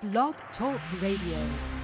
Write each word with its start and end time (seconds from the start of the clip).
Blog 0.00 0.34
Talk 0.56 0.78
Radio. 1.02 1.77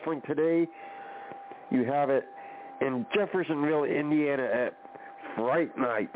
Wrestling 0.00 0.22
today, 0.26 0.68
you 1.70 1.84
have 1.84 2.10
it 2.10 2.24
in 2.80 3.06
Jeffersonville, 3.14 3.84
Indiana 3.84 4.44
at 4.44 4.74
Fright 5.36 5.76
Night. 5.78 6.10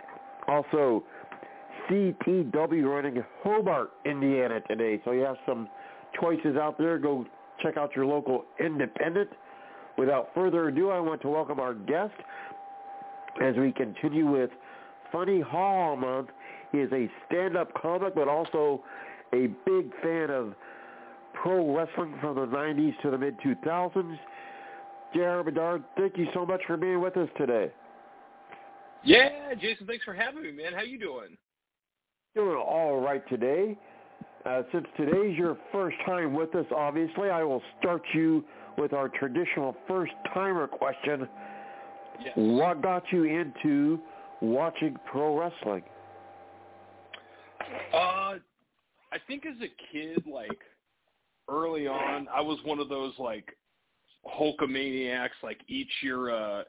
Also, 0.48 1.04
CTW 1.88 2.84
running 2.84 3.22
Hobart, 3.42 3.90
Indiana 4.04 4.60
today. 4.68 5.00
So 5.04 5.12
you 5.12 5.22
have 5.22 5.36
some 5.46 5.68
choices 6.20 6.56
out 6.56 6.78
there. 6.78 6.98
Go 6.98 7.26
check 7.62 7.76
out 7.76 7.94
your 7.94 8.06
local 8.06 8.44
independent. 8.58 9.30
Without 9.96 10.30
further 10.34 10.68
ado, 10.68 10.90
I 10.90 10.98
want 10.98 11.22
to 11.22 11.28
welcome 11.28 11.60
our 11.60 11.74
guest 11.74 12.14
as 13.42 13.54
we 13.56 13.72
continue 13.72 14.30
with 14.30 14.50
Funny 15.12 15.40
Hall 15.40 15.96
Month. 15.96 16.30
He 16.72 16.78
is 16.78 16.90
a 16.92 17.08
stand-up 17.26 17.72
comic, 17.80 18.14
but 18.14 18.26
also 18.26 18.82
a 19.32 19.46
big 19.64 19.92
fan 20.02 20.30
of 20.30 20.54
pro 21.34 21.76
wrestling 21.76 22.14
from 22.20 22.36
the 22.36 22.46
90s 22.46 23.00
to 23.02 23.10
the 23.10 23.18
mid-2000s. 23.18 24.18
JR 25.14 25.48
Berard, 25.48 25.84
thank 25.96 26.16
you 26.16 26.26
so 26.34 26.44
much 26.44 26.60
for 26.66 26.76
being 26.76 27.00
with 27.00 27.16
us 27.16 27.28
today. 27.36 27.70
Yeah, 29.04 29.54
Jason, 29.60 29.86
thanks 29.86 30.04
for 30.04 30.14
having 30.14 30.42
me, 30.42 30.50
man. 30.50 30.72
How 30.72 30.82
you 30.82 30.98
doing? 30.98 31.36
Doing 32.34 32.56
all 32.56 33.00
right 33.00 33.26
today. 33.28 33.78
Uh, 34.44 34.62
since 34.72 34.86
today's 34.96 35.38
your 35.38 35.56
first 35.72 35.96
time 36.04 36.34
with 36.34 36.54
us, 36.54 36.66
obviously, 36.74 37.30
I 37.30 37.44
will 37.44 37.62
start 37.78 38.02
you 38.12 38.44
with 38.76 38.92
our 38.92 39.08
traditional 39.08 39.76
first-timer 39.86 40.66
question. 40.66 41.28
Yes. 42.22 42.32
What 42.36 42.82
got 42.82 43.04
you 43.10 43.24
into 43.24 44.00
watching 44.40 44.96
pro 45.10 45.38
wrestling? 45.38 45.82
Uh, 47.92 48.38
I 49.12 49.18
think 49.26 49.44
as 49.46 49.56
a 49.62 49.70
kid, 49.92 50.24
like 50.26 50.58
early 51.48 51.86
on, 51.86 52.28
I 52.34 52.40
was 52.40 52.58
one 52.64 52.78
of 52.78 52.88
those 52.88 53.14
like 53.18 53.56
Hulkamaniacs, 54.38 55.42
like 55.42 55.60
eat 55.68 55.88
your 56.02 56.34
uh, 56.34 56.64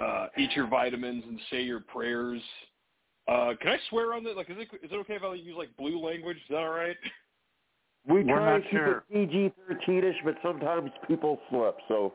uh, 0.00 0.26
eat 0.38 0.50
your 0.54 0.66
vitamins 0.66 1.24
and 1.26 1.40
say 1.50 1.62
your 1.62 1.80
prayers. 1.80 2.40
Uh, 3.26 3.52
can 3.60 3.72
I 3.72 3.78
swear 3.90 4.14
on 4.14 4.24
that? 4.24 4.36
Like, 4.36 4.50
is 4.50 4.56
it 4.58 4.68
is 4.82 4.90
it 4.90 4.94
okay 4.94 5.14
if 5.14 5.22
I 5.22 5.34
use 5.34 5.54
like 5.56 5.76
blue 5.76 6.04
language? 6.04 6.36
Is 6.36 6.42
that 6.50 6.58
all 6.58 6.70
right? 6.70 6.96
We 8.08 8.24
We're 8.24 8.38
try 8.38 8.56
to 8.56 8.62
keep 8.62 8.70
sure. 8.70 9.04
it 9.10 9.30
PG-13ish, 9.30 10.24
but 10.24 10.36
sometimes 10.42 10.90
people 11.06 11.38
slip. 11.50 11.76
So 11.88 12.14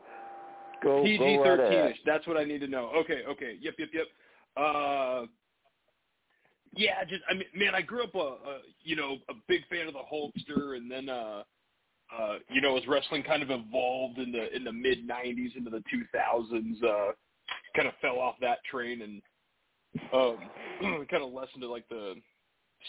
go 0.82 1.04
PG 1.04 1.18
go 1.18 1.44
thirteen 1.44 1.78
ahead. 1.78 1.90
ish. 1.92 1.98
That's 2.04 2.26
what 2.26 2.36
I 2.36 2.44
need 2.44 2.60
to 2.60 2.66
know. 2.66 2.90
Okay, 2.96 3.22
okay. 3.28 3.56
Yep, 3.60 3.74
yep, 3.78 3.88
yep. 3.92 4.06
Uh, 4.56 5.26
yeah, 6.76 7.04
just 7.08 7.22
I 7.30 7.34
mean, 7.34 7.44
man, 7.54 7.74
I 7.76 7.82
grew 7.82 8.02
up 8.02 8.14
a, 8.14 8.18
a 8.18 8.58
you 8.82 8.96
know 8.96 9.18
a 9.28 9.34
big 9.46 9.60
fan 9.68 9.86
of 9.86 9.94
the 9.94 10.00
Hulkster, 10.00 10.76
and 10.76 10.90
then 10.90 11.08
uh, 11.08 11.42
uh, 12.18 12.34
you 12.48 12.60
know, 12.60 12.76
as 12.76 12.86
wrestling 12.86 13.22
kind 13.22 13.42
of 13.42 13.50
evolved 13.50 14.18
in 14.18 14.32
the 14.32 14.54
in 14.54 14.64
the 14.64 14.72
mid 14.72 15.08
'90s 15.08 15.56
into 15.56 15.70
the 15.70 15.82
2000s, 15.92 16.84
uh, 16.84 17.12
kind 17.76 17.88
of 17.88 17.94
fell 18.00 18.18
off 18.18 18.36
that 18.40 18.58
train 18.70 19.02
and 19.02 19.22
um, 20.12 21.06
kind 21.10 21.22
of 21.22 21.32
lessened 21.32 21.62
to 21.62 21.70
like 21.70 21.88
the 21.88 22.14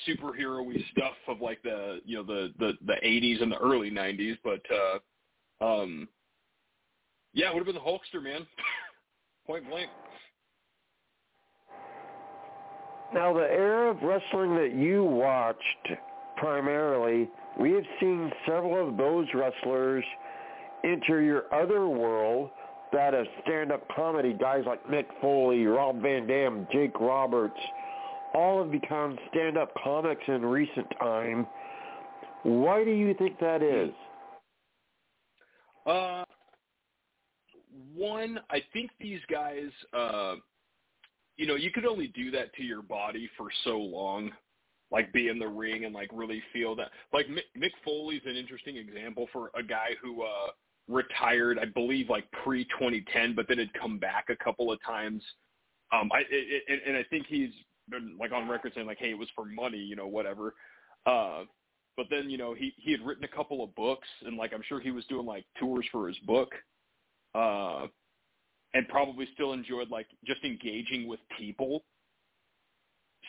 superhero-y 0.07 0.75
stuff 0.91 1.13
of 1.27 1.41
like 1.41 1.61
the 1.63 1.99
you 2.05 2.17
know 2.17 2.23
the 2.23 2.53
the 2.59 2.73
the 2.85 2.95
80s 3.05 3.41
and 3.41 3.51
the 3.51 3.57
early 3.57 3.91
90s, 3.91 4.37
but 4.43 4.61
uh, 4.71 5.81
um, 5.81 6.07
yeah, 7.33 7.51
would 7.53 7.59
have 7.59 7.65
been 7.65 7.75
the 7.75 7.81
Hulkster, 7.81 8.23
man. 8.23 8.45
Point 9.47 9.69
blank. 9.69 9.89
Now, 13.13 13.33
the 13.33 13.41
era 13.41 13.91
of 13.91 14.01
wrestling 14.01 14.55
that 14.55 14.73
you 14.75 15.03
watched 15.03 15.61
primarily, 16.37 17.29
we 17.59 17.71
have 17.71 17.85
seen 17.99 18.31
several 18.45 18.87
of 18.87 18.97
those 18.97 19.27
wrestlers 19.33 20.03
enter 20.83 21.21
your 21.21 21.53
other 21.53 21.87
world, 21.87 22.49
that 22.91 23.13
of 23.13 23.25
stand-up 23.43 23.87
comedy. 23.95 24.33
Guys 24.33 24.63
like 24.65 24.85
Mick 24.87 25.05
Foley, 25.21 25.65
Rob 25.65 26.01
Van 26.01 26.27
Dam, 26.27 26.67
Jake 26.71 26.99
Roberts, 26.99 27.59
all 28.33 28.61
have 28.61 28.71
become 28.71 29.17
stand-up 29.31 29.73
comics 29.83 30.23
in 30.27 30.45
recent 30.45 30.87
time. 30.99 31.47
Why 32.43 32.83
do 32.83 32.91
you 32.91 33.13
think 33.15 33.39
that 33.39 33.63
is? 33.63 33.91
Uh, 35.85 36.23
one, 37.95 38.39
I 38.49 38.61
think 38.73 38.91
these 38.99 39.19
guys, 39.31 39.69
uh, 39.93 40.35
you 41.37 41.47
know, 41.47 41.55
you 41.55 41.71
could 41.71 41.85
only 41.85 42.07
do 42.07 42.31
that 42.31 42.53
to 42.55 42.63
your 42.63 42.81
body 42.81 43.29
for 43.37 43.47
so 43.63 43.77
long, 43.77 44.31
like 44.91 45.11
be 45.13 45.29
in 45.29 45.39
the 45.39 45.47
ring 45.47 45.85
and 45.85 45.93
like 45.93 46.09
really 46.13 46.41
feel 46.53 46.75
that. 46.75 46.91
Like 47.13 47.27
Mick, 47.27 47.47
Mick 47.57 47.71
Foley's 47.83 48.21
an 48.25 48.35
interesting 48.35 48.77
example 48.77 49.27
for 49.31 49.51
a 49.55 49.63
guy 49.63 49.89
who 50.01 50.23
uh, 50.23 50.51
retired, 50.87 51.59
I 51.59 51.65
believe, 51.65 52.09
like 52.09 52.29
pre 52.43 52.65
2010, 52.65 53.35
but 53.35 53.47
then 53.47 53.57
had 53.57 53.73
come 53.73 53.97
back 53.97 54.25
a 54.29 54.43
couple 54.43 54.71
of 54.71 54.79
times. 54.83 55.23
Um, 55.93 56.09
I 56.13 56.19
it, 56.31 56.63
it, 56.67 56.81
and 56.87 56.97
I 56.97 57.03
think 57.09 57.25
he's 57.27 57.51
been 57.89 58.17
like 58.19 58.31
on 58.31 58.47
record 58.47 58.73
saying 58.75 58.87
like, 58.87 58.99
hey, 58.99 59.11
it 59.11 59.17
was 59.17 59.29
for 59.35 59.45
money, 59.45 59.79
you 59.79 59.95
know, 59.95 60.07
whatever. 60.07 60.53
Uh, 61.05 61.43
but 61.97 62.07
then 62.09 62.29
you 62.29 62.37
know 62.37 62.53
he 62.53 62.73
he 62.77 62.91
had 62.91 63.01
written 63.01 63.23
a 63.23 63.35
couple 63.35 63.63
of 63.63 63.73
books 63.75 64.07
and 64.25 64.37
like 64.37 64.53
I'm 64.53 64.63
sure 64.67 64.79
he 64.79 64.91
was 64.91 65.05
doing 65.05 65.25
like 65.25 65.45
tours 65.59 65.85
for 65.91 66.07
his 66.07 66.17
book. 66.19 66.49
Uh, 67.33 67.87
and 68.75 68.87
probably 68.89 69.27
still 69.33 69.53
enjoyed 69.53 69.89
like 69.89 70.07
just 70.25 70.43
engaging 70.43 71.07
with 71.07 71.19
people. 71.37 71.83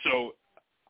So 0.04 0.32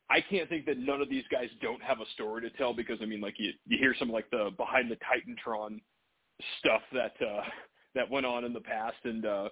I 0.09 0.21
can't 0.21 0.49
think 0.49 0.67
that 0.67 0.79
none 0.79 1.01
of 1.01 1.11
these 1.11 1.25
guys 1.31 1.49
don't 1.61 1.83
have 1.83 2.01
a 2.01 2.11
story 2.15 2.43
to 2.43 2.51
tell 2.57 2.73
because 2.73 2.99
I 3.03 3.07
mean 3.07 3.21
like 3.21 3.35
you 3.39 3.53
you 3.67 3.79
hear 3.79 3.95
some 3.99 4.11
like 4.11 4.31
the 4.31 4.51
behind 4.57 4.91
the 4.91 4.97
Titantron 4.97 5.81
stuff 6.59 6.83
that 6.93 7.15
uh 7.21 7.43
that 7.95 8.11
went 8.11 8.27
on 8.27 8.45
in 8.45 8.53
the 8.53 8.61
past 8.61 8.97
and 9.05 9.27
uh 9.27 9.49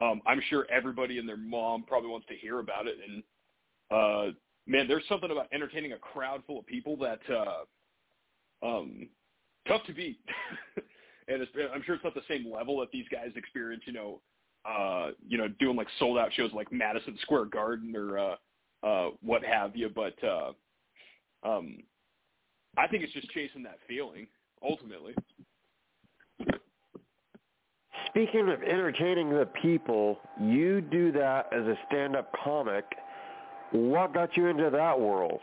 um 0.00 0.20
I'm 0.26 0.42
sure 0.48 0.66
everybody 0.70 1.18
and 1.18 1.28
their 1.28 1.36
mom 1.36 1.84
probably 1.86 2.10
wants 2.10 2.26
to 2.28 2.36
hear 2.36 2.60
about 2.60 2.86
it. 2.86 2.96
And 3.06 3.22
uh 3.90 4.32
man 4.66 4.88
there's 4.88 5.04
something 5.08 5.30
about 5.30 5.48
entertaining 5.52 5.92
a 5.92 5.98
crowd 5.98 6.42
full 6.46 6.58
of 6.58 6.66
people 6.66 6.96
that 6.98 7.20
uh 7.30 8.66
um 8.66 9.08
tough 9.68 9.84
to 9.86 9.92
beat. 9.92 10.18
And 11.26 11.40
it's, 11.40 11.52
I'm 11.74 11.82
sure 11.84 11.94
it's 11.94 12.04
not 12.04 12.12
the 12.12 12.20
same 12.28 12.52
level 12.52 12.80
that 12.80 12.90
these 12.92 13.06
guys 13.10 13.30
experience 13.34 13.84
you 13.86 13.94
know 13.94 14.20
uh, 14.64 15.10
you 15.26 15.36
know, 15.36 15.48
doing 15.60 15.76
like 15.76 15.88
sold 15.98 16.18
out 16.18 16.32
shows 16.32 16.52
like 16.52 16.72
Madison 16.72 17.18
Square 17.22 17.46
Garden 17.46 17.94
or 17.94 18.18
uh, 18.18 18.34
uh, 18.84 19.10
what 19.22 19.44
have 19.44 19.74
you. 19.76 19.88
But 19.88 20.14
uh, 20.22 20.52
um, 21.42 21.78
I 22.76 22.86
think 22.86 23.02
it's 23.02 23.12
just 23.12 23.30
chasing 23.30 23.62
that 23.64 23.78
feeling 23.88 24.26
ultimately. 24.62 25.14
Speaking 28.08 28.48
of 28.48 28.62
entertaining 28.62 29.30
the 29.30 29.48
people, 29.60 30.18
you 30.40 30.80
do 30.80 31.10
that 31.12 31.52
as 31.52 31.66
a 31.66 31.76
stand-up 31.88 32.32
comic. 32.44 32.84
What 33.72 34.14
got 34.14 34.36
you 34.36 34.46
into 34.46 34.70
that 34.70 35.00
world? 35.00 35.40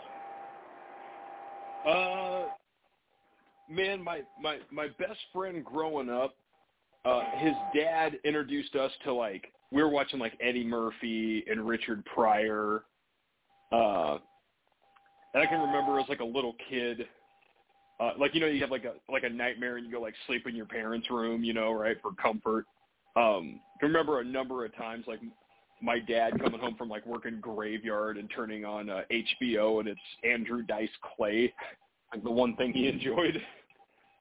Uh, 1.85 2.43
man, 3.69 4.01
my 4.01 4.21
my 4.41 4.59
my 4.71 4.87
best 4.99 5.19
friend 5.33 5.65
growing 5.65 6.09
up, 6.09 6.35
uh, 7.03 7.23
his 7.39 7.53
dad 7.75 8.19
introduced 8.23 8.75
us 8.75 8.91
to 9.03 9.13
like 9.13 9.51
we 9.71 9.81
were 9.81 9.89
watching 9.89 10.19
like 10.19 10.33
Eddie 10.39 10.63
Murphy 10.63 11.43
and 11.49 11.67
Richard 11.67 12.05
Pryor. 12.05 12.83
Uh, 13.71 14.17
and 15.33 15.43
I 15.43 15.45
can 15.45 15.61
remember 15.61 15.99
as 15.99 16.09
like 16.09 16.19
a 16.19 16.25
little 16.25 16.55
kid, 16.69 17.07
uh, 17.99 18.11
like 18.19 18.33
you 18.33 18.41
know 18.41 18.47
you 18.47 18.59
have 18.61 18.71
like 18.71 18.85
a 18.85 18.93
like 19.11 19.23
a 19.23 19.29
nightmare 19.29 19.77
and 19.77 19.85
you 19.85 19.91
go 19.91 20.01
like 20.01 20.15
sleep 20.27 20.47
in 20.47 20.55
your 20.55 20.65
parents' 20.65 21.09
room, 21.09 21.43
you 21.43 21.53
know, 21.53 21.71
right 21.71 21.97
for 22.01 22.11
comfort. 22.13 22.65
Um, 23.15 23.59
I 23.75 23.79
can 23.79 23.89
remember 23.89 24.19
a 24.19 24.23
number 24.23 24.65
of 24.65 24.75
times 24.75 25.05
like 25.07 25.19
my 25.81 25.99
dad 25.99 26.39
coming 26.41 26.59
home 26.59 26.75
from 26.77 26.89
like 26.89 27.05
working 27.05 27.39
graveyard 27.41 28.17
and 28.17 28.29
turning 28.35 28.65
on 28.65 28.89
uh, 28.89 29.01
HBO 29.11 29.79
and 29.79 29.87
it's 29.87 29.99
Andrew 30.23 30.63
Dice 30.63 30.89
Clay, 31.15 31.53
like 32.13 32.23
the 32.23 32.31
one 32.31 32.55
thing 32.55 32.73
he 32.73 32.87
enjoyed. 32.87 33.41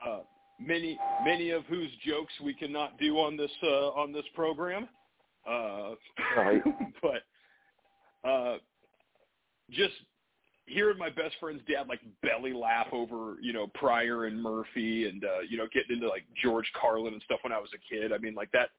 Uh, 0.07 0.21
many 0.59 0.99
many 1.25 1.51
of 1.51 1.65
whose 1.65 1.91
jokes 2.07 2.33
we 2.43 2.55
cannot 2.55 2.99
do 2.99 3.19
on 3.19 3.37
this 3.37 3.51
uh, 3.63 3.89
on 3.91 4.13
this 4.13 4.25
program. 4.35 4.89
Uh, 5.49 5.91
right. 6.37 6.63
but 7.03 8.29
uh, 8.29 8.57
just 9.71 9.95
hearing 10.67 10.99
my 10.99 11.11
best 11.11 11.35
friend's 11.41 11.63
dad 11.69 11.89
like 11.89 12.01
belly 12.23 12.53
laugh 12.53 12.87
over 12.93 13.37
you 13.41 13.53
know 13.53 13.67
Pryor 13.75 14.27
and 14.27 14.41
Murphy 14.41 15.09
and 15.09 15.25
uh, 15.25 15.41
you 15.49 15.57
know 15.57 15.67
getting 15.73 15.97
into 15.97 16.09
like 16.09 16.25
George 16.43 16.71
Carlin 16.81 17.13
and 17.13 17.23
stuff 17.23 17.41
when 17.43 17.53
I 17.53 17.59
was 17.59 17.71
a 17.75 17.95
kid. 17.95 18.13
I 18.13 18.19
mean 18.19 18.35
like 18.35 18.53
that. 18.53 18.71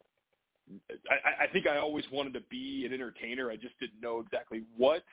I, 1.10 1.44
I 1.44 1.48
think 1.48 1.68
I 1.68 1.78
always 1.80 2.06
wanted 2.12 2.34
to 2.36 2.42
be 2.50 2.86
an 2.86 2.94
entertainer. 2.94 3.52
I 3.52 3.58
just 3.58 3.78
didn't 3.80 4.00
know 4.02 4.20
exactly 4.20 4.62
what 4.78 5.04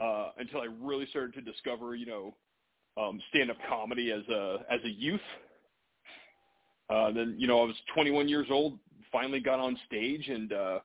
uh, 0.00 0.30
until 0.38 0.60
I 0.60 0.68
really 0.80 1.06
started 1.06 1.34
to 1.34 1.40
discover 1.40 1.94
you 1.94 2.06
know 2.06 2.34
um, 2.96 3.20
stand-up 3.30 3.56
comedy 3.68 4.12
as 4.12 4.26
a 4.28 4.58
as 4.70 4.80
a 4.84 4.90
youth. 4.90 5.20
Uh, 6.90 7.12
then 7.12 7.36
you 7.38 7.46
know 7.46 7.62
I 7.62 7.66
was 7.66 7.76
21 7.94 8.28
years 8.28 8.48
old, 8.50 8.78
finally 9.12 9.40
got 9.40 9.60
on 9.60 9.78
stage 9.86 10.28
and 10.28 10.52
uh, 10.52 10.78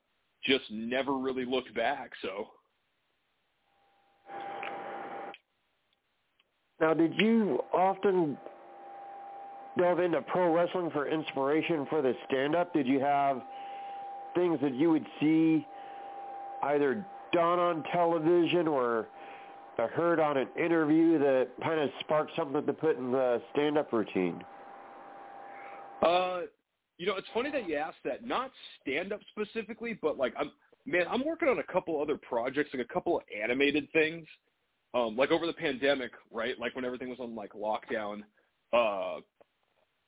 just 0.43 0.65
never 0.71 1.17
really 1.17 1.45
looked 1.45 1.73
back. 1.73 2.11
So 2.21 2.47
Now, 6.79 6.93
did 6.93 7.13
you 7.17 7.59
often 7.73 8.37
delve 9.77 9.99
into 9.99 10.21
pro 10.23 10.53
wrestling 10.53 10.89
for 10.91 11.07
inspiration 11.07 11.85
for 11.89 12.01
the 12.01 12.13
stand-up? 12.27 12.73
Did 12.73 12.87
you 12.87 12.99
have 12.99 13.41
things 14.35 14.59
that 14.61 14.73
you 14.73 14.89
would 14.91 15.05
see 15.19 15.65
either 16.63 17.05
done 17.33 17.59
on 17.59 17.83
television 17.91 18.67
or 18.67 19.07
heard 19.87 20.19
on 20.19 20.35
an 20.37 20.47
interview 20.57 21.17
that 21.19 21.47
kind 21.63 21.79
of 21.79 21.89
sparked 22.01 22.31
something 22.35 22.65
to 22.65 22.73
put 22.73 22.97
in 22.97 23.11
the 23.11 23.41
stand-up 23.53 23.93
routine? 23.93 24.43
Uh, 26.01 26.41
you 26.97 27.05
know, 27.05 27.15
it's 27.15 27.27
funny 27.33 27.49
that 27.51 27.67
you 27.67 27.75
asked 27.75 27.97
that. 28.03 28.25
Not 28.25 28.51
stand-up 28.81 29.21
specifically, 29.31 29.97
but 30.01 30.17
like 30.17 30.33
I'm, 30.37 30.51
man, 30.89 31.05
I'm 31.09 31.25
working 31.25 31.47
on 31.47 31.59
a 31.59 31.71
couple 31.71 32.01
other 32.01 32.17
projects, 32.17 32.71
like 32.73 32.85
a 32.85 32.93
couple 32.93 33.17
of 33.17 33.23
animated 33.43 33.91
things 33.91 34.27
um, 34.93 35.15
like 35.15 35.31
over 35.31 35.45
the 35.45 35.53
pandemic, 35.53 36.11
right? 36.31 36.59
Like 36.59 36.75
when 36.75 36.85
everything 36.85 37.09
was 37.09 37.19
on 37.19 37.35
like 37.35 37.53
lockdown, 37.53 38.21
uh, 38.73 39.21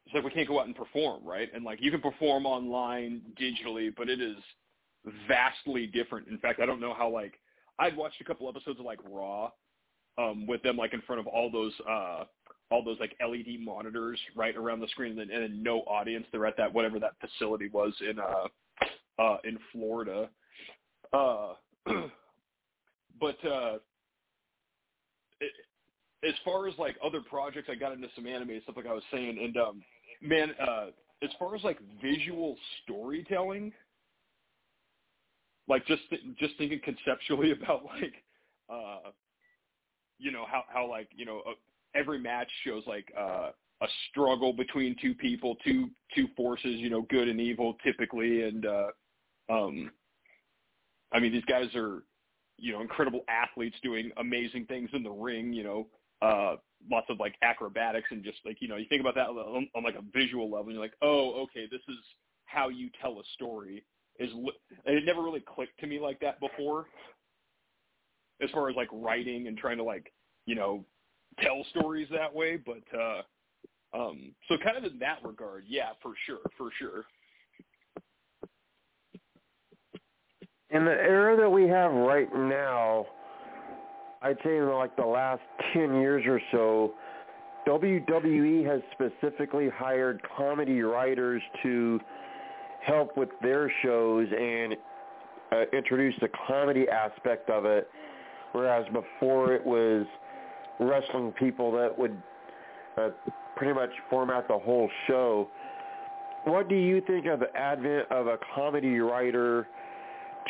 it's 0.06 0.16
like 0.16 0.24
we 0.24 0.31
can't 0.31 0.48
go 0.48 0.60
out 0.60 0.66
and 0.66 0.75
perform, 0.75 1.24
right? 1.24 1.50
And 1.54 1.63
like 1.63 1.80
you 1.81 1.92
can 1.92 2.01
perform 2.01 2.45
online 2.45 3.22
digitally, 3.39 3.94
but 3.95 4.10
it 4.10 4.19
is 4.19 4.38
vastly 5.28 5.88
different. 5.88 6.28
In 6.28 6.38
fact, 6.39 6.60
I 6.60 6.66
don't 6.66 6.80
know 6.80 6.94
how 6.94 7.10
like 7.10 7.34
I'd 7.80 7.95
watched 7.95 8.19
a 8.22 8.24
couple 8.24 8.50
episodes 8.50 8.80
of 8.80 8.86
like 8.86 9.00
Raw 9.07 9.51
um, 10.18 10.48
with 10.48 10.63
them 10.63 10.77
like 10.77 10.94
in 10.94 11.01
front 11.01 11.19
of 11.19 11.27
all 11.27 11.51
those 11.51 11.74
uh, 11.88 12.24
all 12.72 12.84
those 12.84 12.98
like 13.00 13.16
LED 13.22 13.60
monitors 13.60 14.19
right 14.36 14.56
around 14.56 14.80
the 14.80 14.88
screen, 14.88 15.19
and 15.19 15.30
then, 15.30 15.62
no 15.62 15.81
audience. 15.81 16.25
They're 16.31 16.45
at 16.48 16.57
that 16.57 16.74
whatever 16.74 17.00
that 17.00 17.13
facility 17.22 17.69
was 17.72 17.94
in 18.01 18.18
uh, 18.18 19.22
uh, 19.22 19.38
in 19.44 19.60
Florida. 19.72 20.30
Uh, 21.13 21.54
but 23.19 23.46
uh, 23.46 23.78
as 26.24 26.34
far 26.46 26.68
as 26.68 26.74
like 26.78 26.96
other 27.04 27.22
projects, 27.22 27.69
I 27.72 27.75
got 27.75 27.94
into 27.94 28.08
some 28.16 28.28
anime 28.28 28.60
stuff, 28.63 28.78
like 28.78 28.88
I 28.88 28.94
was 28.94 29.04
saying, 29.12 29.40
and 29.42 29.58
um, 29.58 29.84
man, 30.22 30.52
uh, 30.62 30.88
as 31.24 31.30
far 31.40 31.56
as 31.56 31.63
like 31.63 31.80
visual 32.02 32.58
storytelling, 32.84 33.72
like 35.68 35.86
just 35.88 36.04
just 36.40 36.58
thinking 36.58 36.80
conceptually 36.84 37.52
about 37.63 37.86
like, 37.86 38.13
uh, 38.69 39.10
you 40.19 40.31
know 40.31 40.46
how 40.50 40.63
how 40.72 40.90
like 40.90 41.10
you 41.16 41.25
know 41.25 41.42
uh, 41.48 41.54
every 41.96 42.19
match 42.19 42.50
shows 42.63 42.84
like 42.86 43.12
uh, 43.19 43.50
a 43.81 43.88
struggle 44.10 44.54
between 44.54 44.96
two 45.02 45.16
people, 45.16 45.56
two 45.66 45.90
two 46.16 46.28
forces, 46.38 46.75
you 46.75 46.90
know, 46.90 47.02
good 47.10 47.28
and 47.28 47.42
evil 47.42 47.75
typically, 47.84 48.44
and 48.44 48.66
uh, 48.66 48.88
um, 49.50 49.92
I 51.12 51.19
mean 51.19 51.31
these 51.31 51.46
guys 51.46 51.74
are 51.75 52.04
you 52.58 52.74
know 52.74 52.81
incredible 52.81 53.22
athletes 53.28 53.75
doing 53.84 54.12
amazing 54.18 54.66
things 54.66 54.90
in 54.94 55.04
the 55.04 55.12
ring, 55.12 55.54
you 55.54 55.63
know 55.63 55.88
uh, 56.22 56.56
lots 56.90 57.08
of 57.10 57.19
like 57.19 57.36
acrobatics 57.42 58.08
and 58.12 58.24
just 58.24 58.38
like 58.46 58.58
you 58.60 58.68
know 58.68 58.75
you 58.75 58.86
think 58.90 59.02
about 59.02 59.16
that 59.16 59.28
on, 59.28 59.68
on 59.75 59.84
like 59.84 59.96
a 59.96 60.04
visual 60.13 60.46
level 60.46 60.68
and 60.68 60.74
you're 60.74 60.81
like 60.81 60.94
oh 61.02 61.42
okay 61.42 61.68
this 61.72 61.81
is 61.88 61.98
how 62.46 62.69
you 62.69 62.90
tell 63.02 63.13
a 63.19 63.24
story 63.34 63.84
is 64.19 64.31
and 64.34 64.98
it 64.98 65.06
never 65.06 65.22
really 65.22 65.44
clicked 65.56 65.80
to 65.80 65.88
me 65.88 66.00
like 66.00 66.19
that 66.19 66.40
before. 66.40 66.86
As 68.42 68.50
far 68.52 68.69
as 68.69 68.75
like 68.75 68.90
writing 68.92 69.48
and 69.48 69.58
trying 69.58 69.78
to 69.78 69.84
like 69.84 70.12
you 70.46 70.56
know 70.56 70.84
tell 71.40 71.63
stories 71.69 72.08
that 72.12 72.34
way 72.34 72.58
but 72.58 73.00
uh 73.00 73.22
um 73.94 74.34
so 74.48 74.58
kind 74.63 74.78
of 74.78 74.84
in 74.84 75.00
that 75.00 75.19
regard 75.24 75.63
yeah 75.68 75.92
for 76.02 76.13
sure 76.25 76.40
for 76.58 76.69
sure 76.78 77.06
in 80.72 80.86
the 80.86 80.92
era 80.92 81.38
that 81.38 81.50
we 81.50 81.68
have 81.68 81.92
right 81.92 82.34
now 82.34 83.06
I'd 84.22 84.38
say 84.44 84.58
in 84.58 84.70
like 84.70 84.96
the 84.96 85.06
last 85.06 85.42
10 85.74 86.00
years 86.00 86.24
or 86.28 86.40
so, 86.51 86.94
WWE 87.68 88.66
has 88.66 88.82
specifically 88.92 89.68
hired 89.74 90.22
comedy 90.38 90.82
writers 90.82 91.42
to 91.63 92.00
help 92.86 93.18
with 93.18 93.30
their 93.42 93.72
shows 93.84 94.28
and 94.32 94.75
uh, 95.51 95.63
introduce 95.75 96.13
the 96.22 96.30
comedy 96.48 96.86
aspect 96.88 97.50
of 97.50 97.66
it, 97.66 97.90
whereas 98.51 98.86
before 98.94 99.54
it 99.54 99.66
was 99.66 100.06
wrestling 100.80 101.32
people 101.40 101.72
that 101.72 101.98
would 101.98 102.22
uh, 102.98 103.10
pretty 103.56 103.74
much 103.74 103.90
format 104.10 104.48
the 104.48 104.58
whole 104.58 104.90
show. 105.08 105.48
What 106.46 106.70
do 106.70 106.75
you 106.75 107.01
think 107.01 107.25
of 107.25 107.40
the 107.40 107.56
advent 107.56 108.12
of 108.12 108.28
a 108.28 108.38
comedy 108.56 109.00
writer 109.00 109.68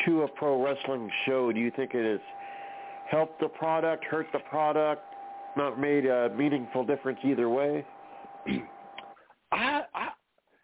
to 0.06 0.22
a 0.22 0.28
pro 0.28 0.62
wrestling 0.62 1.10
show? 1.26 1.52
Do 1.52 1.60
you 1.60 1.70
think 1.74 1.94
it 1.94 2.04
is 2.04 2.20
helped 3.10 3.40
the 3.40 3.48
product, 3.48 4.04
hurt 4.04 4.26
the 4.32 4.40
product, 4.50 5.02
not 5.56 5.78
made 5.78 6.06
a 6.06 6.30
meaningful 6.36 6.84
difference 6.84 7.18
either 7.24 7.48
way? 7.48 7.84
I, 9.52 9.82
I, 9.94 10.08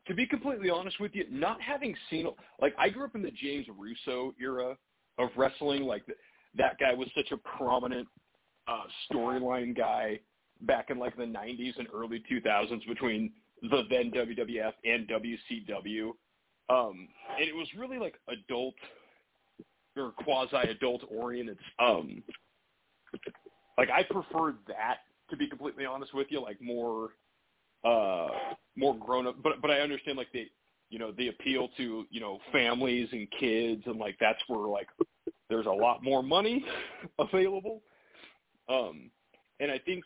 to 0.07 0.15
be 0.15 0.27
completely 0.27 0.71
honest 0.71 0.99
with 0.99 1.15
you, 1.15 1.27
not 1.31 1.61
having 1.61 1.95
seen 2.11 2.27
like 2.61 2.75
I 2.79 2.89
grew 2.89 3.05
up 3.05 3.15
in 3.15 3.23
the 3.23 3.31
James 3.31 3.67
Russo 3.77 4.35
era 4.41 4.77
of 5.19 5.29
wrestling. 5.37 5.83
Like 5.83 6.03
that 6.57 6.79
guy 6.79 6.95
was 6.95 7.09
such 7.15 7.31
a 7.33 7.37
prominent 7.37 8.09
uh, 8.67 8.85
storyline 9.11 9.77
guy 9.77 10.21
back 10.63 10.91
in 10.91 10.99
like 10.99 11.17
the 11.17 11.25
90s 11.25 11.79
and 11.79 11.87
early 11.95 12.23
2000s 12.31 12.87
between 12.89 13.31
the 13.63 13.83
then 13.91 14.11
WWF 14.11 14.73
and 14.85 15.09
WCW. 15.09 16.11
Um, 16.71 17.09
and 17.39 17.49
it 17.49 17.55
was 17.55 17.69
really 17.77 17.99
like 17.99 18.15
adult 18.29 18.75
or 19.99 20.13
quasi-adult 20.13 21.03
oriented. 21.11 21.59
Um, 21.79 22.23
like 23.77 23.91
I 23.91 24.03
prefer 24.03 24.55
that 24.67 24.99
to 25.31 25.37
be 25.37 25.47
completely 25.47 25.85
honest 25.85 26.15
with 26.15 26.29
you, 26.31 26.41
like 26.41 26.61
more, 26.61 27.11
uh, 27.85 28.29
more 28.77 28.97
grown 28.97 29.27
up. 29.27 29.37
But 29.43 29.61
but 29.61 29.71
I 29.71 29.81
understand 29.81 30.17
like 30.17 30.33
the, 30.33 30.47
you 30.91 30.99
know, 30.99 31.13
the 31.13 31.29
appeal 31.29 31.69
to 31.77 32.07
you 32.11 32.21
know 32.21 32.39
families 32.53 33.09
and 33.13 33.29
kids 33.39 33.83
and 33.87 33.99
like 33.99 34.17
that's 34.21 34.41
where 34.49 34.69
like 34.69 34.89
there's 35.49 35.67
a 35.67 35.71
lot 35.71 36.03
more 36.03 36.23
money 36.23 36.65
available. 37.19 37.83
Um, 38.69 39.11
and 39.61 39.71
I 39.71 39.79
think 39.79 40.05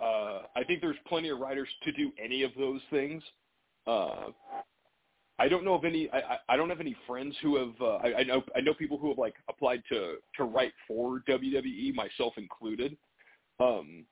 uh, 0.00 0.42
I 0.56 0.64
think 0.66 0.80
there's 0.80 0.96
plenty 1.06 1.28
of 1.28 1.38
writers 1.38 1.68
to 1.84 1.92
do 1.92 2.12
any 2.22 2.42
of 2.42 2.52
those 2.58 2.80
things. 2.90 3.22
Uh, 3.86 4.26
I 5.38 5.48
don't 5.48 5.64
know 5.64 5.74
of 5.74 5.84
any. 5.84 6.08
I, 6.12 6.38
I 6.48 6.56
don't 6.56 6.68
have 6.68 6.80
any 6.80 6.96
friends 7.06 7.34
who 7.42 7.56
have. 7.56 7.74
Uh, 7.80 7.96
I, 7.96 8.18
I 8.18 8.22
know 8.22 8.42
I 8.54 8.60
know 8.60 8.72
people 8.72 8.98
who 8.98 9.08
have 9.08 9.18
like 9.18 9.34
applied 9.48 9.82
to 9.88 10.16
to 10.36 10.44
write 10.44 10.72
for 10.86 11.22
WWE, 11.28 11.94
myself 11.94 12.34
included. 12.36 12.96
Um, 13.58 14.04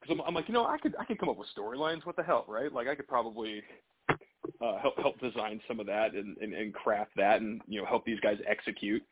because 0.00 0.16
I'm, 0.18 0.26
I'm 0.26 0.34
like, 0.34 0.48
you 0.48 0.54
know, 0.54 0.66
I 0.66 0.78
could 0.78 0.94
I 0.98 1.04
could 1.04 1.18
come 1.18 1.28
up 1.28 1.36
with 1.36 1.48
storylines. 1.56 2.06
What 2.06 2.16
the 2.16 2.22
hell, 2.22 2.46
right? 2.48 2.72
Like 2.72 2.88
I 2.88 2.94
could 2.94 3.06
probably 3.06 3.62
uh, 4.10 4.78
help 4.80 4.98
help 4.98 5.20
design 5.20 5.60
some 5.68 5.78
of 5.78 5.86
that 5.86 6.14
and, 6.14 6.38
and 6.38 6.54
and 6.54 6.72
craft 6.72 7.10
that, 7.16 7.42
and 7.42 7.60
you 7.68 7.80
know, 7.80 7.86
help 7.86 8.06
these 8.06 8.20
guys 8.20 8.38
execute. 8.48 9.02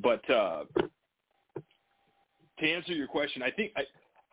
But 0.00 0.28
uh, 0.28 0.64
to 2.58 2.70
answer 2.70 2.92
your 2.92 3.06
question, 3.06 3.40
I 3.40 3.52
think 3.52 3.70
I 3.76 3.82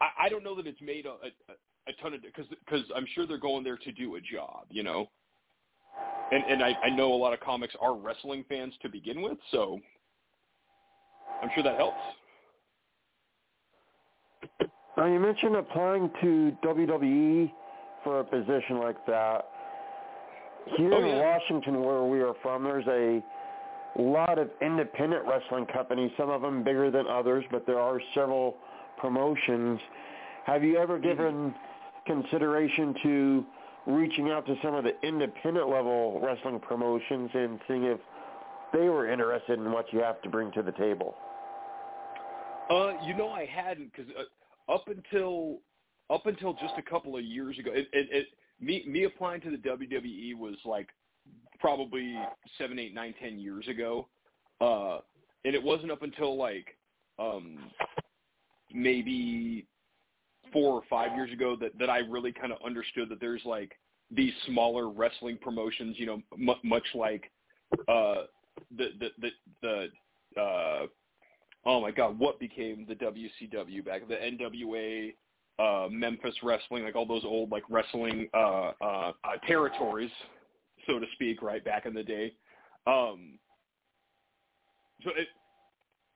I, 0.04 0.26
I 0.26 0.30
don't 0.30 0.44
know 0.44 0.56
that 0.56 0.66
it's 0.66 0.82
made 0.82 1.06
a, 1.06 1.12
a, 1.12 1.54
a 1.88 1.94
ton 2.02 2.16
of 2.16 2.24
because 2.24 2.48
because 2.66 2.84
I'm 2.96 3.06
sure 3.14 3.28
they're 3.28 3.38
going 3.38 3.64
there 3.64 3.78
to 3.78 3.92
do 3.92 4.16
a 4.16 4.22
job, 4.22 4.66
you 4.72 4.82
know 4.82 5.10
and 6.32 6.44
and 6.50 6.64
I, 6.64 6.76
I 6.84 6.90
know 6.90 7.14
a 7.14 7.16
lot 7.16 7.34
of 7.34 7.40
comics 7.40 7.74
are 7.82 7.96
wrestling 7.96 8.46
fans 8.48 8.74
to 8.82 8.90
begin 8.90 9.22
with, 9.22 9.38
so 9.52 9.80
I'm 11.42 11.50
sure 11.54 11.64
that 11.64 11.78
helps. 11.78 11.98
Now 14.98 15.06
you 15.06 15.20
mentioned 15.20 15.56
applying 15.56 16.10
to 16.22 16.56
WWE 16.64 17.52
for 18.04 18.20
a 18.20 18.24
position 18.24 18.80
like 18.80 19.04
that. 19.08 19.48
Here 20.78 20.94
oh, 20.94 21.04
in. 21.04 21.18
Washington, 21.18 21.84
where 21.84 22.04
we 22.04 22.22
are 22.22 22.34
from, 22.42 22.64
there's 22.64 22.86
a 22.88 23.22
lot 24.00 24.38
of 24.38 24.50
independent 24.62 25.26
wrestling 25.28 25.66
companies. 25.66 26.12
Some 26.18 26.30
of 26.30 26.42
them 26.42 26.64
bigger 26.64 26.92
than 26.92 27.08
others, 27.08 27.44
but 27.52 27.66
there 27.66 27.80
are 27.80 28.00
several 28.14 28.58
promotions. 29.00 29.80
Have 30.46 30.64
you 30.64 30.78
ever 30.78 30.98
mm-hmm. 30.98 31.08
given 31.08 31.56
consideration 32.06 32.96
to 33.04 33.46
reaching 33.88 34.30
out 34.30 34.46
to 34.46 34.56
some 34.64 34.76
of 34.76 34.84
the 34.84 34.94
independent 35.04 35.70
level 35.70 36.20
wrestling 36.24 36.60
promotions 36.60 37.30
and 37.34 37.60
seeing 37.68 37.84
if 37.84 38.00
they 38.74 38.90
were 38.90 39.10
interested 39.12 39.60
in 39.60 39.72
what 39.72 39.92
you 39.92 40.00
have 40.00 40.22
to 40.22 40.30
bring 40.30 40.52
to 40.54 40.62
the 40.62 40.72
table? 40.74 41.16
Uh, 42.70 42.94
you 43.06 43.16
know, 43.16 43.30
I 43.30 43.46
hadn't 43.46 43.92
because 43.92 44.12
uh, 44.18 44.74
up 44.74 44.88
until 44.88 45.60
up 46.10 46.26
until 46.26 46.54
just 46.54 46.74
a 46.78 46.82
couple 46.82 47.18
of 47.18 47.24
years 47.24 47.58
ago, 47.60 47.72
it, 47.74 47.88
it, 47.92 48.08
it 48.12 48.28
me 48.60 48.86
me 48.88 49.04
applying 49.04 49.42
to 49.42 49.52
the 49.52 49.58
WWE 49.58 50.38
was 50.38 50.56
like 50.64 50.88
probably 51.60 52.16
seven, 52.58 52.80
eight, 52.80 52.94
nine, 52.94 53.14
ten 53.22 53.40
years 53.40 53.68
ago, 53.68 54.08
uh, 54.62 55.00
and 55.44 55.54
it 55.56 55.62
wasn't 55.62 55.92
up 55.92 56.02
until 56.02 56.38
like 56.38 56.78
um, 57.20 57.58
maybe 58.74 59.66
four 60.52 60.74
or 60.74 60.82
five 60.90 61.16
years 61.16 61.32
ago 61.32 61.56
that 61.60 61.78
that 61.80 61.90
I 61.90 62.00
really 62.00 62.32
kind 62.32 62.52
of 62.52 62.60
understood 62.66 63.10
that 63.10 63.20
there's 63.20 63.44
like 63.46 63.72
these 64.10 64.34
smaller 64.48 64.90
wrestling 64.90 65.38
promotions, 65.42 65.96
you 65.98 66.06
know, 66.06 66.22
m- 66.34 66.60
much 66.64 66.86
like 66.94 67.32
uh, 67.88 68.24
the 68.78 68.90
the 69.00 69.10
the, 69.20 69.88
the 70.36 70.42
uh, 70.42 70.88
oh 71.66 71.82
my 71.82 71.92
god, 71.92 72.18
what 72.20 72.40
became 72.40 72.86
the 72.88 72.96
WCW 72.96 73.86
back 73.86 74.08
the 74.08 74.16
NWA, 74.16 75.14
uh, 75.60 75.90
Memphis 75.90 76.36
Wrestling, 76.44 76.84
like 76.84 76.96
all 76.96 77.06
those 77.06 77.24
old 77.26 77.52
like 77.52 77.64
wrestling 77.70 78.28
uh, 78.34 78.72
uh, 78.82 79.12
uh, 79.24 79.38
territories, 79.48 80.12
so 80.88 81.00
to 81.00 81.06
speak, 81.14 81.42
right 81.42 81.64
back 81.64 81.86
in 81.86 81.94
the 81.94 82.04
day. 82.04 82.34
Um, 82.88 83.38
so 85.04 85.12
it, 85.16 85.28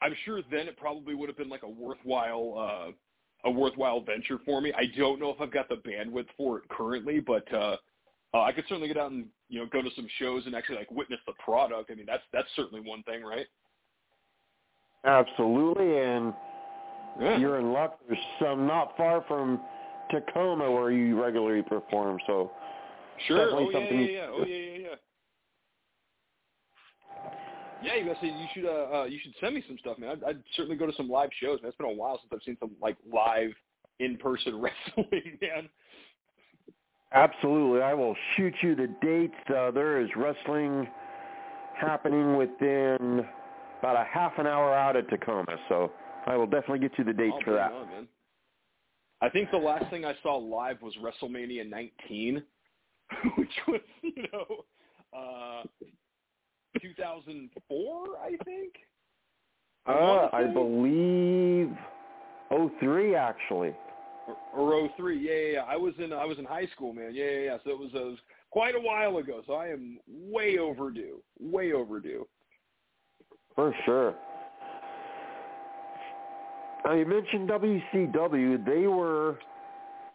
I'm 0.02 0.16
sure 0.26 0.42
then 0.52 0.68
it 0.68 0.78
probably 0.78 1.16
would 1.16 1.30
have 1.30 1.38
been 1.38 1.50
like 1.50 1.64
a 1.64 1.70
worthwhile 1.70 2.56
uh, 2.58 2.92
a 3.46 3.52
worthwhile 3.52 4.02
venture 4.02 4.40
for 4.46 4.60
me. 4.60 4.74
I 4.76 4.86
don't 4.98 5.20
know 5.20 5.30
if 5.30 5.40
I've 5.40 5.54
got 5.54 5.70
the 5.70 5.76
bandwidth 5.76 6.28
for 6.36 6.58
it 6.60 6.70
currently, 6.70 7.20
but 7.20 7.52
uh, 7.54 7.78
uh, 8.34 8.42
I 8.42 8.52
could 8.52 8.66
certainly 8.68 8.88
get 8.88 8.98
out 8.98 9.12
and 9.12 9.26
you 9.50 9.60
know 9.60 9.68
go 9.72 9.82
to 9.82 9.90
some 9.96 10.08
shows 10.20 10.46
and 10.46 10.56
actually 10.56 10.78
like 10.78 10.92
witness 10.92 11.20
the 11.26 11.34
product. 11.44 11.92
I 11.92 11.96
mean, 11.96 12.06
that's 12.06 12.24
that's 12.34 12.48
certainly 12.56 12.82
one 12.88 13.04
thing, 13.04 13.24
right? 13.24 13.46
Absolutely, 15.06 16.00
and 16.00 16.34
yeah. 17.22 17.38
you're 17.38 17.60
in 17.60 17.72
luck. 17.72 18.00
There's 18.08 18.20
some 18.42 18.66
not 18.66 18.98
far 18.98 19.24
from 19.28 19.62
Tacoma 20.10 20.70
where 20.72 20.92
you 20.92 21.22
regularly 21.22 21.62
perform, 21.62 22.20
so 22.26 22.52
sure. 23.28 23.46
definitely 23.46 23.66
Oh 23.66 23.70
yeah, 23.70 23.80
something 23.80 24.00
yeah, 24.00 24.08
yeah. 24.08 24.28
Oh 24.32 24.46
yeah, 24.46 24.56
yeah, 24.56 24.78
yeah. 24.90 24.96
Yeah, 27.86 27.96
you 27.96 28.06
guys 28.08 28.16
you 28.22 28.48
should 28.54 28.66
uh, 28.66 28.88
uh 28.94 29.04
you 29.06 29.20
should 29.22 29.34
send 29.40 29.54
me 29.54 29.64
some 29.68 29.78
stuff, 29.78 30.00
man. 30.00 30.10
I'd, 30.10 30.24
I'd 30.24 30.44
certainly 30.56 30.76
go 30.76 30.88
to 30.88 30.94
some 30.98 31.10
live 31.10 31.30
shows. 31.40 31.62
Man, 31.62 31.70
it's 31.70 31.78
been 31.78 31.88
a 31.88 31.94
while 31.94 32.20
since 32.20 32.32
I've 32.34 32.44
seen 32.44 32.58
some 32.60 32.72
like 32.82 32.98
live 33.12 33.52
in 34.00 34.18
person 34.18 34.60
wrestling, 34.62 35.38
man. 35.42 35.70
Absolutely, 37.14 37.82
I 37.82 37.94
will 37.94 38.16
shoot 38.36 38.54
you 38.62 38.76
the 38.76 38.88
dates. 39.02 39.34
Uh, 39.56 39.72
there 39.72 40.02
is 40.02 40.10
wrestling 40.16 40.88
happening 41.80 42.36
within 42.36 43.26
about 43.80 43.96
a 43.96 44.06
half 44.12 44.34
an 44.38 44.48
hour 44.48 44.74
out 44.74 44.96
at 44.96 45.08
Tacoma, 45.10 45.56
so 45.70 45.92
I 46.26 46.36
will 46.36 46.48
definitely 46.48 46.80
get 46.80 46.98
you 46.98 47.04
the 47.04 47.14
dates 47.14 47.36
I'll 47.36 47.44
for 47.44 47.54
that. 47.54 47.72
On, 47.72 47.88
man. 47.88 48.08
I 49.22 49.30
think 49.30 49.52
the 49.52 49.58
last 49.58 49.90
thing 49.92 50.06
I 50.06 50.16
saw 50.24 50.36
live 50.36 50.82
was 50.82 50.94
WrestleMania 51.02 51.70
19, 51.70 52.44
which 53.38 53.50
was 53.68 53.82
you 54.02 54.24
know 54.34 54.66
uh 55.18 55.64
2004, 56.82 58.06
I 58.24 58.30
think. 58.44 58.74
I, 59.86 59.92
uh, 59.92 60.30
I 60.34 60.46
believe 60.46 61.76
03 62.80 63.16
actually. 63.16 63.74
Or, 64.56 64.84
or 64.84 64.90
03, 64.98 65.20
yeah, 65.20 65.32
yeah, 65.32 65.54
yeah. 65.54 65.60
I 65.68 65.78
was 65.78 65.94
in 66.00 66.12
I 66.12 66.26
was 66.26 66.40
in 66.40 66.46
high 66.46 66.68
school, 66.74 66.94
man. 66.94 67.12
Yeah, 67.14 67.26
yeah, 67.26 67.40
yeah. 67.40 67.58
So 67.64 67.72
it 67.72 67.80
was, 67.80 67.90
it 67.94 68.04
was 68.04 68.18
quite 68.50 68.76
a 68.76 68.80
while 68.80 69.18
ago. 69.18 69.42
So 69.46 69.54
I 69.54 69.68
am 69.68 70.00
way 70.08 70.58
overdue, 70.58 71.22
way 71.40 71.74
overdue. 71.74 72.28
For 73.56 73.74
sure. 73.86 74.16
Now 76.86 76.94
you 76.94 77.06
mentioned 77.06 77.50
WCW. 77.50 78.66
They 78.66 78.88
were, 78.88 79.40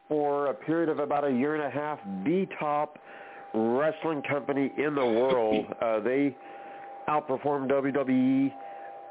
for 0.08 0.46
a 0.46 0.54
period 0.54 0.88
of 0.88 0.98
about 0.98 1.24
a 1.24 1.30
year 1.30 1.54
and 1.54 1.64
a 1.64 1.70
half, 1.70 1.98
the 2.24 2.46
top 2.58 2.98
wrestling 3.54 4.22
company 4.22 4.72
in 4.76 4.94
the 4.94 5.04
world. 5.04 5.66
uh, 5.82 6.00
they 6.00 6.36
outperformed 7.08 7.70
WWE 7.70 8.52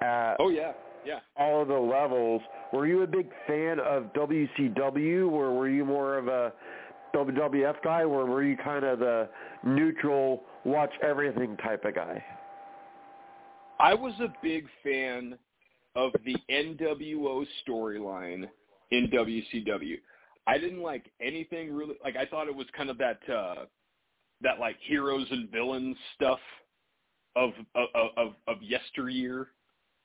at 0.01 0.36
Oh 0.39 0.50
yeah, 0.50 0.74
yeah. 1.05 1.19
all 1.38 1.62
of 1.62 1.67
the 1.67 1.74
levels. 1.74 2.41
Were 2.74 2.88
you 2.88 3.01
a 3.03 3.08
big 3.08 3.29
fan 3.48 3.79
of 3.79 4.13
WCW, 4.13 5.29
or 5.31 5.53
were 5.55 5.69
you 5.69 5.86
more 5.86 6.17
of 6.17 6.27
a 6.27 6.53
WWF 7.15 7.81
guy, 7.84 8.01
or 8.01 8.25
were 8.25 8.43
you 8.43 8.55
kind 8.58 8.86
of 8.86 9.00
the 9.00 9.29
neutral, 9.63 10.43
watch 10.63 10.91
everything 11.01 11.58
type 11.58 11.84
of 11.86 11.96
guy? 11.96 12.24
I 13.79 13.93
was 13.93 14.13
a 14.19 14.31
big 14.43 14.65
fan 14.84 15.38
of 15.96 16.12
the 16.25 16.36
NWO 16.51 17.46
storyline 17.67 18.48
in 18.91 19.08
WCW. 19.10 19.96
I 20.48 20.58
didn't 20.58 20.81
like 20.81 21.12
anything 21.22 21.74
really 21.74 21.96
like 22.03 22.15
I 22.15 22.25
thought 22.25 22.48
it 22.48 22.55
was 22.55 22.67
kind 22.75 22.89
of 22.89 22.98
that 22.98 23.19
uh 23.31 23.65
that 24.41 24.60
like 24.60 24.77
heroes 24.88 25.27
and 25.31 25.50
villains 25.51 25.98
stuff 26.15 26.39
of 27.39 27.51
of 27.75 28.10
of, 28.17 28.34
of 28.48 28.62
yesteryear. 28.62 29.48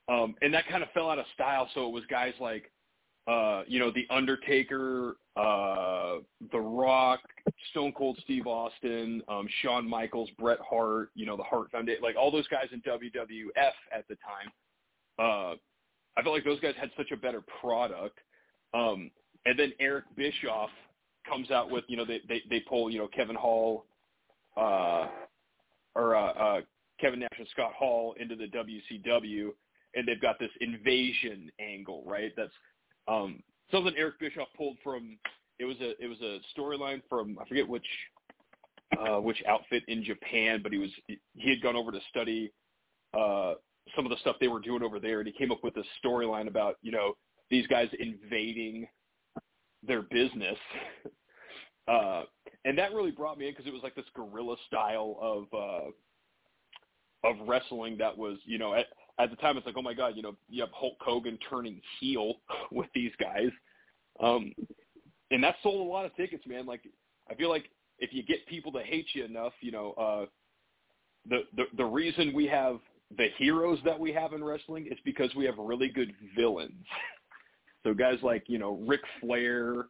Um 0.07 0.35
and 0.41 0.53
that 0.53 0.67
kind 0.67 0.83
of 0.83 0.89
fell 0.91 1.09
out 1.09 1.19
of 1.19 1.25
style 1.33 1.69
so 1.73 1.87
it 1.87 1.91
was 1.91 2.03
guys 2.09 2.33
like 2.39 2.71
uh 3.27 3.63
you 3.67 3.79
know 3.79 3.91
the 3.91 4.05
Undertaker, 4.09 5.17
uh 5.35 6.17
The 6.51 6.59
Rock, 6.59 7.21
Stone 7.71 7.93
Cold 7.97 8.17
Steve 8.23 8.47
Austin, 8.47 9.21
um 9.27 9.47
Shawn 9.61 9.87
Michaels, 9.87 10.29
Bret 10.39 10.59
Hart, 10.67 11.09
you 11.15 11.25
know 11.25 11.35
the 11.35 11.43
Hart 11.43 11.71
Foundation, 11.71 12.01
like 12.01 12.15
all 12.15 12.31
those 12.31 12.47
guys 12.47 12.67
in 12.71 12.81
WWF 12.81 13.73
at 13.91 14.07
the 14.07 14.15
time. 14.15 14.51
Uh 15.19 15.55
I 16.17 16.21
felt 16.23 16.33
like 16.33 16.45
those 16.45 16.59
guys 16.59 16.73
had 16.79 16.91
such 16.95 17.11
a 17.11 17.17
better 17.17 17.43
product. 17.61 18.19
Um, 18.73 19.11
and 19.45 19.57
then 19.57 19.73
Eric 19.79 20.05
Bischoff 20.15 20.69
comes 21.27 21.51
out 21.51 21.69
with, 21.69 21.83
you 21.87 21.97
know, 21.97 22.05
they 22.05 22.21
they, 22.27 22.41
they 22.49 22.59
pull, 22.61 22.89
you 22.89 22.99
know, 22.99 23.07
Kevin 23.07 23.35
Hall, 23.35 23.85
uh, 24.57 25.07
or 25.95 26.15
uh, 26.15 26.31
uh, 26.31 26.61
Kevin 26.99 27.19
Nash 27.19 27.29
and 27.37 27.47
Scott 27.51 27.73
Hall 27.73 28.15
into 28.19 28.35
the 28.35 28.47
WCW, 28.47 29.49
and 29.95 30.07
they've 30.07 30.21
got 30.21 30.39
this 30.39 30.51
invasion 30.61 31.51
angle, 31.59 32.03
right? 32.05 32.31
That's 32.35 32.51
um, 33.07 33.41
something 33.71 33.93
Eric 33.97 34.19
Bischoff 34.19 34.47
pulled 34.57 34.77
from. 34.83 35.17
It 35.59 35.65
was 35.65 35.77
a 35.81 35.91
it 36.03 36.07
was 36.07 36.19
a 36.21 36.39
storyline 36.57 37.01
from 37.09 37.37
I 37.39 37.47
forget 37.47 37.67
which 37.67 37.85
uh, 38.99 39.19
which 39.19 39.41
outfit 39.47 39.83
in 39.87 40.03
Japan, 40.03 40.61
but 40.61 40.71
he 40.71 40.77
was 40.77 40.89
he 41.07 41.49
had 41.49 41.61
gone 41.61 41.75
over 41.75 41.91
to 41.91 41.99
study 42.09 42.51
uh, 43.17 43.53
some 43.95 44.05
of 44.05 44.09
the 44.09 44.17
stuff 44.17 44.35
they 44.39 44.47
were 44.47 44.59
doing 44.59 44.83
over 44.83 44.99
there, 44.99 45.19
and 45.19 45.27
he 45.27 45.33
came 45.33 45.51
up 45.51 45.63
with 45.63 45.75
a 45.77 45.83
storyline 46.03 46.47
about 46.47 46.75
you 46.81 46.91
know 46.91 47.15
these 47.49 47.67
guys 47.67 47.89
invading 47.99 48.87
their 49.87 50.01
business, 50.01 50.57
uh, 51.87 52.23
and 52.65 52.77
that 52.77 52.93
really 52.93 53.11
brought 53.11 53.37
me 53.37 53.47
in 53.47 53.53
because 53.53 53.67
it 53.67 53.73
was 53.73 53.83
like 53.83 53.95
this 53.95 54.05
guerrilla 54.15 54.55
style 54.67 55.17
of 55.21 55.45
uh, 55.53 55.91
of 57.25 57.35
wrestling 57.47 57.97
that 57.97 58.15
was 58.17 58.37
you 58.45 58.57
know 58.57 58.73
at 58.73 58.85
at 59.19 59.29
the 59.29 59.35
time 59.37 59.57
it's 59.57 59.65
like 59.65 59.75
oh 59.77 59.81
my 59.81 59.93
god 59.93 60.13
you 60.15 60.21
know 60.21 60.35
you 60.49 60.61
have 60.61 60.71
Hulk 60.73 60.97
Hogan 60.99 61.37
turning 61.49 61.81
heel 61.99 62.35
with 62.71 62.87
these 62.93 63.11
guys, 63.19 63.49
um, 64.21 64.53
and 65.31 65.43
that 65.43 65.55
sold 65.63 65.85
a 65.85 65.91
lot 65.91 66.05
of 66.05 66.15
tickets, 66.15 66.45
man. 66.47 66.65
Like 66.65 66.81
I 67.29 67.35
feel 67.35 67.49
like 67.49 67.69
if 67.99 68.13
you 68.13 68.23
get 68.23 68.45
people 68.47 68.71
to 68.73 68.81
hate 68.81 69.07
you 69.13 69.25
enough, 69.25 69.53
you 69.61 69.71
know. 69.71 69.91
Uh, 69.93 70.25
the, 71.27 71.39
the 71.55 71.63
the 71.77 71.85
reason 71.85 72.33
we 72.33 72.45
have 72.47 72.79
the 73.17 73.27
heroes 73.37 73.79
that 73.85 73.99
we 73.99 74.11
have 74.13 74.33
in 74.33 74.43
wrestling 74.43 74.87
is 74.87 74.97
because 75.05 75.33
we 75.35 75.45
have 75.45 75.55
really 75.57 75.89
good 75.89 76.13
villains. 76.35 76.85
so 77.83 77.93
guys 77.93 78.19
like 78.21 78.43
you 78.47 78.57
know 78.57 78.79
Ric 78.87 79.01
Flair, 79.21 79.87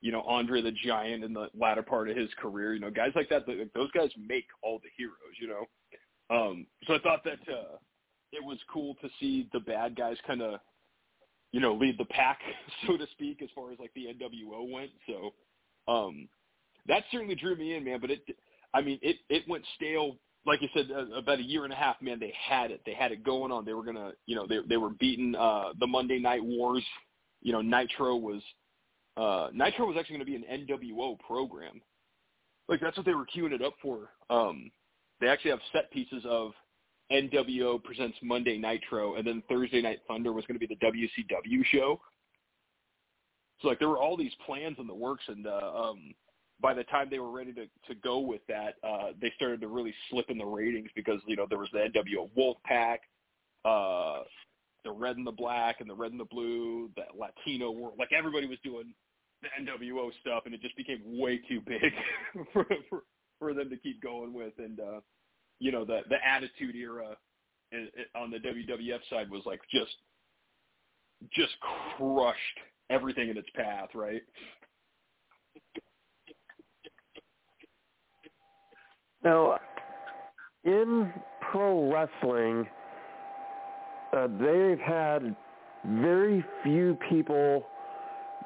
you 0.00 0.12
know 0.12 0.22
Andre 0.22 0.62
the 0.62 0.72
Giant 0.84 1.24
in 1.24 1.32
the 1.32 1.48
latter 1.58 1.82
part 1.82 2.08
of 2.08 2.16
his 2.16 2.28
career, 2.38 2.74
you 2.74 2.80
know 2.80 2.90
guys 2.90 3.12
like 3.14 3.28
that. 3.30 3.46
Those 3.74 3.90
guys 3.92 4.10
make 4.28 4.46
all 4.62 4.78
the 4.82 4.90
heroes, 4.96 5.36
you 5.40 5.48
know. 5.48 5.64
Um, 6.30 6.66
so 6.86 6.94
I 6.94 6.98
thought 6.98 7.24
that 7.24 7.52
uh, 7.52 7.76
it 8.32 8.42
was 8.42 8.58
cool 8.72 8.96
to 9.02 9.08
see 9.20 9.48
the 9.52 9.60
bad 9.60 9.96
guys 9.96 10.16
kind 10.26 10.42
of 10.42 10.60
you 11.52 11.60
know 11.60 11.74
lead 11.74 11.98
the 11.98 12.04
pack, 12.06 12.40
so 12.86 12.96
to 12.96 13.06
speak, 13.12 13.42
as 13.42 13.48
far 13.54 13.72
as 13.72 13.78
like 13.78 13.92
the 13.94 14.06
NWO 14.06 14.70
went. 14.70 14.90
So 15.06 15.34
um, 15.92 16.28
that 16.86 17.04
certainly 17.10 17.34
drew 17.34 17.56
me 17.56 17.74
in, 17.74 17.84
man. 17.84 18.00
But 18.00 18.10
it, 18.10 18.22
I 18.74 18.82
mean, 18.82 18.98
it 19.02 19.16
it 19.28 19.44
went 19.48 19.64
stale 19.76 20.16
like 20.46 20.62
you 20.62 20.68
said, 20.72 20.88
uh, 20.94 21.06
about 21.16 21.40
a 21.40 21.42
year 21.42 21.64
and 21.64 21.72
a 21.72 21.76
half, 21.76 22.00
man, 22.00 22.20
they 22.20 22.32
had 22.48 22.70
it. 22.70 22.80
They 22.86 22.94
had 22.94 23.10
it 23.10 23.24
going 23.24 23.50
on. 23.50 23.64
They 23.64 23.72
were 23.74 23.82
gonna, 23.82 24.12
you 24.26 24.36
know, 24.36 24.46
they 24.46 24.58
they 24.68 24.76
were 24.76 24.90
beating 24.90 25.34
uh, 25.34 25.70
the 25.78 25.86
Monday 25.86 26.18
Night 26.18 26.42
Wars. 26.42 26.84
You 27.42 27.52
know, 27.52 27.60
Nitro 27.60 28.16
was 28.16 28.40
uh, 29.16 29.48
Nitro 29.52 29.86
was 29.86 29.96
actually 29.98 30.18
going 30.18 30.26
to 30.26 30.46
be 30.46 30.46
an 30.46 30.66
NWO 30.66 31.18
program. 31.18 31.80
Like 32.68 32.80
that's 32.80 32.96
what 32.96 33.04
they 33.06 33.14
were 33.14 33.26
queuing 33.26 33.52
it 33.52 33.62
up 33.62 33.74
for. 33.82 34.10
Um, 34.30 34.70
they 35.20 35.28
actually 35.28 35.50
have 35.50 35.60
set 35.72 35.90
pieces 35.90 36.22
of 36.28 36.52
NWO 37.10 37.82
presents 37.82 38.18
Monday 38.22 38.58
Nitro, 38.58 39.14
and 39.14 39.26
then 39.26 39.42
Thursday 39.48 39.80
Night 39.80 40.00
Thunder 40.08 40.32
was 40.32 40.44
going 40.46 40.58
to 40.58 40.66
be 40.66 40.74
the 40.74 40.84
WCW 40.86 41.64
show. 41.66 42.00
So 43.60 43.68
like 43.68 43.78
there 43.78 43.88
were 43.88 43.98
all 43.98 44.16
these 44.16 44.32
plans 44.44 44.76
in 44.78 44.86
the 44.86 44.94
works, 44.94 45.24
and 45.28 45.46
uh, 45.46 45.72
um, 45.74 46.14
by 46.60 46.74
the 46.74 46.84
time 46.84 47.08
they 47.10 47.18
were 47.18 47.30
ready 47.30 47.52
to 47.54 47.66
to 47.66 47.94
go 48.02 48.18
with 48.18 48.42
that, 48.48 48.74
uh, 48.82 49.12
they 49.20 49.32
started 49.36 49.60
to 49.62 49.68
really 49.68 49.94
slip 50.10 50.26
in 50.28 50.38
the 50.38 50.44
ratings 50.44 50.90
because 50.94 51.20
you 51.26 51.36
know 51.36 51.46
there 51.48 51.58
was 51.58 51.68
the 51.72 51.78
NWO 51.78 52.28
Wolfpack, 52.36 52.98
uh, 53.64 54.24
the 54.84 54.90
Red 54.90 55.16
and 55.16 55.26
the 55.26 55.32
Black, 55.32 55.80
and 55.80 55.88
the 55.88 55.94
Red 55.94 56.10
and 56.10 56.20
the 56.20 56.26
Blue, 56.26 56.90
the 56.96 57.04
Latino 57.18 57.70
world. 57.70 57.94
Like 57.98 58.10
everybody 58.16 58.46
was 58.46 58.58
doing 58.62 58.92
the 59.42 59.48
NWO 59.62 60.10
stuff, 60.20 60.42
and 60.44 60.54
it 60.54 60.60
just 60.60 60.76
became 60.76 61.00
way 61.04 61.40
too 61.48 61.60
big 61.66 61.92
for, 62.52 62.66
for 62.90 63.04
for 63.38 63.54
them 63.54 63.70
to 63.70 63.76
keep 63.76 64.02
going 64.02 64.32
with. 64.32 64.54
And 64.58 64.80
uh, 64.80 65.00
you 65.58 65.72
know 65.72 65.84
the 65.84 66.00
the 66.08 66.16
Attitude 66.26 66.74
Era 66.74 67.16
in, 67.72 67.88
in, 67.96 68.20
on 68.20 68.30
the 68.30 68.38
WWF 68.38 69.00
side 69.10 69.30
was 69.30 69.42
like 69.46 69.60
just 69.72 69.94
just 71.32 71.54
crushed 71.96 72.38
everything 72.90 73.28
in 73.30 73.36
its 73.36 73.48
path, 73.54 73.88
right? 73.94 74.22
Now, 79.24 79.58
in 80.64 81.12
pro 81.50 81.90
wrestling, 81.92 82.66
uh, 84.16 84.28
they've 84.38 84.78
had 84.78 85.34
very 85.84 86.44
few 86.62 86.96
people 87.08 87.66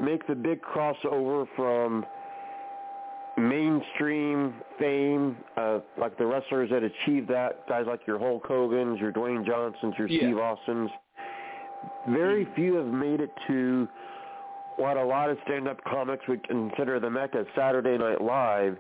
make 0.01 0.27
the 0.27 0.35
big 0.35 0.61
crossover 0.63 1.47
from 1.57 2.07
mainstream 3.41 4.55
fame, 4.79 5.37
uh, 5.57 5.79
like 5.99 6.17
the 6.19 6.27
wrestlers 6.27 6.71
that 6.71 6.83
achieved 6.83 7.29
that, 7.29 7.67
guys 7.69 7.85
like 7.87 8.01
your 8.07 8.19
Hulk 8.19 8.45
Hogan's, 8.47 9.01
your 9.01 9.13
Dwayne 9.13 9.47
Johnson's, 9.47 9.95
your 9.99 10.09
yeah. 10.09 10.19
Steve 10.21 10.39
Austin's. 10.39 10.91
Very 12.11 12.45
mm-hmm. 12.45 12.55
few 12.55 12.75
have 12.75 12.87
made 12.87 13.21
it 13.21 13.31
to 13.47 13.89
what 14.77 14.97
a 14.97 15.05
lot 15.05 15.31
of 15.31 15.39
stand-up 15.45 15.83
comics 15.85 16.27
would 16.29 16.47
consider 16.47 17.01
the 17.01 17.11
mecca 17.11 17.45
Saturday 17.55 17.99
Night 17.99 18.21
Live, 18.21 18.77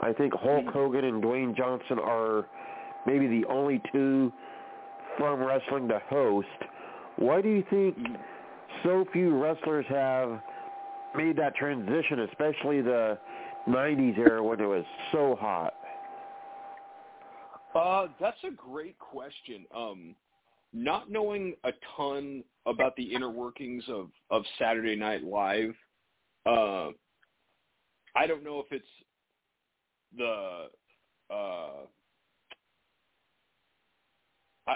I 0.00 0.12
think 0.12 0.32
Hulk 0.34 0.64
mm-hmm. 0.64 0.68
Hogan 0.70 1.04
and 1.04 1.22
Dwayne 1.22 1.56
Johnson 1.56 1.98
are 1.98 2.46
maybe 3.06 3.26
the 3.26 3.46
only 3.48 3.80
two 3.92 4.32
from 5.18 5.40
wrestling 5.40 5.88
to 5.88 6.00
host. 6.08 6.46
Why 7.16 7.40
do 7.40 7.48
you 7.48 7.64
think 7.70 7.98
mm-hmm. 7.98 8.14
so 8.82 9.04
few 9.12 9.36
wrestlers 9.36 9.84
have 9.88 10.40
made 11.16 11.36
that 11.36 11.54
transition, 11.56 12.20
especially 12.20 12.80
the 12.82 13.18
90s 13.68 14.18
era 14.18 14.42
when 14.42 14.60
it 14.60 14.66
was 14.66 14.84
so 15.12 15.36
hot? 15.40 15.74
Uh, 17.74 18.08
that's 18.20 18.42
a 18.44 18.50
great 18.50 18.98
question. 18.98 19.64
Um, 19.74 20.14
not 20.72 21.10
knowing 21.10 21.54
a 21.64 21.70
ton 21.96 22.44
about 22.66 22.96
the 22.96 23.02
inner 23.02 23.30
workings 23.30 23.84
of, 23.88 24.10
of 24.30 24.42
Saturday 24.58 24.96
Night 24.96 25.24
Live, 25.24 25.74
uh, 26.46 26.88
I 28.16 28.26
don't 28.26 28.42
know 28.42 28.60
if 28.60 28.66
it's 28.72 28.84
the 30.16 30.66
uh, 31.32 31.86
I, 34.66 34.74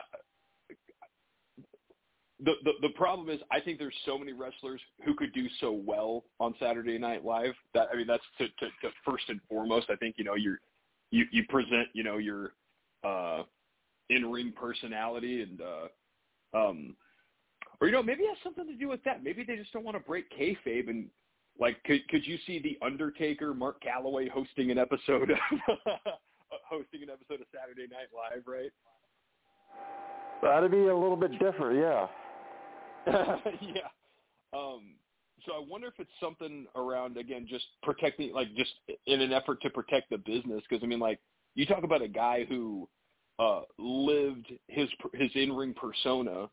the, 2.43 2.53
the 2.65 2.73
the 2.83 2.89
problem 2.91 3.31
is 3.31 3.41
I 3.53 3.61
think 3.61 3.79
there's 3.79 3.95
so 4.05 4.19
many 4.19 4.33
wrestlers 4.33 4.81
who 5.05 5.15
could 5.15 5.33
do 5.33 5.47
so 5.61 5.73
well 5.73 6.25
on 6.41 6.55
Saturday 6.59 6.99
Night 6.99 7.25
Live 7.25 7.55
that 7.75 7.89
I 7.93 7.97
mean 7.97 8.07
that's 8.07 8.25
to, 8.39 8.49
to, 8.49 8.67
to 8.83 8.91
first 9.05 9.25
and 9.29 9.41
foremost 9.49 9.87
I 9.91 9.97
think 9.97 10.17
you 10.19 10.25
know 10.25 10.35
you're 10.35 10.59
you 11.11 11.27
you 11.31 11.45
present 11.49 11.89
you 11.93 12.03
know 12.03 12.19
your 12.19 12.55
uh 13.05 13.43
in 14.11 14.31
ring 14.31 14.53
personality 14.55 15.43
and 15.43 15.61
uh 15.61 16.59
um 16.59 16.97
or 17.81 17.87
you 17.87 17.93
know 17.93 18.03
maybe 18.03 18.25
it 18.25 18.29
has 18.29 18.39
something 18.43 18.67
to 18.67 18.75
do 18.75 18.89
with 18.89 19.03
that 19.05 19.23
maybe 19.23 19.45
they 19.45 19.57
just 19.57 19.73
don't 19.73 19.85
want 19.85 19.97
to 19.97 20.03
break 20.03 20.27
kayfabe 20.37 20.89
and 20.89 21.09
like, 21.59 21.83
could 21.85 22.07
could 22.09 22.27
you 22.27 22.37
see 22.47 22.59
the 22.59 22.79
Undertaker, 22.85 23.55
Mark 23.55 23.83
Calaway 23.83 24.29
hosting 24.29 24.71
an 24.71 24.79
episode, 24.79 25.31
of, 25.31 25.39
hosting 26.69 27.03
an 27.03 27.11
episode 27.11 27.41
of 27.41 27.47
Saturday 27.55 27.87
Night 27.91 28.09
Live, 28.13 28.43
right? 28.47 28.73
That'd 30.43 30.73
be 30.73 30.89
a 30.89 30.97
little 30.97 31.17
bit 31.17 31.33
different, 31.39 31.79
yeah. 31.79 32.07
yeah. 33.61 33.89
Um, 34.53 34.95
so 35.47 35.53
I 35.53 35.65
wonder 35.69 35.89
if 35.89 35.95
it's 35.99 36.11
something 36.21 36.67
around 36.75 37.17
again, 37.17 37.47
just 37.49 37.65
protecting, 37.83 38.33
like 38.33 38.55
just 38.57 38.73
in 39.07 39.21
an 39.21 39.33
effort 39.33 39.61
to 39.63 39.71
protect 39.71 40.11
the 40.11 40.19
business. 40.19 40.63
Because 40.69 40.83
I 40.83 40.87
mean, 40.87 41.01
like 41.01 41.21
you 41.55 41.67
talk 41.67 41.85
about 41.85 42.03
a 42.03 42.09
guy 42.09 42.45
who 42.49 42.89
uh, 43.39 43.63
lived 43.79 44.53
his 44.69 44.89
his 45.13 45.31
in 45.35 45.53
ring 45.53 45.75
persona. 45.75 46.49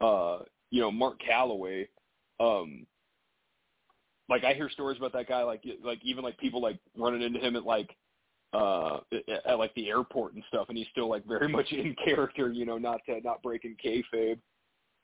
Uh, 0.00 0.40
you 0.70 0.80
know, 0.80 0.90
Mark 0.90 1.20
Calaway. 1.20 1.88
Um, 2.38 2.86
like 4.28 4.44
I 4.44 4.54
hear 4.54 4.68
stories 4.68 4.98
about 4.98 5.12
that 5.12 5.28
guy, 5.28 5.42
like 5.42 5.62
like 5.84 6.00
even 6.04 6.24
like 6.24 6.36
people 6.38 6.60
like 6.60 6.78
running 6.96 7.22
into 7.22 7.38
him 7.38 7.56
at 7.56 7.64
like 7.64 7.96
uh 8.52 8.98
at, 9.46 9.58
like 9.58 9.74
the 9.74 9.88
airport 9.88 10.34
and 10.34 10.42
stuff, 10.48 10.66
and 10.68 10.76
he's 10.76 10.86
still 10.90 11.08
like 11.08 11.24
very 11.26 11.48
much 11.52 11.70
in 11.72 11.94
character, 12.04 12.50
you 12.50 12.66
know, 12.66 12.78
not 12.78 13.00
uh, 13.08 13.20
not 13.22 13.42
breaking 13.42 13.76
kayfabe. 13.84 14.38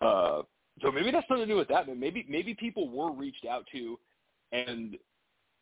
Uh, 0.00 0.42
so 0.80 0.90
maybe 0.90 1.11
that's 1.11 1.26
something 1.28 1.46
to 1.46 1.52
do 1.52 1.58
with 1.58 1.68
that. 1.68 1.87
Man. 1.87 2.00
Maybe 2.00 2.24
maybe 2.28 2.54
people 2.54 2.88
were 2.88 3.12
reached 3.12 3.46
out 3.46 3.66
to, 3.72 3.98
and 4.52 4.96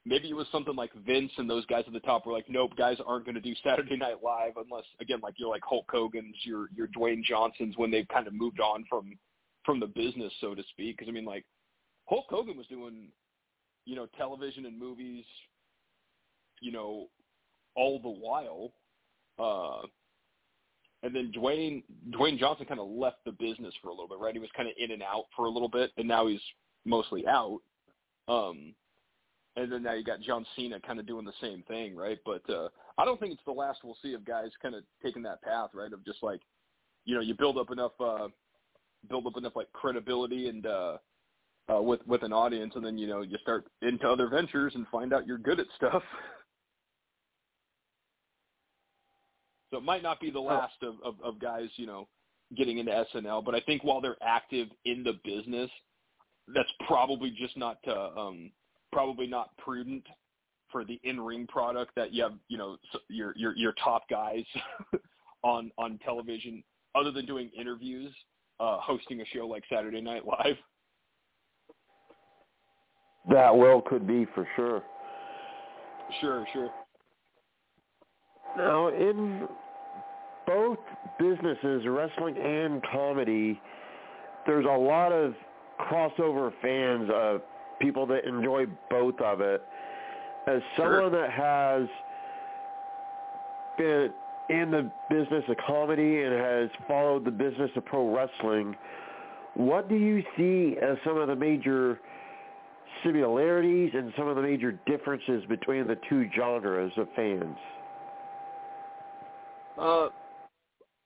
maybe 0.05 0.31
it 0.31 0.37
was 0.37 0.47
something 0.53 0.77
like 0.77 0.93
Vince 1.07 1.33
and 1.37 1.49
those 1.49 1.67
guys 1.67 1.85
at 1.87 1.93
the 1.93 2.01
top 2.01 2.27
were 2.27 2.33
like, 2.33 2.47
nope, 2.49 2.73
guys 2.77 2.99
aren't 3.07 3.25
going 3.25 3.35
to 3.35 3.41
do 3.41 3.55
Saturday 3.65 3.97
Night 3.97 4.23
Live 4.23 4.53
unless 4.57 4.85
again 5.01 5.21
like 5.23 5.35
you're 5.39 5.51
like 5.51 5.63
Hulk 5.65 5.87
Hogan's, 5.91 6.37
your 6.45 6.69
your 6.75 6.89
Dwayne 6.89 7.25
Johnsons 7.25 7.77
when 7.77 7.91
they've 7.91 8.09
kind 8.09 8.27
of 8.27 8.35
moved 8.35 8.61
on 8.61 8.85
from 8.89 9.19
from 9.65 9.81
the 9.81 9.87
business, 9.87 10.33
so 10.41 10.55
to 10.55 10.63
speak. 10.71 10.99
Because 10.99 11.11
I 11.11 11.13
mean 11.13 11.25
like 11.25 11.45
Hulk 12.07 12.27
Hogan 12.29 12.57
was 12.57 12.67
doing 12.67 13.09
you 13.91 13.97
know, 13.97 14.07
television 14.17 14.67
and 14.67 14.79
movies, 14.79 15.25
you 16.61 16.73
know, 16.73 17.09
all 17.75 18.01
the 18.01 18.09
while. 18.09 18.73
Uh, 19.39 19.87
and 21.03 21.15
then 21.15 21.33
Dwayne 21.35 21.83
Dwayne 22.11 22.39
Johnson 22.39 22.67
kind 22.67 22.81
of 22.81 22.89
left 22.89 23.19
the 23.25 23.33
business 23.33 23.75
for 23.83 23.89
a 23.89 23.93
little 23.93 24.09
bit, 24.09 24.19
right? 24.19 24.35
He 24.35 24.41
was 24.41 24.51
kind 24.57 24.69
of 24.69 24.75
in 24.79 24.91
and 24.91 25.03
out 25.03 25.25
for 25.37 25.47
a 25.47 25.51
little 25.51 25.69
bit, 25.69 25.91
and 25.97 26.07
now 26.07 26.27
he's 26.27 26.41
mostly 26.85 27.27
out. 27.27 27.61
Um, 28.29 28.75
and 29.57 29.71
then 29.71 29.83
now 29.83 29.95
you 29.95 30.05
got 30.05 30.21
John 30.21 30.47
Cena 30.55 30.79
kind 30.81 31.01
of 31.01 31.07
doing 31.07 31.25
the 31.25 31.33
same 31.41 31.63
thing, 31.65 31.97
right? 31.97 32.19
But 32.25 32.49
uh, 32.49 32.69
I 32.99 33.05
don't 33.05 33.19
think 33.19 33.33
it's 33.33 33.43
the 33.47 33.53
last 33.53 33.81
we'll 33.83 33.97
see 34.03 34.15
of 34.15 34.25
guys 34.25 34.51
kind 34.63 34.75
of 34.75 34.85
taking 35.03 35.23
that 35.23 35.43
path, 35.43 35.71
right? 35.75 35.93
Of 35.93 36.05
just 36.05 36.23
like, 36.23 36.41
you 37.05 37.15
know, 37.15 37.21
you 37.21 37.35
build 37.35 37.59
up 37.59 37.71
enough, 37.71 37.93
uh, 37.99 38.29
build 39.09 39.27
up 39.27 39.37
enough 39.37 39.57
like 39.57 39.73
credibility 39.73 40.49
and 40.49 40.67
uh, 40.67 40.99
uh, 41.73 41.81
with 41.81 42.01
with 42.07 42.23
an 42.23 42.33
audience, 42.33 42.73
and 42.77 42.85
then 42.85 42.99
you 42.99 43.07
know 43.07 43.23
you 43.23 43.37
start 43.43 43.67
into 43.83 44.09
other 44.09 44.29
ventures 44.29 44.75
and 44.75 44.87
find 44.89 45.13
out 45.13 45.27
you're 45.27 45.39
good 45.39 45.61
at 45.61 45.67
stuff. 45.77 46.03
so 49.71 49.79
it 49.79 49.85
might 49.85 50.03
not 50.03 50.21
be 50.21 50.31
the 50.31 50.39
oh. 50.39 50.45
last 50.45 50.83
of, 50.83 50.97
of, 51.05 51.15
of 51.23 51.41
guys, 51.41 51.69
you 51.77 51.87
know, 51.87 52.09
getting 52.57 52.79
into 52.79 53.05
SNL, 53.15 53.45
but 53.45 53.55
I 53.55 53.61
think 53.61 53.85
while 53.85 54.01
they're 54.01 54.17
active 54.23 54.69
in 54.85 55.05
the 55.05 55.15
business, 55.25 55.71
that's 56.55 56.69
probably 56.87 57.31
just 57.31 57.57
not 57.57 57.79
uh, 57.87 58.11
um, 58.17 58.51
probably 58.93 59.27
not 59.27 59.57
prudent 59.59 60.05
for 60.73 60.85
the 60.85 61.01
in-ring 61.05 61.47
product 61.47 61.93
that 61.97 62.13
you 62.13 62.23
have, 62.23 62.33
you 62.49 62.59
know, 62.59 62.77
your 63.09 63.33
your 63.37 63.57
your 63.57 63.73
top 63.83 64.09
guys 64.09 64.45
on 65.45 65.71
on 65.79 65.99
television, 66.05 66.63
other 66.95 67.13
than 67.13 67.25
doing 67.25 67.51
interviews, 67.59 68.13
uh, 68.59 68.79
hosting 68.81 69.21
a 69.21 69.25
show 69.27 69.47
like 69.47 69.63
Saturday 69.73 70.01
Night 70.01 70.23
Live. 70.27 70.57
That 73.29 73.57
well 73.57 73.81
could 73.81 74.07
be 74.07 74.27
for 74.35 74.49
sure. 74.57 74.83
Sure, 76.21 76.45
sure. 76.53 76.71
Now, 78.57 78.89
in 78.89 79.49
both 80.47 80.79
businesses, 81.19 81.87
wrestling 81.87 82.37
and 82.37 82.83
comedy, 82.93 83.61
there's 84.47 84.65
a 84.65 84.69
lot 84.69 85.13
of 85.13 85.35
crossover 85.79 86.53
fans 86.61 87.09
of 87.13 87.43
people 87.81 88.07
that 88.07 88.25
enjoy 88.27 88.67
both 88.91 89.21
of 89.21 89.41
it. 89.41 89.63
As 90.47 90.63
someone 90.77 91.01
Sure. 91.03 91.11
that 91.11 91.31
has 91.31 91.89
been 93.79 94.13
in 94.49 94.71
the 94.71 94.91
business 95.09 95.45
of 95.49 95.57
comedy 95.59 96.23
and 96.23 96.35
has 96.35 96.71
followed 96.89 97.25
the 97.25 97.31
business 97.31 97.71
of 97.77 97.85
pro 97.85 98.15
wrestling, 98.15 98.77
what 99.55 99.89
do 99.89 99.95
you 99.95 100.23
see 100.37 100.77
as 100.79 100.99
some 101.05 101.17
of 101.17 101.29
the 101.29 101.37
major 101.37 102.01
similarities 103.05 103.95
and 103.95 104.13
some 104.17 104.27
of 104.27 104.37
the 104.37 104.43
major 104.43 104.73
differences 104.87 105.45
between 105.47 105.87
the 105.87 105.97
two 106.09 106.29
genres 106.35 106.93
of 106.97 107.09
fans? 107.15 107.57
Uh, 109.81 110.09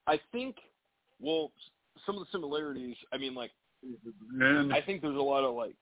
I 0.07 0.19
think, 0.33 0.57
well, 1.21 1.53
some 2.05 2.17
of 2.17 2.23
the 2.23 2.27
similarities. 2.33 2.97
I 3.13 3.19
mean, 3.19 3.35
like, 3.35 3.53
I 4.73 4.81
think 4.85 5.01
there's 5.03 5.17
a 5.17 5.21
lot 5.21 5.45
of 5.45 5.55
like. 5.55 5.75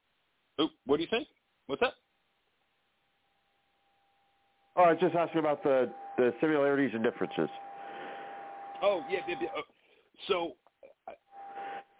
Oh, 0.58 0.68
what 0.86 0.98
do 0.98 1.02
you 1.02 1.08
think? 1.08 1.26
What's 1.66 1.80
that? 1.80 1.94
Oh, 4.76 4.82
I 4.82 4.92
was 4.92 5.00
just 5.00 5.14
asking 5.14 5.40
about 5.40 5.62
the, 5.62 5.90
the 6.18 6.34
similarities 6.40 6.90
and 6.94 7.02
differences. 7.02 7.48
Oh 8.82 9.02
yeah, 9.08 9.20
yeah, 9.28 9.36
yeah. 9.40 9.48
Uh, 9.56 9.62
So, 10.28 10.52
I, 11.08 11.12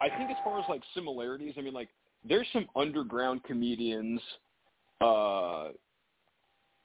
I 0.05 0.09
think 0.17 0.29
as 0.29 0.37
far 0.43 0.59
as 0.59 0.65
like 0.69 0.81
similarities, 0.93 1.55
I 1.57 1.61
mean, 1.61 1.73
like, 1.73 1.89
there's 2.27 2.47
some 2.53 2.67
underground 2.75 3.43
comedians. 3.43 4.21
Uh, 5.01 5.69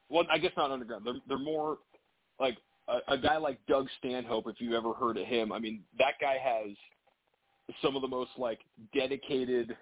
well, 0.08 0.24
I 0.30 0.38
guess 0.38 0.52
not 0.56 0.70
underground. 0.70 1.04
They're 1.04 1.20
they're 1.28 1.38
more 1.38 1.78
like 2.40 2.56
a, 3.08 3.18
guy 3.18 3.36
like 3.36 3.58
Doug 3.66 3.86
Stanhope. 3.98 4.46
If 4.46 4.60
you've 4.60 4.74
ever 4.74 4.92
heard 4.92 5.16
of 5.16 5.26
him, 5.26 5.52
I 5.52 5.58
mean, 5.58 5.82
that 5.98 6.14
guy 6.20 6.36
has 6.42 6.74
some 7.82 7.96
of 7.96 8.02
the 8.02 8.08
most 8.08 8.30
like 8.38 8.60
dedicated, 8.94 9.76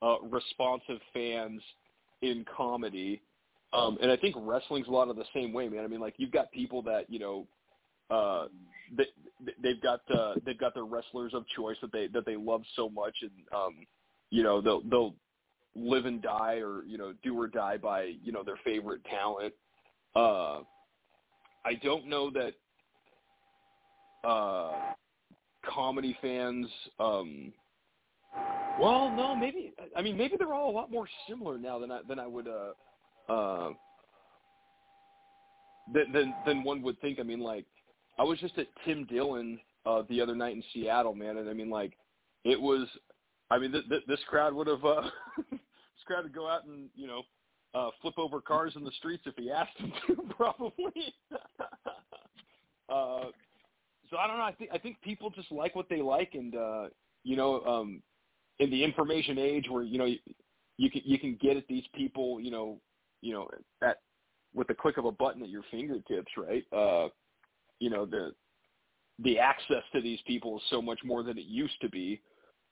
uh, 0.00 0.20
responsive 0.22 0.98
fans 1.12 1.60
in 2.22 2.44
comedy. 2.56 3.20
Um, 3.72 3.98
and 4.02 4.10
I 4.10 4.16
think 4.16 4.36
wrestling's 4.38 4.88
a 4.88 4.90
lot 4.90 5.08
of 5.08 5.16
the 5.16 5.24
same 5.34 5.52
way, 5.52 5.68
man. 5.68 5.84
I 5.84 5.86
mean, 5.86 6.00
like 6.00 6.14
you've 6.16 6.32
got 6.32 6.50
people 6.52 6.82
that 6.82 7.06
you 7.08 7.18
know, 7.18 7.46
uh, 8.10 8.48
they, 8.96 9.06
they've 9.62 9.80
got 9.82 10.00
uh, 10.14 10.34
they've 10.44 10.58
got 10.58 10.74
their 10.74 10.84
wrestlers 10.84 11.32
of 11.34 11.44
choice 11.56 11.76
that 11.82 11.92
they 11.92 12.06
that 12.08 12.26
they 12.26 12.36
love 12.36 12.62
so 12.76 12.88
much, 12.88 13.16
and 13.22 13.30
um, 13.54 13.86
you 14.30 14.42
know 14.42 14.60
they'll 14.60 14.82
they'll 14.82 15.14
live 15.74 16.04
and 16.04 16.20
die 16.20 16.56
or 16.56 16.82
you 16.84 16.98
know 16.98 17.14
do 17.22 17.38
or 17.38 17.48
die 17.48 17.78
by 17.78 18.12
you 18.22 18.32
know 18.32 18.42
their 18.42 18.58
favorite 18.64 19.02
talent. 19.04 19.54
Uh, 20.14 20.60
I 21.64 21.74
don't 21.74 22.06
know 22.06 22.30
that 22.30 22.54
uh, 24.28 24.72
comedy 25.64 26.16
fans. 26.20 26.66
Um, 26.98 27.52
well, 28.80 29.12
no, 29.14 29.34
maybe. 29.36 29.74
I 29.96 30.02
mean, 30.02 30.16
maybe 30.16 30.36
they're 30.38 30.54
all 30.54 30.70
a 30.70 30.72
lot 30.72 30.90
more 30.90 31.06
similar 31.28 31.58
now 31.58 31.78
than 31.78 31.90
I 31.90 32.00
than 32.08 32.18
I 32.18 32.26
would. 32.26 32.48
Uh, 32.48 33.32
uh, 33.32 33.70
than, 35.92 36.34
than 36.46 36.64
one 36.64 36.82
would 36.82 37.00
think. 37.00 37.18
I 37.18 37.22
mean, 37.22 37.40
like 37.40 37.66
I 38.18 38.22
was 38.22 38.38
just 38.38 38.58
at 38.58 38.66
Tim 38.84 39.04
Dillon 39.04 39.58
uh, 39.84 40.02
the 40.08 40.20
other 40.20 40.34
night 40.34 40.54
in 40.54 40.62
Seattle, 40.72 41.14
man, 41.14 41.38
and 41.38 41.48
I 41.48 41.52
mean, 41.52 41.70
like 41.70 41.92
it 42.44 42.60
was. 42.60 42.86
I 43.50 43.58
mean, 43.58 43.72
th- 43.72 43.88
th- 43.88 44.04
this 44.08 44.20
crowd 44.28 44.54
would 44.54 44.66
have. 44.66 44.84
Uh, 44.84 45.02
this 45.50 45.60
crowd 46.06 46.24
would 46.24 46.34
go 46.34 46.48
out 46.48 46.64
and 46.64 46.88
you 46.94 47.06
know 47.06 47.22
uh, 47.74 47.90
flip 48.00 48.14
over 48.18 48.40
cars 48.40 48.74
in 48.76 48.84
the 48.84 48.92
streets 48.92 49.24
if 49.26 49.34
he 49.36 49.50
asked 49.50 49.76
them 49.78 49.92
to, 50.06 50.16
probably. 50.36 51.14
Uh, 52.92 53.24
so 54.10 54.18
I 54.18 54.26
don't 54.26 54.36
know. 54.36 54.44
I 54.44 54.52
think 54.52 54.70
I 54.72 54.78
think 54.78 55.00
people 55.02 55.30
just 55.30 55.50
like 55.50 55.74
what 55.74 55.88
they 55.88 56.02
like, 56.02 56.34
and 56.34 56.54
uh, 56.54 56.88
you 57.24 57.36
know, 57.36 57.62
um, 57.64 58.02
in 58.58 58.70
the 58.70 58.84
information 58.84 59.38
age 59.38 59.66
where 59.70 59.82
you 59.82 59.98
know 59.98 60.04
you, 60.04 60.18
you 60.76 60.90
can 60.90 61.02
you 61.04 61.18
can 61.18 61.38
get 61.40 61.56
at 61.56 61.66
these 61.68 61.84
people, 61.94 62.40
you 62.40 62.50
know, 62.50 62.78
you 63.22 63.32
know, 63.32 63.48
at 63.82 63.98
with 64.54 64.68
the 64.68 64.74
click 64.74 64.98
of 64.98 65.06
a 65.06 65.12
button 65.12 65.42
at 65.42 65.48
your 65.48 65.62
fingertips, 65.70 66.32
right? 66.36 66.64
Uh, 66.72 67.08
you 67.78 67.88
know, 67.88 68.04
the 68.04 68.32
the 69.20 69.38
access 69.38 69.82
to 69.94 70.00
these 70.00 70.20
people 70.26 70.56
is 70.58 70.62
so 70.68 70.82
much 70.82 71.00
more 71.04 71.22
than 71.22 71.38
it 71.38 71.46
used 71.46 71.80
to 71.80 71.88
be. 71.88 72.20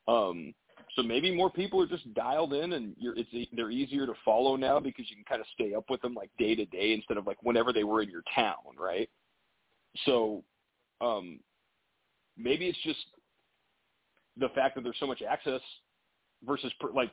Um, 0.07 0.53
so 0.95 1.03
maybe 1.03 1.33
more 1.33 1.49
people 1.49 1.81
are 1.81 1.87
just 1.87 2.13
dialed 2.13 2.53
in, 2.53 2.73
and 2.73 2.95
you're 2.99 3.15
it's 3.17 3.29
they're 3.53 3.71
easier 3.71 4.05
to 4.05 4.13
follow 4.23 4.55
now 4.55 4.79
because 4.79 5.09
you 5.09 5.15
can 5.15 5.25
kind 5.25 5.41
of 5.41 5.47
stay 5.53 5.73
up 5.73 5.89
with 5.89 6.01
them 6.01 6.13
like 6.13 6.29
day 6.37 6.53
to 6.53 6.65
day 6.65 6.93
instead 6.93 7.17
of 7.17 7.25
like 7.25 7.41
whenever 7.41 7.73
they 7.73 7.83
were 7.83 8.01
in 8.01 8.09
your 8.09 8.23
town, 8.35 8.55
right? 8.77 9.09
So 10.05 10.43
um, 11.01 11.39
maybe 12.37 12.67
it's 12.67 12.81
just 12.83 12.99
the 14.37 14.49
fact 14.49 14.75
that 14.75 14.83
there's 14.83 14.99
so 14.99 15.07
much 15.07 15.21
access 15.21 15.61
versus 16.45 16.71
per, 16.79 16.91
like 16.91 17.11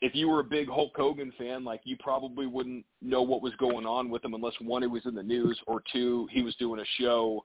if 0.00 0.14
you 0.14 0.28
were 0.28 0.40
a 0.40 0.44
big 0.44 0.68
Hulk 0.68 0.92
Hogan 0.96 1.32
fan, 1.38 1.64
like 1.64 1.80
you 1.84 1.96
probably 2.00 2.46
wouldn't 2.46 2.84
know 3.00 3.22
what 3.22 3.42
was 3.42 3.52
going 3.58 3.86
on 3.86 4.10
with 4.10 4.24
him 4.24 4.34
unless 4.34 4.54
one, 4.60 4.82
it 4.82 4.90
was 4.90 5.06
in 5.06 5.14
the 5.14 5.22
news, 5.22 5.58
or 5.66 5.82
two, 5.92 6.28
he 6.32 6.42
was 6.42 6.54
doing 6.56 6.80
a 6.80 7.02
show 7.02 7.44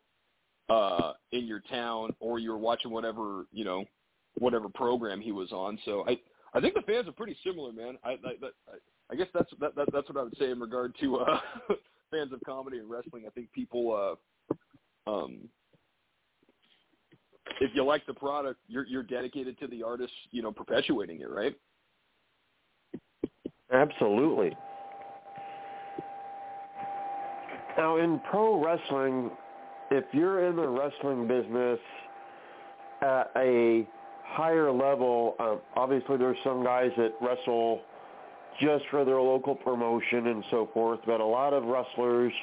uh 0.70 1.14
in 1.32 1.46
your 1.46 1.62
town, 1.70 2.14
or 2.20 2.40
you 2.40 2.52
were 2.52 2.58
watching 2.58 2.92
whatever 2.92 3.46
you 3.52 3.64
know, 3.64 3.86
whatever 4.40 4.68
program 4.70 5.22
he 5.22 5.32
was 5.32 5.52
on. 5.52 5.80
So 5.86 6.04
I 6.08 6.20
I 6.54 6.60
think 6.60 6.74
the 6.74 6.82
fans 6.82 7.08
are 7.08 7.14
pretty 7.14 7.38
similar, 7.46 7.72
man. 7.72 7.98
I 8.04 8.12
I, 8.12 8.14
I, 8.14 8.78
I 9.12 9.16
guess 9.16 9.28
that's 9.34 9.50
that, 9.60 9.76
that 9.76 9.88
that's 9.94 10.10
what 10.10 10.18
I 10.18 10.24
would 10.24 10.38
say 10.38 10.52
in 10.52 10.60
regard 10.60 10.96
to 11.00 11.18
uh 11.18 11.40
fans 12.12 12.34
of 12.34 12.42
comedy 12.46 12.80
and 12.80 12.90
wrestling. 12.90 13.24
I 13.28 13.30
think 13.30 13.52
people 13.54 13.94
uh 13.96 14.16
um 15.08 15.50
if 17.62 17.72
you 17.74 17.84
like 17.84 18.06
the 18.06 18.14
product, 18.14 18.60
you're 18.68 18.86
you're 18.86 19.04
dedicated 19.04 19.60
to 19.60 19.68
the 19.68 19.84
artist, 19.84 20.14
you 20.32 20.42
know, 20.42 20.52
perpetuating 20.52 21.22
it, 21.22 21.30
right? 21.30 21.56
Absolutely. 23.72 24.56
Now, 27.78 27.98
in 27.98 28.20
pro 28.32 28.64
wrestling, 28.64 29.30
if 29.92 30.06
you're 30.12 30.48
in 30.48 30.56
the 30.56 30.68
wrestling 30.68 31.28
business 31.28 31.80
at 33.02 33.32
a 33.36 33.88
higher 34.24 34.72
level, 34.72 35.36
uh, 35.40 35.56
obviously 35.76 36.18
there's 36.18 36.38
some 36.44 36.64
guys 36.64 36.92
that 36.98 37.14
wrestle 37.22 37.82
just 38.60 38.84
for 38.90 39.06
their 39.06 39.22
local 39.22 39.54
promotion 39.54 40.28
and 40.28 40.44
so 40.50 40.70
forth, 40.74 41.00
but 41.06 41.22
a 41.22 41.26
lot 41.26 41.54
of 41.54 41.66
wrestlers 41.66 42.34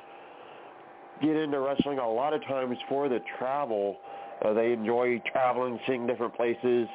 get 1.20 1.36
into 1.36 1.58
wrestling 1.60 1.98
a 1.98 2.08
lot 2.08 2.32
of 2.32 2.42
times 2.44 2.76
for 2.88 3.08
the 3.08 3.20
travel. 3.38 3.96
Uh, 4.44 4.52
they 4.52 4.72
enjoy 4.72 5.22
traveling, 5.30 5.78
seeing 5.86 6.06
different 6.06 6.34
places. 6.34 6.88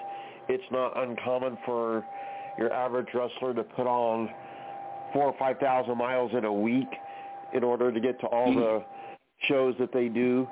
It's 0.47 0.63
not 0.71 0.97
uncommon 0.97 1.57
for 1.65 2.05
your 2.57 2.73
average 2.73 3.07
wrestler 3.13 3.53
to 3.53 3.63
put 3.63 3.87
on 3.87 4.29
four 5.13 5.25
or 5.25 5.35
five 5.39 5.57
thousand 5.59 5.97
miles 5.97 6.31
in 6.37 6.45
a 6.45 6.53
week 6.53 6.89
in 7.53 7.63
order 7.63 7.91
to 7.91 7.99
get 7.99 8.19
to 8.21 8.27
all 8.27 8.53
the 8.53 8.83
shows 9.47 9.75
that 9.79 9.91
they 9.93 10.07
do. 10.07 10.47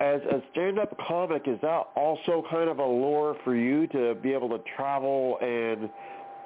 As 0.00 0.20
a 0.22 0.40
stand-up 0.52 0.96
comic, 1.08 1.42
is 1.46 1.58
that 1.62 1.88
also 1.96 2.44
kind 2.48 2.70
of 2.70 2.78
a 2.78 2.86
lure 2.86 3.34
for 3.42 3.56
you 3.56 3.88
to 3.88 4.14
be 4.16 4.32
able 4.32 4.48
to 4.50 4.62
travel 4.76 5.36
and 5.40 5.90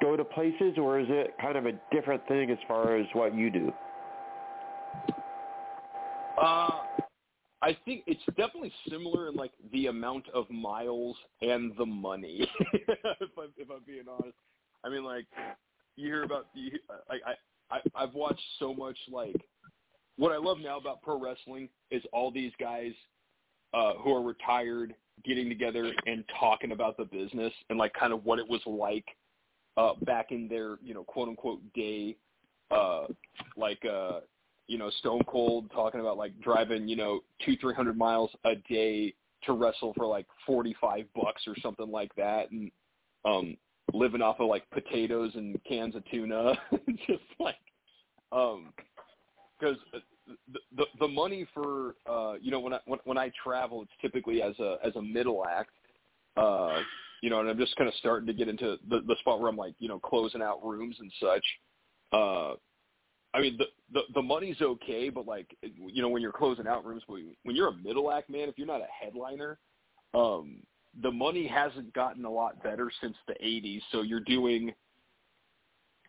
go 0.01 0.17
to 0.17 0.25
places, 0.25 0.79
or 0.79 0.99
is 0.99 1.07
it 1.11 1.35
kind 1.41 1.59
of 1.59 1.67
a 1.67 1.73
different 1.93 2.27
thing 2.27 2.51
as 2.51 2.59
far 2.67 2.97
as 2.97 3.07
what 3.13 3.35
you 3.35 3.51
do? 3.51 3.73
Uh, 6.41 6.71
I 7.63 7.77
think 7.85 8.05
it's 8.07 8.25
definitely 8.37 8.73
similar 8.89 9.29
in 9.29 9.37
like 9.37 9.53
the 9.73 9.87
amount 9.87 10.27
of 10.35 10.51
miles 10.51 11.17
and 11.41 11.73
the 11.79 11.87
money. 11.87 12.49
if, 12.73 13.31
I'm, 13.39 13.51
if 13.57 13.71
I'm 13.71 13.83
being 13.87 14.05
honest, 14.09 14.37
I 14.85 14.91
mean, 14.91 15.05
like 15.05 15.27
you 15.97 16.09
hear 16.09 16.25
about 16.25 16.47
you, 16.55 16.79
like 17.09 17.23
I, 17.27 17.75
I 17.75 17.81
I've 17.95 18.15
watched 18.15 18.43
so 18.59 18.75
much 18.75 18.99
like 19.11 19.37
what 20.17 20.33
I 20.33 20.37
love 20.37 20.59
now 20.59 20.79
about 20.79 21.03
pro 21.03 21.19
wrestling 21.19 21.69
is 21.91 22.03
all 22.13 22.31
these 22.31 22.53
guys 22.61 22.93
uh, 23.73 23.95
who 23.95 24.15
are 24.15 24.23
retired 24.23 24.95
getting 25.25 25.49
together 25.49 25.93
and 26.07 26.25
talking 26.39 26.73
about 26.73 26.97
the 26.97 27.05
business 27.05 27.53
and 27.71 27.79
like 27.79 27.93
kind 27.95 28.13
of 28.13 28.25
what 28.25 28.39
it 28.39 28.49
was 28.49 28.61
like 28.67 29.07
uh, 29.77 29.93
back 30.03 30.31
in 30.31 30.49
their 30.49 30.77
you 30.83 30.95
know 30.95 31.05
quote 31.05 31.29
unquote 31.29 31.61
day, 31.73 32.17
uh, 32.71 33.07
like 33.57 33.83
uh, 33.85 34.21
you 34.67 34.79
know 34.79 34.91
Stone 34.99 35.23
Cold 35.27 35.71
talking 35.73 36.01
about 36.01 36.17
like 36.17 36.39
driving 36.41 36.89
you 36.89 36.97
know 36.97 37.21
two 37.45 37.57
three 37.57 37.75
hundred 37.75 37.97
miles 37.97 38.31
a 38.45 38.55
day 38.69 39.15
to 39.45 39.53
wrestle 39.53 39.93
for 39.97 40.07
like 40.07 40.27
forty 40.47 40.75
five 40.81 41.07
bucks 41.15 41.43
or 41.47 41.55
something 41.63 41.91
like 41.91 42.15
that, 42.17 42.51
and 42.51 42.71
um, 43.25 43.57
living 43.93 44.23
off 44.23 44.41
of 44.41 44.49
like 44.49 44.69
potatoes 44.71 45.33
and 45.35 45.59
cans 45.65 45.95
of 45.95 46.05
tuna, 46.11 46.55
just 47.07 47.23
like 47.39 47.57
um, 48.33 48.73
because 49.59 49.77
the, 50.53 50.59
the 50.77 50.85
the 51.01 51.09
money 51.09 51.47
for 51.53 51.97
uh 52.09 52.35
you 52.41 52.51
know 52.51 52.61
when 52.61 52.73
I 52.75 52.79
when, 52.87 52.99
when 53.05 53.19
I 53.19 53.31
travel 53.43 53.83
it's 53.83 53.93
typically 54.01 54.43
as 54.43 54.59
a 54.59 54.77
as 54.85 54.95
a 54.97 55.03
middle 55.03 55.45
act 55.47 55.71
uh 56.37 56.79
you 57.23 57.31
know 57.31 57.41
and 57.41 57.49
I'm 57.49 57.59
just 57.59 57.77
kind 57.77 57.89
of 57.89 57.95
starting 57.97 58.27
to 58.27 58.33
get 58.33 58.49
into 58.49 58.77
the 58.89 59.01
the 59.07 59.17
spot 59.21 59.41
where 59.41 59.51
I'm 59.51 59.57
like 59.57 59.75
you 59.79 59.89
know 59.89 59.99
closing 59.99 60.43
out 60.43 60.65
rooms 60.65 60.97
and 60.99 61.13
such 61.21 61.45
uh 62.13 62.55
I 63.35 63.41
mean, 63.41 63.59
the, 63.59 63.65
the 63.93 64.01
the 64.15 64.23
money's 64.23 64.61
okay, 64.63 65.11
but 65.11 65.27
like, 65.27 65.57
you 65.63 66.01
know, 66.01 66.09
when 66.09 66.23
you're 66.23 66.33
closing 66.33 66.69
out 66.69 66.85
rooms, 66.85 67.03
when 67.09 67.57
you're 67.57 67.69
a 67.69 67.77
middle 67.77 68.13
act 68.13 68.31
man, 68.31 68.49
if 68.49 68.57
you're 68.57 68.67
not 68.67 68.81
a 68.81 68.87
headliner, 69.05 69.59
um, 70.15 70.59
the 71.03 71.11
money 71.11 71.47
hasn't 71.47 71.93
gotten 71.95 72.25
a 72.25 72.31
lot 72.31 72.63
better 72.63 72.91
since 73.01 73.17
the 73.27 73.35
'80s. 73.35 73.81
So 73.91 74.03
you're 74.03 74.21
doing, 74.21 74.73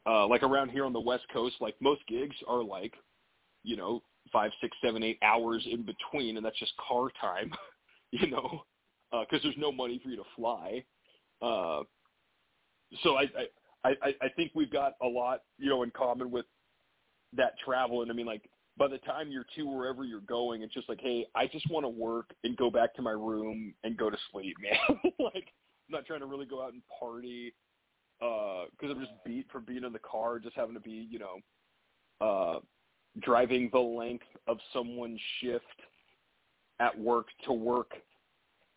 uh, 0.06 0.28
like 0.28 0.44
around 0.44 0.70
here 0.70 0.86
on 0.86 0.94
the 0.94 1.00
West 1.00 1.24
Coast, 1.34 1.56
like 1.60 1.76
most 1.82 2.02
gigs 2.08 2.36
are 2.48 2.64
like, 2.64 2.94
you 3.64 3.76
know, 3.76 4.04
five, 4.32 4.52
six, 4.62 4.78
seven, 4.84 5.02
eight 5.02 5.18
hours 5.24 5.66
in 5.70 5.84
between, 5.84 6.38
and 6.38 6.46
that's 6.46 6.60
just 6.60 6.74
car 6.78 7.10
time, 7.20 7.52
you 8.12 8.28
know, 8.30 8.62
because 9.12 9.40
uh, 9.40 9.44
there's 9.44 9.56
no 9.58 9.72
money 9.72 10.00
for 10.04 10.10
you 10.10 10.18
to 10.18 10.24
fly. 10.36 10.84
Uh, 11.42 11.82
so 13.04 13.16
I, 13.16 13.24
I, 13.84 13.90
I, 13.90 14.16
I 14.22 14.30
think 14.36 14.52
we've 14.54 14.72
got 14.72 14.94
a 15.02 15.08
lot, 15.08 15.42
you 15.58 15.70
know, 15.70 15.84
in 15.84 15.92
common 15.92 16.30
with 16.30 16.46
that 17.38 17.58
travel. 17.64 18.02
And 18.02 18.12
I 18.12 18.14
mean, 18.14 18.26
like, 18.26 18.50
by 18.78 18.88
the 18.88 18.98
time 19.00 19.30
you're 19.30 19.46
to 19.56 19.64
wherever 19.64 20.04
you're 20.04 20.20
going, 20.22 20.62
it's 20.62 20.74
just 20.74 20.90
like, 20.90 21.00
hey, 21.02 21.26
I 21.36 21.48
just 21.48 21.70
want 21.70 21.86
to 21.86 21.90
work 21.90 22.34
and 22.44 22.58
go 22.58 22.70
back 22.70 22.94
to 22.96 23.02
my 23.02 23.12
room 23.12 23.74
and 23.84 23.98
go 23.98 24.10
to 24.10 24.18
sleep, 24.32 24.58
man. 24.62 25.00
like, 25.20 25.54
I'm 25.88 25.92
not 25.92 26.06
trying 26.06 26.22
to 26.22 26.26
really 26.26 26.46
go 26.46 26.64
out 26.64 26.74
and 26.74 26.82
party 27.00 27.54
because 28.20 28.70
uh, 28.84 28.92
I'm 28.92 29.00
just 29.00 29.12
beat 29.26 29.46
from 29.52 29.66
being 29.66 29.84
in 29.84 29.94
the 29.94 30.00
car, 30.00 30.40
just 30.40 30.56
having 30.56 30.74
to 30.74 30.80
be, 30.80 31.08
you 31.10 31.20
know, 31.20 31.40
uh, 32.22 32.60
driving 33.22 33.70
the 33.72 33.80
length 33.80 34.26
of 34.48 34.58
someone's 34.74 35.20
shift 35.42 35.64
at 36.80 36.98
work 36.98 37.28
to 37.46 37.54
work 37.54 37.92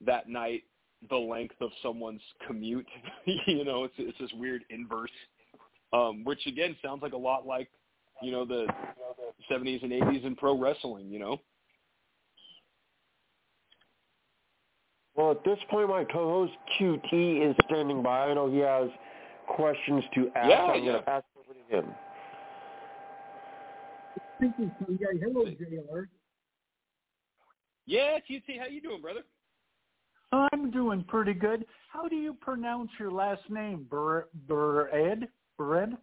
that 0.05 0.29
night, 0.29 0.63
the 1.09 1.17
length 1.17 1.57
of 1.61 1.71
someone's 1.83 2.23
commute. 2.47 2.87
you 3.47 3.65
know, 3.65 3.85
it's 3.85 3.95
it's 3.99 4.19
this 4.19 4.31
weird 4.35 4.65
inverse, 4.71 5.11
um, 5.93 6.25
which 6.25 6.47
again 6.47 6.77
sounds 6.85 7.03
like 7.03 7.13
a 7.13 7.19
lot 7.19 7.47
like 7.47 7.69
you 8.23 8.33
know 8.33 8.45
the 8.45 8.67
70s 9.51 9.83
and 9.83 9.93
80s 9.93 10.25
in 10.25 10.37
pro 10.37 10.59
wrestling. 10.59 11.11
You 11.11 11.19
know. 11.19 11.41
Well, 15.17 15.33
at 15.33 15.43
this 15.45 15.59
point, 15.69 15.89
my 15.89 16.05
co-host 16.05 16.53
QT 16.79 17.51
is 17.51 17.57
standing 17.67 18.05
by. 18.05 18.27
I 18.27 18.35
know 18.35 18.49
he 18.49 18.59
has 18.59 18.89
questions 19.49 20.05
to 20.15 20.31
ask. 20.37 20.49
Yeah, 20.49 20.63
I'm 20.63 20.79
yeah. 20.79 20.91
going 20.91 21.01
to 21.01 21.03
pass 21.03 21.23
over 21.37 21.55
to 21.55 21.77
him. 21.77 21.95
Thank 24.41 24.55
you, 24.59 24.71
Sunday. 24.79 25.05
Hello, 25.21 25.45
JR. 25.45 26.03
Yeah, 27.87 28.19
QT, 28.31 28.61
how 28.61 28.67
you 28.67 28.81
doing, 28.81 29.01
brother? 29.01 29.23
I'm 30.31 30.71
doing 30.71 31.05
pretty 31.09 31.35
good. 31.35 31.65
How 31.91 32.07
do 32.07 32.15
you 32.15 32.35
pronounce 32.35 32.91
your 33.01 33.11
last 33.11 33.43
name? 33.49 33.87
Ber 33.91 34.29
Bered? 34.47 35.27
Bered? 35.59 35.97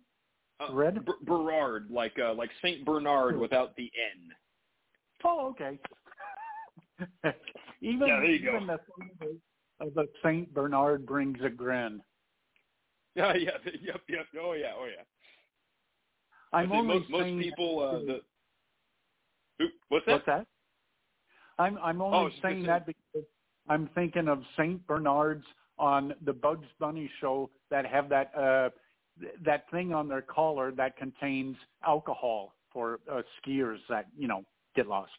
Uh, 0.59 0.69
Bered? 0.69 1.05
B- 1.05 1.11
Berard, 1.23 1.89
like 1.89 2.13
uh, 2.19 2.33
like 2.33 2.49
Saint 2.61 2.85
Bernard 2.85 3.37
without 3.37 3.75
the 3.75 3.91
N. 4.15 4.31
Oh, 5.23 5.47
okay. 5.49 5.79
even 7.81 8.07
Yeah, 8.07 8.19
there 8.19 8.25
you 8.25 8.45
go. 8.45 8.59
the 8.65 9.39
of 9.85 9.93
the 9.95 10.07
Saint 10.23 10.53
Bernard 10.53 11.05
brings 11.05 11.39
a 11.43 11.49
grin. 11.49 12.01
Yeah, 13.15 13.33
yeah, 13.33 13.51
yep, 13.81 14.01
yep. 14.09 14.25
Oh 14.37 14.51
yeah, 14.53 14.73
oh 14.77 14.87
yeah. 14.87 15.03
I'm 16.51 16.69
I 16.69 16.75
only 16.75 16.99
most, 16.99 17.09
most 17.09 17.39
people. 17.39 17.79
Uh, 17.79 17.99
the 17.99 18.21
what's 19.87 20.05
that? 20.05 20.11
What's 20.11 20.25
that? 20.25 20.47
I'm 21.57 21.77
I'm 21.77 22.01
Oh, 22.01 22.05
only 22.05 22.23
was 22.25 22.33
saying 22.41 22.65
that 22.65 22.85
because 22.85 23.25
I'm 23.69 23.89
thinking 23.95 24.27
of 24.27 24.43
Saint 24.57 24.85
Bernards 24.85 25.45
on 25.79 26.13
the 26.25 26.33
Bugs 26.33 26.67
Bunny 26.77 27.09
show 27.21 27.49
that 27.71 27.85
have 27.85 28.09
that 28.09 28.35
uh 28.37 28.69
that 29.45 29.69
thing 29.71 29.93
on 29.93 30.07
their 30.07 30.21
collar 30.21 30.71
that 30.73 30.97
contains 30.97 31.55
alcohol 31.85 32.55
for 32.71 32.99
uh, 33.11 33.21
skiers 33.41 33.79
that 33.89 34.07
you 34.17 34.27
know 34.27 34.43
get 34.75 34.87
lost. 34.87 35.11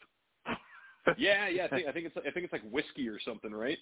yeah, 1.17 1.47
yeah. 1.47 1.65
I 1.65 1.69
think 1.69 1.87
I 1.87 1.91
think 1.91 2.05
it's 2.07 2.17
I 2.17 2.31
think 2.31 2.45
it's 2.45 2.53
like 2.53 2.69
whiskey 2.71 3.07
or 3.09 3.19
something, 3.25 3.51
right? 3.51 3.77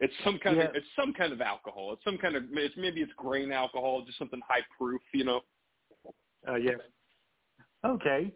It's 0.00 0.14
some 0.24 0.38
kind 0.38 0.56
Yeah. 0.56 0.68
of 0.68 0.74
it's 0.74 0.86
some 0.96 1.12
kind 1.12 1.32
of 1.32 1.40
alcohol. 1.40 1.92
It's 1.92 2.04
some 2.04 2.18
kind 2.18 2.36
of 2.36 2.44
it's 2.52 2.74
maybe 2.76 3.00
it's 3.02 3.12
grain 3.16 3.52
alcohol, 3.52 4.02
just 4.04 4.18
something 4.18 4.40
high 4.48 4.64
proof, 4.78 5.02
you 5.14 5.24
know. 5.24 5.40
Uh, 6.48 6.56
yes. 6.56 6.80
Okay. 7.84 8.34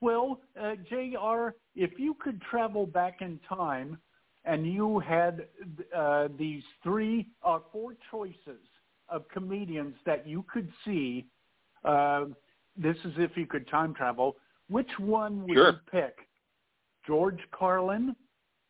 Well, 0.00 0.40
uh, 0.60 0.74
JR, 0.90 1.50
if 1.74 1.98
you 1.98 2.16
could 2.20 2.40
travel 2.42 2.86
back 2.86 3.18
in 3.20 3.40
time 3.48 3.98
and 4.44 4.66
you 4.66 4.98
had 5.00 5.48
uh, 5.96 6.28
these 6.38 6.62
three 6.82 7.28
or 7.42 7.62
four 7.72 7.94
choices 8.10 8.60
of 9.12 9.28
comedians 9.28 9.94
that 10.06 10.26
you 10.26 10.44
could 10.52 10.68
see, 10.84 11.26
uh, 11.84 12.24
this 12.76 12.96
is 13.04 13.12
if 13.18 13.36
you 13.36 13.46
could 13.46 13.68
time 13.68 13.94
travel, 13.94 14.36
which 14.68 14.90
one 14.98 15.42
would 15.46 15.54
Sure. 15.54 15.72
you 15.72 15.78
pick? 15.90 16.28
George 17.06 17.40
Carlin, 17.50 18.16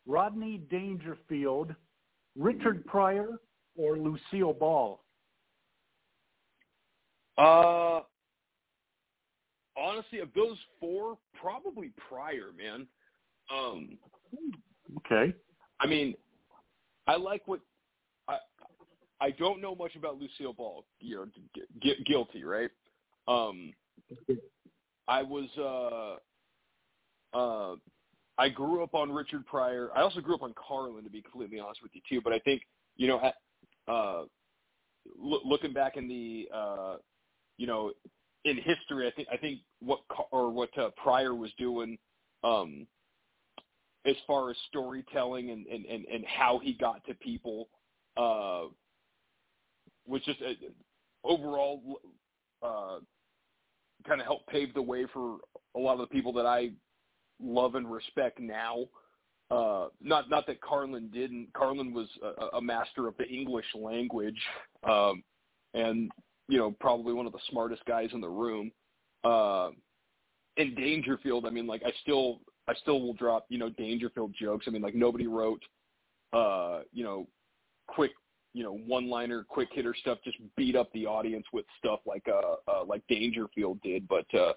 Rodney 0.06 0.58
Dangerfield, 0.58 1.74
Richard 2.36 2.84
Pryor, 2.86 3.38
or 3.76 3.96
Lucille 3.96 4.52
Ball? 4.54 5.00
Uh, 7.38 8.00
honestly, 9.76 10.18
of 10.18 10.32
those 10.34 10.58
four, 10.80 11.18
probably 11.34 11.90
Pryor, 12.08 12.52
man. 12.56 12.86
Um, 13.50 13.98
Okay. 14.98 15.34
I 15.80 15.86
mean, 15.86 16.14
I 17.06 17.16
like 17.16 17.46
what 17.46 17.60
I 19.22 19.30
don't 19.30 19.60
know 19.60 19.74
much 19.76 19.94
about 19.94 20.18
Lucille 20.18 20.52
Ball. 20.52 20.84
You 20.98 21.16
know, 21.16 21.26
gu- 21.54 21.66
gu- 21.80 22.04
guilty, 22.04 22.42
right? 22.42 22.70
Um, 23.28 23.72
I 25.06 25.22
was 25.22 25.48
uh 25.56 27.36
uh 27.36 27.76
I 28.36 28.48
grew 28.48 28.82
up 28.82 28.94
on 28.94 29.12
Richard 29.12 29.46
Pryor. 29.46 29.90
I 29.94 30.00
also 30.00 30.20
grew 30.20 30.34
up 30.34 30.42
on 30.42 30.54
Carlin, 30.54 31.04
to 31.04 31.10
be 31.10 31.22
completely 31.22 31.60
honest 31.60 31.82
with 31.82 31.92
you 31.94 32.00
too. 32.08 32.20
But 32.20 32.32
I 32.32 32.40
think 32.40 32.62
you 32.96 33.06
know, 33.06 33.30
uh, 33.86 34.24
loo- 35.16 35.40
looking 35.44 35.72
back 35.72 35.96
in 35.96 36.08
the 36.08 36.48
uh, 36.52 36.96
you 37.58 37.68
know, 37.68 37.92
in 38.44 38.56
history, 38.56 39.06
I 39.06 39.12
think 39.12 39.28
I 39.32 39.36
think 39.36 39.60
what 39.80 40.00
Car- 40.08 40.26
or 40.32 40.50
what 40.50 40.76
uh, 40.76 40.90
Pryor 41.02 41.34
was 41.34 41.52
doing. 41.58 41.96
Um, 42.42 42.88
as 44.04 44.16
far 44.26 44.50
as 44.50 44.56
storytelling 44.68 45.50
and, 45.50 45.64
and, 45.68 45.84
and, 45.86 46.04
and 46.06 46.24
how 46.26 46.58
he 46.60 46.72
got 46.72 47.04
to 47.06 47.14
people 47.14 47.68
uh, 48.16 48.64
was 50.06 50.22
just 50.22 50.40
uh 50.42 50.52
overall 51.24 52.00
uh, 52.62 52.98
kind 54.06 54.20
of 54.20 54.26
helped 54.26 54.48
pave 54.48 54.74
the 54.74 54.82
way 54.82 55.06
for 55.12 55.38
a 55.76 55.78
lot 55.78 55.94
of 55.94 56.00
the 56.00 56.06
people 56.06 56.32
that 56.32 56.46
I 56.46 56.70
love 57.40 57.74
and 57.74 57.90
respect 57.90 58.40
now. 58.40 58.84
Uh, 59.50 59.88
not 60.00 60.30
not 60.30 60.46
that 60.46 60.60
Carlin 60.60 61.10
didn't. 61.12 61.48
Carlin 61.52 61.92
was 61.92 62.08
a, 62.22 62.56
a 62.56 62.60
master 62.60 63.06
of 63.06 63.16
the 63.18 63.26
English 63.26 63.66
language, 63.74 64.40
um, 64.84 65.22
and 65.74 66.10
you 66.48 66.58
know 66.58 66.74
probably 66.80 67.12
one 67.12 67.26
of 67.26 67.32
the 67.32 67.38
smartest 67.50 67.84
guys 67.84 68.10
in 68.12 68.20
the 68.20 68.28
room. 68.28 68.72
Uh, 69.24 69.70
and 70.56 70.76
Dangerfield, 70.76 71.46
I 71.46 71.50
mean, 71.50 71.66
like 71.66 71.82
I 71.84 71.92
still 72.02 72.40
I 72.68 72.74
still 72.74 73.00
will 73.00 73.14
drop, 73.14 73.46
you 73.48 73.58
know, 73.58 73.70
Dangerfield 73.70 74.34
jokes. 74.40 74.66
I 74.68 74.70
mean, 74.70 74.82
like 74.82 74.94
nobody 74.94 75.26
wrote, 75.26 75.62
uh, 76.32 76.80
you 76.92 77.04
know, 77.04 77.26
quick, 77.88 78.12
you 78.54 78.62
know, 78.62 78.76
one-liner, 78.86 79.44
quick 79.48 79.68
hitter 79.72 79.94
stuff. 79.94 80.18
Just 80.24 80.36
beat 80.56 80.76
up 80.76 80.92
the 80.92 81.06
audience 81.06 81.46
with 81.52 81.64
stuff 81.78 82.00
like, 82.06 82.26
uh, 82.28 82.56
uh 82.70 82.84
like 82.84 83.02
Dangerfield 83.08 83.80
did. 83.82 84.06
But 84.08 84.26
uh, 84.34 84.52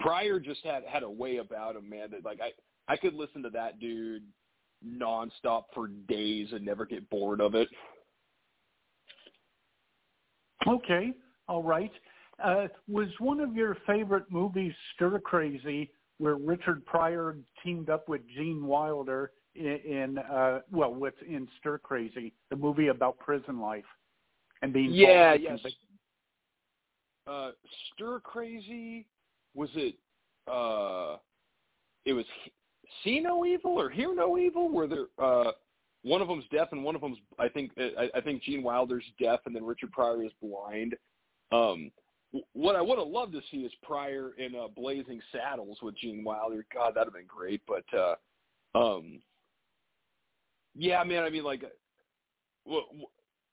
Pryor 0.00 0.40
just 0.40 0.64
had 0.64 0.84
had 0.84 1.02
a 1.02 1.10
way 1.10 1.38
about 1.38 1.76
him, 1.76 1.88
man. 1.88 2.10
That 2.10 2.24
like 2.24 2.40
I 2.40 2.50
I 2.92 2.96
could 2.96 3.14
listen 3.14 3.42
to 3.42 3.50
that 3.50 3.80
dude 3.80 4.24
nonstop 4.86 5.64
for 5.74 5.88
days 6.08 6.48
and 6.52 6.64
never 6.64 6.86
get 6.86 7.08
bored 7.10 7.40
of 7.40 7.54
it. 7.54 7.68
Okay, 10.66 11.12
all 11.48 11.62
right. 11.62 11.92
Uh, 12.42 12.68
was 12.86 13.08
one 13.18 13.40
of 13.40 13.56
your 13.56 13.76
favorite 13.86 14.24
movies 14.30 14.72
Stir 14.94 15.18
Crazy, 15.20 15.90
where 16.18 16.36
Richard 16.36 16.84
Pryor 16.86 17.36
teamed 17.64 17.90
up 17.90 18.08
with 18.08 18.20
Gene 18.36 18.64
Wilder 18.64 19.32
in, 19.58 19.92
in 19.92 20.18
uh, 20.18 20.60
well, 20.70 20.94
with 20.94 21.14
in 21.26 21.48
Stir 21.58 21.78
Crazy, 21.78 22.32
the 22.50 22.56
movie 22.56 22.88
about 22.88 23.18
prison 23.18 23.60
life 23.60 23.84
and 24.62 24.72
being 24.72 24.92
Yeah, 24.92 25.34
yes. 25.34 25.60
Uh, 27.26 27.50
Stir 27.94 28.20
Crazy 28.20 29.06
was 29.54 29.68
it? 29.74 29.96
Uh, 30.50 31.16
it 32.04 32.12
was 32.14 32.24
See 33.04 33.20
No 33.20 33.44
Evil 33.44 33.72
or 33.72 33.90
Hear 33.90 34.14
No 34.14 34.38
Evil, 34.38 34.70
where 34.70 34.86
there 34.86 35.06
uh, 35.18 35.52
one 36.02 36.22
of 36.22 36.28
them's 36.28 36.44
deaf 36.50 36.68
and 36.72 36.82
one 36.82 36.94
of 36.94 37.00
them's 37.00 37.18
I 37.38 37.48
think 37.48 37.72
I, 37.76 38.08
I 38.14 38.20
think 38.20 38.42
Gene 38.42 38.62
Wilder's 38.62 39.04
deaf 39.20 39.40
and 39.46 39.54
then 39.54 39.64
Richard 39.64 39.92
Pryor 39.92 40.24
is 40.24 40.32
blind. 40.40 40.94
Um, 41.52 41.90
what 42.52 42.76
I 42.76 42.82
would 42.82 42.98
have 42.98 43.08
loved 43.08 43.32
to 43.32 43.40
see 43.50 43.58
is 43.58 43.72
Pryor 43.82 44.32
in 44.38 44.54
uh, 44.54 44.68
Blazing 44.68 45.20
Saddles 45.32 45.78
with 45.82 45.96
Gene 45.96 46.24
Wilder. 46.24 46.64
God, 46.72 46.94
that'd 46.94 47.06
have 47.06 47.14
been 47.14 47.24
great. 47.26 47.62
But 47.66 47.84
uh, 47.96 48.14
um, 48.78 49.20
yeah, 50.78 51.02
man. 51.04 51.24
I 51.24 51.30
mean, 51.30 51.44
like, 51.44 51.64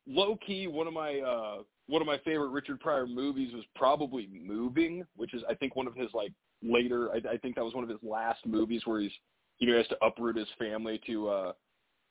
low 0.07 0.37
key, 0.45 0.67
one 0.67 0.87
of 0.87 0.93
my 0.93 1.19
uh, 1.19 1.57
one 1.87 2.01
of 2.01 2.07
my 2.07 2.19
favorite 2.19 2.49
Richard 2.49 2.79
Pryor 2.79 3.07
movies 3.07 3.53
was 3.53 3.63
probably 3.75 4.29
Moving, 4.31 5.03
which 5.15 5.33
is 5.33 5.41
I 5.49 5.55
think 5.55 5.75
one 5.75 5.87
of 5.87 5.95
his 5.95 6.09
like 6.13 6.31
later. 6.63 7.09
I, 7.11 7.33
I 7.33 7.37
think 7.37 7.55
that 7.55 7.63
was 7.63 7.73
one 7.73 7.83
of 7.83 7.89
his 7.89 7.99
last 8.03 8.45
movies 8.45 8.81
where 8.85 9.01
he's 9.01 9.11
you 9.59 9.71
know 9.71 9.77
has 9.77 9.87
to 9.87 9.97
uproot 10.05 10.37
his 10.37 10.47
family 10.59 11.01
to 11.07 11.27
uh 11.29 11.53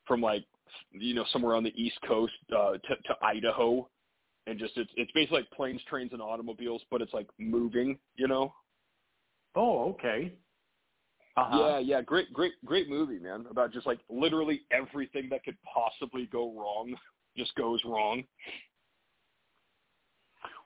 from 0.05 0.21
like 0.21 0.45
you 0.91 1.13
know 1.13 1.25
somewhere 1.31 1.55
on 1.55 1.63
the 1.63 1.73
East 1.81 1.97
Coast 2.07 2.33
uh, 2.55 2.73
to, 2.73 2.79
to 2.79 3.15
Idaho, 3.21 3.87
and 4.47 4.59
just 4.59 4.73
it's 4.77 4.91
it's 4.95 5.11
basically 5.13 5.39
like 5.39 5.51
planes, 5.51 5.81
trains, 5.89 6.11
and 6.13 6.21
automobiles, 6.21 6.81
but 6.91 7.01
it's 7.01 7.13
like 7.13 7.27
moving. 7.39 7.97
You 8.15 8.27
know. 8.27 8.53
Oh, 9.55 9.91
okay. 9.91 10.33
Uh-huh. 11.37 11.57
Yeah, 11.59 11.79
yeah, 11.79 12.01
great, 12.01 12.31
great, 12.31 12.53
great 12.63 12.89
movie, 12.89 13.19
man. 13.19 13.45
About 13.49 13.73
just 13.73 13.85
like 13.85 13.99
literally 14.09 14.61
everything 14.71 15.27
that 15.31 15.43
could 15.43 15.57
possibly 15.63 16.27
go 16.31 16.53
wrong 16.53 16.95
just 17.37 17.53
goes 17.55 17.81
wrong. 17.85 18.23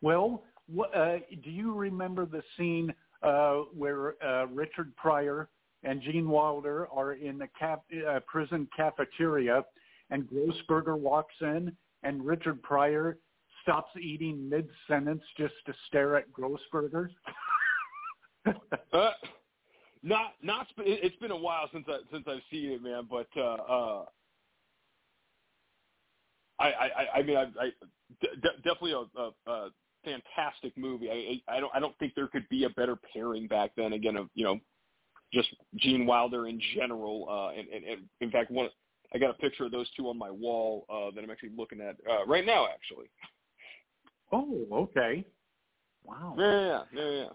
Well, 0.01 0.43
what, 0.67 0.95
uh, 0.95 1.17
do 1.43 1.49
you 1.49 1.73
remember 1.73 2.25
the 2.25 2.43
scene 2.55 2.93
uh, 3.23 3.63
where 3.75 4.23
uh, 4.23 4.45
Richard 4.47 4.95
Pryor 4.95 5.49
and 5.83 6.01
Gene 6.01 6.29
Wilder 6.29 6.87
are 6.89 7.13
in 7.13 7.37
the 7.37 7.47
cap, 7.57 7.81
uh, 8.07 8.19
prison 8.27 8.67
cafeteria, 8.75 9.63
and 10.11 10.27
Grossberger 10.27 10.97
walks 10.97 11.35
in, 11.41 11.71
and 12.03 12.25
Richard 12.25 12.61
Pryor 12.61 13.17
stops 13.63 13.91
eating 13.99 14.47
mid 14.47 14.69
sentence 14.87 15.23
just 15.37 15.53
to 15.65 15.73
stare 15.87 16.15
at 16.15 16.25
Grossberger? 16.31 17.09
uh, 18.93 19.11
not, 20.03 20.33
not. 20.41 20.67
It's 20.77 21.15
been 21.17 21.31
a 21.31 21.37
while 21.37 21.69
since 21.73 21.85
I 21.87 21.99
since 22.11 22.25
I've 22.27 22.41
seen 22.51 22.71
it, 22.71 22.81
man. 22.81 23.07
But 23.09 23.27
uh, 23.37 23.41
uh, 23.41 24.05
I, 26.59 26.67
I, 26.67 27.17
I 27.17 27.23
mean, 27.23 27.37
I, 27.37 27.43
I 27.59 27.71
de- 28.21 28.57
definitely 28.63 28.93
a, 28.93 29.19
a, 29.19 29.51
a 29.51 29.69
fantastic 30.03 30.77
movie. 30.77 31.09
I, 31.09 31.55
I 31.55 31.59
don't, 31.59 31.71
I 31.73 31.79
don't 31.79 31.97
think 31.99 32.13
there 32.15 32.27
could 32.27 32.47
be 32.49 32.65
a 32.65 32.69
better 32.69 32.97
pairing 33.13 33.47
back 33.47 33.71
then. 33.75 33.93
Again, 33.93 34.15
of 34.15 34.29
you 34.35 34.43
know, 34.43 34.59
just 35.33 35.49
Gene 35.75 36.05
Wilder 36.05 36.47
in 36.47 36.61
general. 36.75 37.27
Uh, 37.29 37.59
and, 37.59 37.67
and, 37.69 37.85
and 37.85 38.01
in 38.21 38.31
fact, 38.31 38.51
one 38.51 38.69
I 39.13 39.17
got 39.17 39.31
a 39.31 39.33
picture 39.33 39.65
of 39.65 39.71
those 39.71 39.89
two 39.97 40.07
on 40.09 40.17
my 40.17 40.29
wall 40.29 40.85
uh, 40.89 41.13
that 41.15 41.23
I'm 41.23 41.29
actually 41.31 41.51
looking 41.57 41.81
at 41.81 41.95
uh, 42.09 42.25
right 42.25 42.45
now. 42.45 42.67
Actually. 42.67 43.09
Oh, 44.31 44.65
okay. 44.71 45.25
Wow. 46.03 46.35
Yeah, 46.37 46.61
yeah, 46.61 46.83
yeah, 46.93 47.09
yeah. 47.11 47.29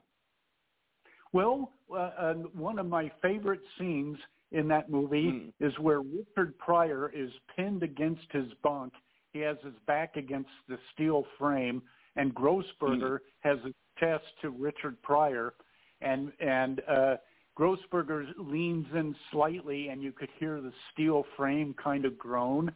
Well, 1.35 1.73
uh, 1.91 2.11
uh, 2.17 2.35
one 2.55 2.79
of 2.79 2.87
my 2.87 3.11
favorite 3.21 3.61
scenes 3.77 4.17
in 4.53 4.69
that 4.69 4.89
movie 4.89 5.33
mm. 5.33 5.53
is 5.59 5.77
where 5.81 6.01
Richard 6.01 6.57
Pryor 6.59 7.11
is 7.13 7.31
pinned 7.57 7.83
against 7.83 8.23
his 8.31 8.47
bunk. 8.63 8.93
He 9.33 9.41
has 9.41 9.57
his 9.65 9.75
back 9.85 10.17
against 10.17 10.51
the 10.69 10.79
steel 10.95 11.25
frame, 11.37 11.83
and 12.15 12.33
Grossberger 12.37 13.19
mm. 13.19 13.19
has 13.41 13.59
a 13.67 13.75
chest 13.99 14.25
to 14.43 14.51
Richard 14.51 15.03
Pryor, 15.03 15.55
and 16.01 16.31
and 16.39 16.81
uh, 16.89 17.17
Grossberger 17.59 18.27
leans 18.39 18.87
in 18.95 19.17
slightly, 19.33 19.89
and 19.89 20.05
you 20.05 20.13
could 20.13 20.31
hear 20.39 20.61
the 20.61 20.73
steel 20.93 21.25
frame 21.37 21.75
kind 21.83 22.05
of 22.05 22.17
groan. 22.17 22.73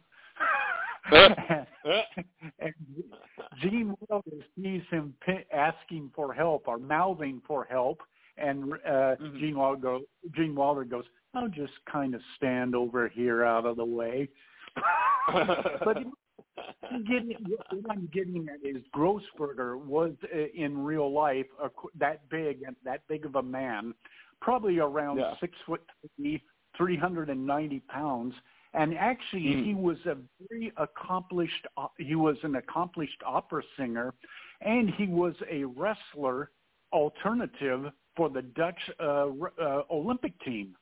and, 1.13 1.35
and 2.59 2.73
Gene 3.61 3.95
Wilder 4.09 4.43
sees 4.57 4.81
him 4.91 5.13
asking 5.53 6.11
for 6.13 6.33
help 6.33 6.67
or 6.67 6.77
mouthing 6.77 7.41
for 7.47 7.65
help, 7.69 8.01
and 8.41 8.73
uh, 8.73 8.77
mm-hmm. 8.87 9.39
Gene 9.39 9.57
Wilder 9.57 9.81
goes. 9.81 10.01
Gene 10.35 10.55
Wilder 10.55 10.83
goes. 10.83 11.05
I'll 11.33 11.49
just 11.49 11.73
kind 11.91 12.15
of 12.15 12.21
stand 12.35 12.75
over 12.75 13.07
here 13.07 13.43
out 13.43 13.65
of 13.65 13.77
the 13.77 13.85
way. 13.85 14.29
but 15.83 15.97
I'm 16.91 17.03
getting, 17.03 17.35
what 17.71 17.91
I'm 17.91 18.09
getting 18.11 18.47
at 18.49 18.67
is 18.67 18.83
Grossberger 18.95 19.79
was 19.79 20.13
uh, 20.33 20.37
in 20.55 20.83
real 20.83 21.11
life 21.11 21.45
a, 21.61 21.69
that 21.99 22.27
big 22.29 22.63
and 22.65 22.75
that 22.83 23.01
big 23.07 23.25
of 23.25 23.35
a 23.35 23.43
man, 23.43 23.93
probably 24.41 24.79
around 24.79 25.19
yeah. 25.19 25.33
six 25.39 25.53
foot 25.65 25.81
three, 26.15 26.43
390 26.77 27.79
pounds. 27.81 28.33
And 28.73 28.95
actually, 28.97 29.41
mm. 29.41 29.65
he 29.65 29.73
was 29.73 29.97
a 30.05 30.15
very 30.47 30.71
accomplished. 30.77 31.65
Uh, 31.77 31.87
he 31.97 32.15
was 32.15 32.37
an 32.43 32.55
accomplished 32.55 33.21
opera 33.25 33.63
singer, 33.77 34.13
and 34.61 34.91
he 34.95 35.07
was 35.07 35.33
a 35.49 35.63
wrestler 35.63 36.51
alternative 36.93 37.85
for 38.19 38.29
the 38.29 38.41
Dutch 38.41 38.75
uh, 38.99 39.27
uh, 39.61 39.83
Olympic 39.89 40.37
team 40.41 40.75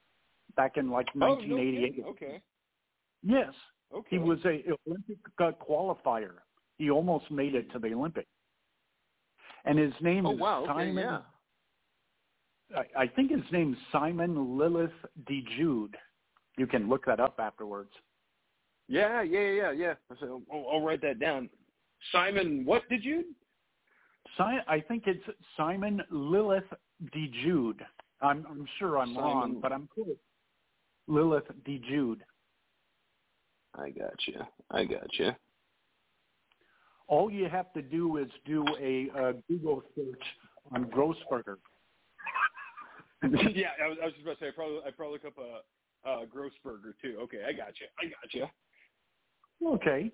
back 0.56 0.76
in 0.76 0.90
like 0.90 1.06
1988. 1.14 1.96
Oh, 2.00 2.02
no 2.02 2.10
okay. 2.10 2.42
Yes. 3.22 3.54
Okay. 3.96 4.08
He 4.10 4.18
was 4.18 4.40
a 4.44 4.64
Olympic 4.88 5.18
uh, 5.40 5.52
qualifier. 5.52 6.32
He 6.80 6.90
almost 6.90 7.30
made 7.30 7.54
it 7.54 7.72
to 7.74 7.80
the 7.80 7.94
Olympics. 7.94 8.28
And 9.66 9.78
his 9.78 9.94
name 10.02 10.26
oh, 10.26 10.34
is 10.34 10.40
wow. 10.40 10.64
Okay, 10.64 10.72
Simon. 10.72 10.96
Yeah. 10.96 11.20
I, 12.76 13.04
I 13.04 13.08
think 13.08 13.30
his 13.30 13.44
name's 13.52 13.78
Simon 13.92 14.58
Lilith 14.58 14.90
de 15.28 15.46
Jude. 15.56 15.96
You 16.58 16.66
can 16.66 16.90
look 16.90 17.06
that 17.06 17.20
up 17.20 17.36
afterwards. 17.38 17.92
Yeah, 18.88 19.22
yeah, 19.22 19.52
yeah, 19.52 19.72
yeah. 19.72 19.94
So 20.20 20.42
I'll, 20.52 20.66
I'll 20.74 20.82
write 20.82 21.04
that 21.04 21.20
down. 21.20 21.52
Simon, 22.12 22.66
what 22.66 22.82
did 22.90 23.06
you? 23.06 23.26
Si- 24.38 24.44
I 24.68 24.80
think 24.88 25.04
it's 25.06 25.24
Simon 25.56 26.02
Lilith 26.10 26.64
de 27.14 27.32
Jude. 27.44 27.82
I'm, 28.22 28.46
I'm 28.50 28.68
sure 28.80 28.98
I'm 28.98 29.14
Simon. 29.14 29.24
wrong, 29.24 29.58
but 29.62 29.72
I'm 29.72 29.88
close. 29.94 30.16
Lilith 31.08 31.46
de 31.66 31.80
Jude. 31.90 32.24
I 33.76 33.90
got 33.90 34.16
you. 34.28 34.42
I 34.72 34.86
got 34.86 35.08
you. 35.14 35.32
All 37.08 37.32
you 37.32 37.48
have 37.48 37.72
to 37.74 37.82
do 37.82 38.18
is 38.18 38.28
do 38.46 38.66
a 38.82 39.10
uh, 39.18 39.34
Google 39.48 39.84
search 39.96 40.24
on 40.74 40.86
Grossberger. 40.86 41.58
yeah, 43.56 43.70
I 43.84 43.88
was, 43.88 43.98
I 44.02 44.06
was 44.06 44.14
just 44.14 44.24
about 44.24 44.40
to 44.40 44.46
say 44.46 44.48
I 44.50 44.52
probably 44.52 44.80
I 44.86 44.92
probably 44.92 45.20
look 45.24 45.26
up 45.26 45.38
a, 45.38 46.10
a 46.10 46.26
Grossberger 46.26 46.94
too. 47.02 47.18
Okay, 47.22 47.40
I 47.48 47.54
got 47.54 47.74
you. 47.80 47.88
I 48.00 48.06
got 48.06 48.34
you. 48.34 48.48
Okay. 49.66 50.12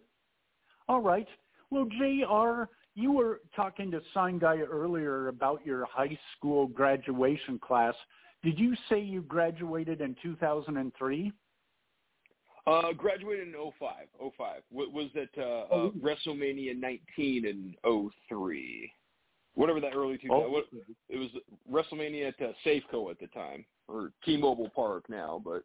All 0.88 1.02
right. 1.02 1.28
Well, 1.69 1.86
JR 1.86 2.69
You 2.95 3.12
were 3.12 3.41
talking 3.56 3.89
to 3.91 4.01
Sign 4.13 4.38
Guy 4.38 4.60
earlier 4.60 5.27
about 5.27 5.65
your 5.65 5.86
high 5.86 6.17
school 6.38 6.67
graduation 6.67 7.58
class. 7.60 7.95
Did 8.43 8.60
you 8.60 8.75
say 8.89 8.99
you 8.99 9.21
graduated 9.21 10.01
in 10.01 10.15
2003? 10.21 11.32
Uh, 12.65 12.93
graduated 12.93 13.47
in 13.47 13.53
05. 13.53 14.06
05. 14.38 14.62
What 14.69 14.91
was 14.93 15.08
that? 15.15 15.29
Uh, 15.38 15.65
oh. 15.71 15.88
uh, 15.88 15.89
WrestleMania 16.06 16.79
19 16.79 17.45
in 17.45 17.75
03. 18.29 18.91
Whatever 19.56 19.79
that 19.82 19.93
early 19.95 20.17
2000. 20.17 20.29
Oh. 20.32 20.49
What, 20.49 20.65
it 21.10 21.17
was 21.17 21.29
WrestleMania 21.71 22.29
at 22.29 22.41
uh, 22.41 22.51
Safeco 22.65 23.12
at 23.12 23.19
the 23.19 23.27
time, 23.27 23.65
or 23.88 24.12
T-Mobile 24.25 24.69
Park 24.75 25.06
now, 25.10 25.41
but. 25.43 25.63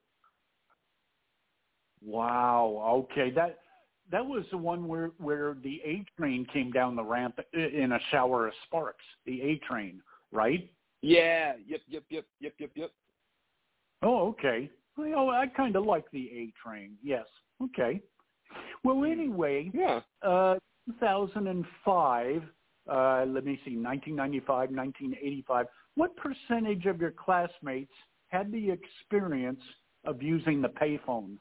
Wow. 2.05 3.07
Okay. 3.13 3.31
That 3.31 3.59
that 4.11 4.25
was 4.25 4.45
the 4.51 4.59
one 4.59 4.89
where 4.89 5.11
where 5.19 5.57
the 5.63 5.81
A 5.85 6.05
train 6.17 6.47
came 6.53 6.71
down 6.71 6.97
the 6.97 7.05
ramp 7.05 7.39
in 7.53 7.93
a 7.93 7.99
shower 8.11 8.49
of 8.49 8.55
sparks. 8.67 9.05
The 9.27 9.41
A 9.43 9.59
train, 9.59 10.01
right? 10.33 10.71
Yeah. 11.03 11.55
Yep. 11.67 11.81
Yep. 11.89 12.05
Yep. 12.11 12.25
Yep. 12.41 12.53
Yep. 12.59 12.71
Yep. 12.75 12.91
Oh, 14.03 14.29
okay. 14.29 14.71
Well, 14.97 15.31
I 15.31 15.47
kind 15.47 15.77
of 15.77 15.85
like 15.85 16.11
the 16.13 16.29
A 16.33 16.53
train. 16.63 16.97
Yes. 17.03 17.27
Okay. 17.63 18.01
Well, 18.85 19.05
anyway, 19.05 19.71
yeah. 19.75 20.01
Uh, 20.23 20.57
2005. 20.87 22.43
Uh, 22.91 23.25
let 23.29 23.45
me 23.45 23.61
see, 23.65 23.77
1995, 23.77 24.71
1985. 24.71 25.67
What 25.97 26.13
percentage 26.17 26.87
of 26.87 27.01
your 27.01 27.11
classmates 27.11 27.93
had 28.29 28.51
the 28.51 28.71
experience 28.71 29.61
of 30.05 30.23
using 30.23 30.63
the 30.63 30.69
payphone? 30.69 31.37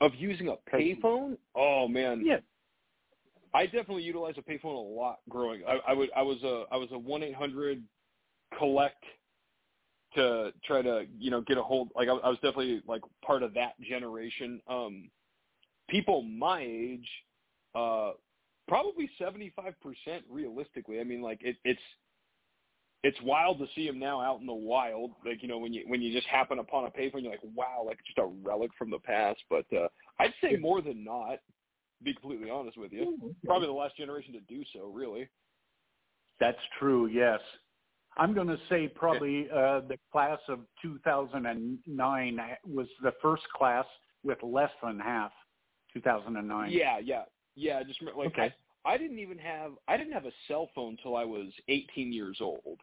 Of 0.00 0.12
using 0.16 0.48
a 0.48 0.56
payphone? 0.74 1.36
Oh 1.54 1.88
man. 1.88 2.22
Yeah. 2.24 2.38
I 3.54 3.66
definitely 3.66 4.02
utilized 4.02 4.38
a 4.38 4.42
payphone 4.42 4.74
a 4.74 5.00
lot 5.00 5.20
growing. 5.28 5.62
I, 5.66 5.78
I 5.88 5.92
would. 5.92 6.10
I 6.16 6.22
was 6.22 6.42
a. 6.42 6.64
I 6.72 6.76
was 6.76 6.88
a 6.92 6.98
one 6.98 7.22
eight 7.22 7.36
hundred 7.36 7.82
collect 8.58 9.02
to 10.14 10.52
try 10.64 10.82
to 10.82 11.06
you 11.18 11.30
know 11.30 11.40
get 11.42 11.58
a 11.58 11.62
hold. 11.62 11.90
Like 11.94 12.08
I, 12.08 12.12
I 12.12 12.28
was 12.28 12.38
definitely 12.42 12.82
like 12.86 13.02
part 13.24 13.42
of 13.42 13.54
that 13.54 13.80
generation. 13.80 14.60
Um, 14.68 15.10
people 15.88 16.22
my 16.22 16.60
age, 16.62 17.08
uh, 17.76 18.12
probably 18.66 19.08
seventy 19.18 19.52
five 19.54 19.74
percent 19.80 20.24
realistically. 20.28 21.00
I 21.00 21.04
mean, 21.04 21.22
like 21.22 21.38
it, 21.42 21.56
it's 21.64 21.80
it's 23.04 23.20
wild 23.22 23.58
to 23.58 23.66
see 23.74 23.86
him 23.86 23.98
now 23.98 24.20
out 24.20 24.40
in 24.40 24.46
the 24.46 24.52
wild. 24.52 25.12
Like 25.24 25.42
you 25.42 25.48
know 25.48 25.58
when 25.58 25.72
you 25.72 25.84
when 25.86 26.02
you 26.02 26.12
just 26.12 26.26
happen 26.26 26.58
upon 26.58 26.86
a 26.86 26.90
paper 26.90 27.18
and 27.18 27.24
you're 27.24 27.34
like, 27.34 27.42
wow, 27.54 27.84
like 27.86 27.98
just 28.04 28.18
a 28.18 28.26
relic 28.42 28.70
from 28.76 28.90
the 28.90 28.98
past. 28.98 29.38
But 29.50 29.66
uh, 29.76 29.88
I'd 30.18 30.32
say 30.42 30.56
more 30.56 30.82
than 30.82 31.04
not. 31.04 31.38
Be 32.02 32.12
completely 32.14 32.50
honest 32.50 32.76
with 32.76 32.92
you, 32.92 33.18
probably 33.46 33.68
the 33.68 33.72
last 33.72 33.96
generation 33.96 34.32
to 34.34 34.40
do 34.40 34.62
so. 34.72 34.86
Really. 34.86 35.28
That's 36.40 36.58
true. 36.78 37.06
Yes. 37.06 37.40
I'm 38.16 38.34
going 38.34 38.48
to 38.48 38.58
say 38.68 38.88
probably 38.88 39.48
uh, 39.50 39.80
the 39.88 39.98
class 40.12 40.38
of 40.48 40.60
2009 40.82 42.40
was 42.66 42.86
the 43.02 43.12
first 43.20 43.42
class 43.56 43.86
with 44.22 44.38
less 44.42 44.70
than 44.82 44.98
half. 44.98 45.32
2009. 45.94 46.70
Yeah, 46.70 46.98
yeah, 47.02 47.22
yeah. 47.54 47.82
Just 47.82 48.00
like 48.02 48.28
okay. 48.28 48.52
I 48.84 48.98
didn't 48.98 49.18
even 49.18 49.38
have 49.38 49.72
I 49.88 49.96
didn't 49.96 50.12
have 50.12 50.26
a 50.26 50.32
cell 50.48 50.68
phone 50.74 50.96
till 51.02 51.16
I 51.16 51.24
was 51.24 51.46
18 51.68 52.12
years 52.12 52.38
old. 52.40 52.80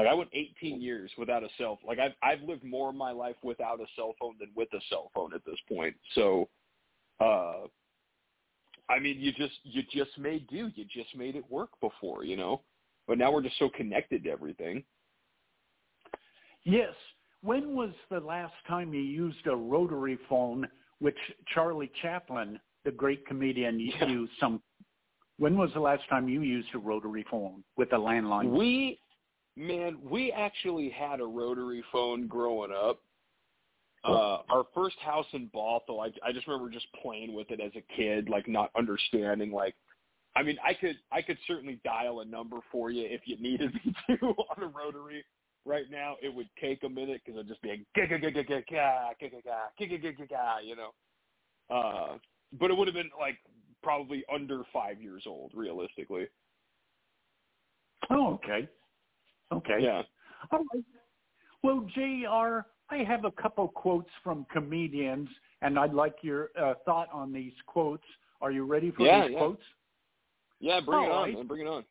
Like 0.00 0.08
I 0.08 0.14
went 0.14 0.30
18 0.32 0.80
years 0.80 1.10
without 1.18 1.42
a 1.42 1.48
cell. 1.58 1.78
Like 1.86 1.98
I've 1.98 2.12
I've 2.22 2.40
lived 2.48 2.64
more 2.64 2.88
of 2.88 2.94
my 2.94 3.10
life 3.10 3.36
without 3.42 3.80
a 3.80 3.86
cell 3.96 4.14
phone 4.18 4.34
than 4.40 4.48
with 4.56 4.72
a 4.72 4.80
cell 4.88 5.10
phone 5.14 5.34
at 5.34 5.44
this 5.44 5.58
point. 5.68 5.94
So, 6.14 6.48
uh, 7.20 7.66
I 8.88 8.98
mean, 8.98 9.20
you 9.20 9.30
just 9.32 9.52
you 9.62 9.82
just 9.92 10.18
made 10.18 10.48
do. 10.48 10.70
You 10.74 10.86
just 10.86 11.14
made 11.14 11.36
it 11.36 11.44
work 11.50 11.68
before, 11.82 12.24
you 12.24 12.38
know. 12.38 12.62
But 13.06 13.18
now 13.18 13.30
we're 13.30 13.42
just 13.42 13.58
so 13.58 13.68
connected 13.68 14.24
to 14.24 14.30
everything. 14.30 14.84
Yes. 16.64 16.94
When 17.42 17.74
was 17.74 17.90
the 18.10 18.20
last 18.20 18.54
time 18.66 18.94
you 18.94 19.02
used 19.02 19.46
a 19.48 19.54
rotary 19.56 20.18
phone, 20.30 20.66
which 21.00 21.16
Charlie 21.52 21.92
Chaplin, 22.00 22.58
the 22.86 22.90
great 22.90 23.26
comedian, 23.26 23.78
Yeah. 23.78 24.06
used 24.06 24.32
some? 24.40 24.62
When 25.36 25.58
was 25.58 25.70
the 25.74 25.80
last 25.80 26.08
time 26.08 26.26
you 26.26 26.40
used 26.40 26.74
a 26.74 26.78
rotary 26.78 27.24
phone 27.30 27.64
with 27.76 27.92
a 27.92 27.96
landline? 27.96 28.50
We, 28.50 28.98
man, 29.60 29.98
we 30.02 30.32
actually 30.32 30.88
had 30.88 31.20
a 31.20 31.24
rotary 31.24 31.84
phone 31.92 32.26
growing 32.26 32.72
up. 32.72 33.00
Uh, 34.02 34.38
our 34.48 34.64
first 34.74 34.96
house 35.00 35.26
in 35.34 35.50
Bothell, 35.54 36.00
I, 36.00 36.26
I 36.26 36.32
just 36.32 36.46
remember 36.46 36.70
just 36.70 36.86
playing 37.02 37.34
with 37.34 37.50
it 37.50 37.60
as 37.60 37.70
a 37.76 37.94
kid, 37.94 38.30
like 38.30 38.48
not 38.48 38.70
understanding, 38.76 39.52
like, 39.52 39.74
I 40.34 40.42
mean, 40.42 40.56
I 40.64 40.72
could, 40.72 40.96
I 41.12 41.20
could 41.20 41.36
certainly 41.46 41.78
dial 41.84 42.20
a 42.20 42.24
number 42.24 42.56
for 42.72 42.90
you 42.90 43.04
if 43.04 43.22
you 43.26 43.36
needed 43.36 43.74
me 43.74 43.94
to 44.08 44.26
on 44.26 44.62
a 44.62 44.66
rotary. 44.66 45.24
Right 45.66 45.84
now, 45.90 46.16
it 46.22 46.34
would 46.34 46.48
take 46.58 46.82
a 46.84 46.88
minute 46.88 47.20
because 47.22 47.38
it'd 47.38 47.48
just 47.48 47.60
be 47.60 47.68
like, 47.68 47.80
ga 47.94 48.06
ga 48.06 48.16
ga 48.16 48.30
ga 48.30 48.42
ga 48.42 48.60
ga 48.70 49.10
ga 49.20 49.28
ga 49.28 49.40
ga 49.42 49.86
ga 49.86 49.98
ga 49.98 50.12
ga 50.12 50.26
ga, 50.26 50.58
you 50.64 50.76
know. 50.76 50.90
Uh, 51.68 52.16
but 52.58 52.70
it 52.70 52.76
would 52.76 52.88
have 52.88 52.94
been 52.94 53.10
like 53.20 53.36
probably 53.82 54.24
under 54.32 54.62
five 54.72 55.02
years 55.02 55.24
old, 55.26 55.50
realistically. 55.54 56.26
Oh, 58.08 58.34
okay. 58.34 58.66
Okay. 59.52 59.78
Yeah. 59.80 60.02
All 60.52 60.64
right. 60.72 60.84
Well, 61.62 61.86
JR, 61.94 62.66
I 62.90 63.04
have 63.04 63.24
a 63.24 63.30
couple 63.32 63.68
quotes 63.68 64.08
from 64.22 64.46
comedians, 64.52 65.28
and 65.62 65.78
I'd 65.78 65.92
like 65.92 66.16
your 66.22 66.50
uh, 66.60 66.74
thought 66.84 67.08
on 67.12 67.32
these 67.32 67.52
quotes. 67.66 68.04
Are 68.40 68.50
you 68.50 68.64
ready 68.64 68.90
for 68.90 69.04
Yeah, 69.04 69.26
these 69.26 69.32
yeah. 69.32 69.38
quotes? 69.38 69.62
Yeah, 70.60 70.80
bring 70.80 71.04
it 71.04 71.10
All 71.10 71.18
on, 71.18 71.22
right. 71.22 71.34
man. 71.34 71.46
Bring 71.46 71.66
it 71.66 71.68
on. 71.68 71.84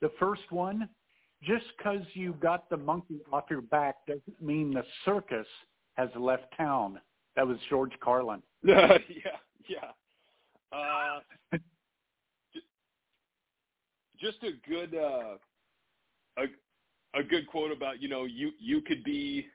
The 0.00 0.10
first 0.18 0.42
one, 0.50 0.88
just 1.42 1.64
because 1.76 2.02
you 2.14 2.34
got 2.34 2.68
the 2.70 2.76
monkey 2.76 3.20
off 3.32 3.44
your 3.50 3.62
back 3.62 4.06
doesn't 4.06 4.40
mean 4.40 4.72
the 4.72 4.84
circus 5.04 5.46
has 5.94 6.08
left 6.16 6.46
town. 6.56 7.00
That 7.36 7.46
was 7.46 7.58
George 7.68 7.92
Carlin. 8.02 8.42
yeah, 8.64 8.98
yeah. 9.68 9.92
Uh, 10.72 11.20
just 14.20 14.38
a 14.42 14.52
good, 14.68 14.94
uh, 14.94 15.36
a 16.38 17.18
a 17.18 17.22
good 17.22 17.46
quote 17.46 17.72
about 17.72 18.02
you 18.02 18.08
know 18.08 18.24
you 18.24 18.52
you 18.58 18.80
could 18.80 19.02
be 19.04 19.46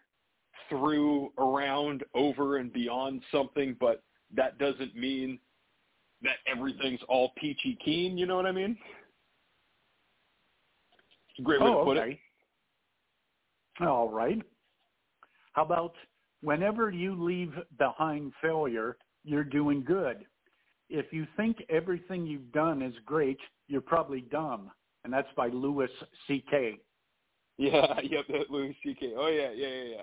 through, 0.69 1.31
around, 1.38 2.03
over, 2.13 2.57
and 2.57 2.71
beyond 2.71 3.21
something, 3.31 3.75
but 3.79 4.01
that 4.36 4.57
doesn't 4.57 4.95
mean 4.95 5.39
that 6.21 6.38
everything's 6.47 7.01
all 7.07 7.31
peachy 7.38 7.77
keen. 7.84 8.17
You 8.17 8.25
know 8.25 8.36
what 8.36 8.45
I 8.45 8.51
mean? 8.51 8.77
It's 11.29 11.39
a 11.39 11.41
great 11.41 11.61
way 11.61 11.67
oh, 11.67 11.79
to 11.79 11.84
put 11.84 11.97
okay. 11.97 12.19
it. 13.79 13.86
All 13.86 14.09
right. 14.09 14.41
How 15.53 15.63
about 15.63 15.93
whenever 16.41 16.89
you 16.89 17.21
leave 17.21 17.53
behind 17.77 18.34
failure, 18.41 18.97
you're 19.23 19.43
doing 19.43 19.84
good. 19.84 20.25
If 20.89 21.11
you 21.11 21.25
think 21.38 21.57
everything 21.69 22.25
you've 22.25 22.51
done 22.51 22.81
is 22.81 22.93
great, 23.05 23.39
you're 23.67 23.81
probably 23.81 24.21
dumb. 24.21 24.71
And 25.04 25.12
that's 25.12 25.28
by 25.36 25.47
Louis 25.47 25.89
C.K. 26.28 26.80
Yeah, 27.58 27.99
yep, 28.04 28.26
that 28.30 28.49
Louis 28.49 28.76
C.K. 28.84 29.14
Oh 29.18 29.28
yeah, 29.28 29.51
yeah, 29.51 29.68
yeah, 29.68 29.84
yeah. 29.95 30.01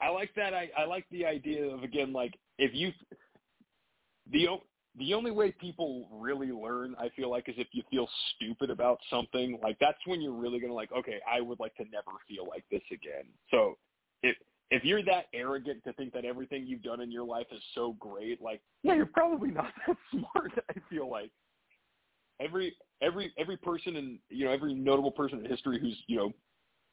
I 0.00 0.08
like 0.08 0.30
that. 0.34 0.54
I 0.54 0.70
I 0.76 0.84
like 0.84 1.06
the 1.10 1.24
idea 1.24 1.64
of 1.64 1.82
again, 1.82 2.12
like 2.12 2.34
if 2.58 2.74
you 2.74 2.92
the 4.30 4.48
the 4.98 5.14
only 5.14 5.30
way 5.30 5.52
people 5.52 6.06
really 6.12 6.50
learn, 6.50 6.94
I 6.98 7.08
feel 7.16 7.30
like, 7.30 7.48
is 7.48 7.54
if 7.56 7.68
you 7.72 7.82
feel 7.90 8.08
stupid 8.34 8.68
about 8.68 8.98
something. 9.08 9.58
Like 9.62 9.78
that's 9.80 9.98
when 10.06 10.20
you're 10.20 10.34
really 10.34 10.60
gonna 10.60 10.74
like, 10.74 10.92
okay, 10.92 11.18
I 11.30 11.40
would 11.40 11.60
like 11.60 11.74
to 11.76 11.84
never 11.84 12.18
feel 12.28 12.46
like 12.46 12.64
this 12.70 12.82
again. 12.90 13.24
So 13.50 13.78
if 14.22 14.36
if 14.70 14.84
you're 14.84 15.04
that 15.04 15.26
arrogant 15.34 15.84
to 15.84 15.92
think 15.94 16.12
that 16.14 16.24
everything 16.24 16.66
you've 16.66 16.82
done 16.82 17.00
in 17.00 17.10
your 17.10 17.24
life 17.24 17.46
is 17.52 17.62
so 17.74 17.94
great, 17.98 18.42
like 18.42 18.60
yeah, 18.82 18.94
you're 18.94 19.06
probably 19.06 19.50
not 19.50 19.72
that 19.86 19.96
smart. 20.10 20.52
I 20.68 20.74
feel 20.90 21.10
like 21.10 21.30
every 22.42 22.74
every 23.00 23.32
every 23.38 23.56
person 23.56 23.96
in 23.96 24.18
you 24.28 24.44
know 24.44 24.50
every 24.50 24.74
notable 24.74 25.10
person 25.12 25.40
in 25.40 25.50
history 25.50 25.78
who's 25.80 25.96
you 26.06 26.16
know 26.16 26.32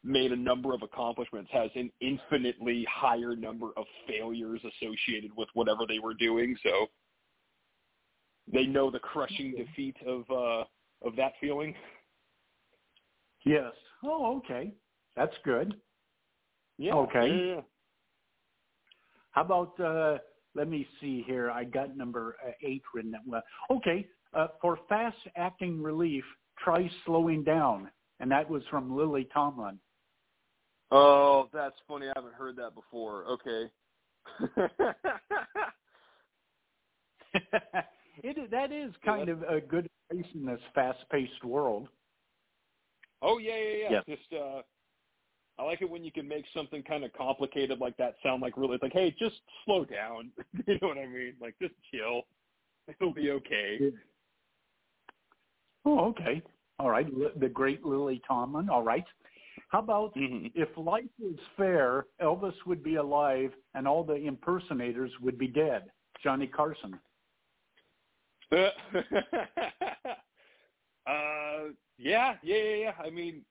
made 0.04 0.32
a 0.32 0.36
number 0.36 0.74
of 0.74 0.82
accomplishments 0.82 1.50
has 1.52 1.70
an 1.76 1.92
infinitely 2.02 2.86
higher 2.90 3.36
number 3.36 3.70
of 3.76 3.86
failures 4.08 4.62
associated 4.62 5.32
with 5.36 5.50
whatever 5.56 5.82
they 5.88 6.00
were 6.00 6.14
doing 6.14 6.56
so 6.64 6.88
they 8.52 8.66
know 8.66 8.90
the 8.90 9.00
crushing 9.00 9.54
defeat 9.56 9.96
of 10.08 10.24
uh 10.32 10.64
of 11.06 11.16
that 11.16 11.34
feeling 11.42 11.74
Yes. 13.46 13.74
Oh, 14.04 14.38
okay. 14.38 14.74
That's 15.16 15.36
good. 15.44 15.76
yeah 16.78 16.94
Okay. 16.94 17.28
yeah, 17.28 17.56
yeah. 17.56 17.62
How 19.32 19.44
about, 19.44 19.80
uh, 19.80 20.18
let 20.56 20.68
me 20.68 20.88
see 21.00 21.24
here. 21.28 21.52
I 21.52 21.64
got 21.64 21.96
number 21.96 22.36
uh, 22.46 22.52
eight 22.64 22.82
written. 22.94 23.16
Well, 23.26 23.44
okay. 23.72 24.08
Uh, 24.34 24.48
for 24.62 24.78
fast 24.88 25.18
acting 25.36 25.82
relief, 25.82 26.24
try 26.64 26.90
slowing 27.06 27.44
down. 27.44 27.90
And 28.20 28.30
that 28.32 28.50
was 28.50 28.62
from 28.70 28.96
Lily 28.96 29.28
Tomlin. 29.34 29.80
oh 30.92 31.48
that's 31.54 31.76
funny 31.88 32.08
i 32.08 32.14
haven't 32.16 32.34
heard 32.34 32.56
that 32.56 32.74
before 32.76 33.24
okay 33.26 33.70
it 38.24 38.38
is, 38.38 38.50
that 38.52 38.72
is 38.72 38.92
kind 39.06 39.30
of 39.30 39.44
a 39.44 39.62
good 39.62 39.88
advice 40.12 40.26
in 40.34 40.46
this 40.46 40.60
fast-paced 40.74 41.44
world. 41.44 41.88
oh 43.22 43.38
yeah 43.38 43.56
yeah 43.56 43.78
yeah 43.78 43.90
Yeah. 44.08 44.16
just 44.16 44.34
uh 44.34 44.62
I 45.60 45.64
like 45.64 45.82
it 45.82 45.90
when 45.90 46.04
you 46.06 46.12
can 46.12 46.26
make 46.28 46.46
something 46.54 46.82
kind 46.84 47.04
of 47.04 47.12
complicated 47.14 47.80
like 47.80 47.98
that 47.98 48.16
sound 48.24 48.42
like 48.42 48.56
really 48.56 48.76
it's 48.76 48.84
like, 48.84 48.94
hey, 48.94 49.14
just 49.20 49.36
slow 49.66 49.84
down. 49.84 50.32
you 50.68 50.78
know 50.82 50.88
what 50.88 50.98
I 50.98 51.06
mean? 51.06 51.34
Like 51.42 51.54
just 51.62 51.74
chill. 51.92 52.22
It'll 52.88 53.14
be 53.14 53.32
okay. 53.32 53.92
Oh, 55.86 56.06
okay. 56.10 56.42
All 56.80 56.90
right. 56.90 57.08
The 57.40 57.50
great 57.50 57.86
Lily 57.86 58.22
Tomlin. 58.28 58.70
All 58.70 58.84
right. 58.84 59.06
How 59.70 59.80
about 59.80 60.14
hmm 60.16 60.48
if 60.56 60.70
life 60.78 61.04
was 61.20 61.38
fair, 61.58 62.06
Elvis 62.22 62.54
would 62.66 62.84
be 62.84 62.96
alive 62.96 63.52
and 63.76 63.88
all 63.88 64.04
the 64.04 64.16
impersonators 64.16 65.12
would 65.22 65.38
be 65.38 65.48
dead? 65.48 65.84
Johnny 66.24 66.48
Carson. 66.48 67.00
uh, 68.52 68.66
yeah, 71.98 72.36
yeah, 72.42 72.56
yeah, 72.56 72.76
yeah. 72.76 72.92
I 73.04 73.10
mean, 73.12 73.42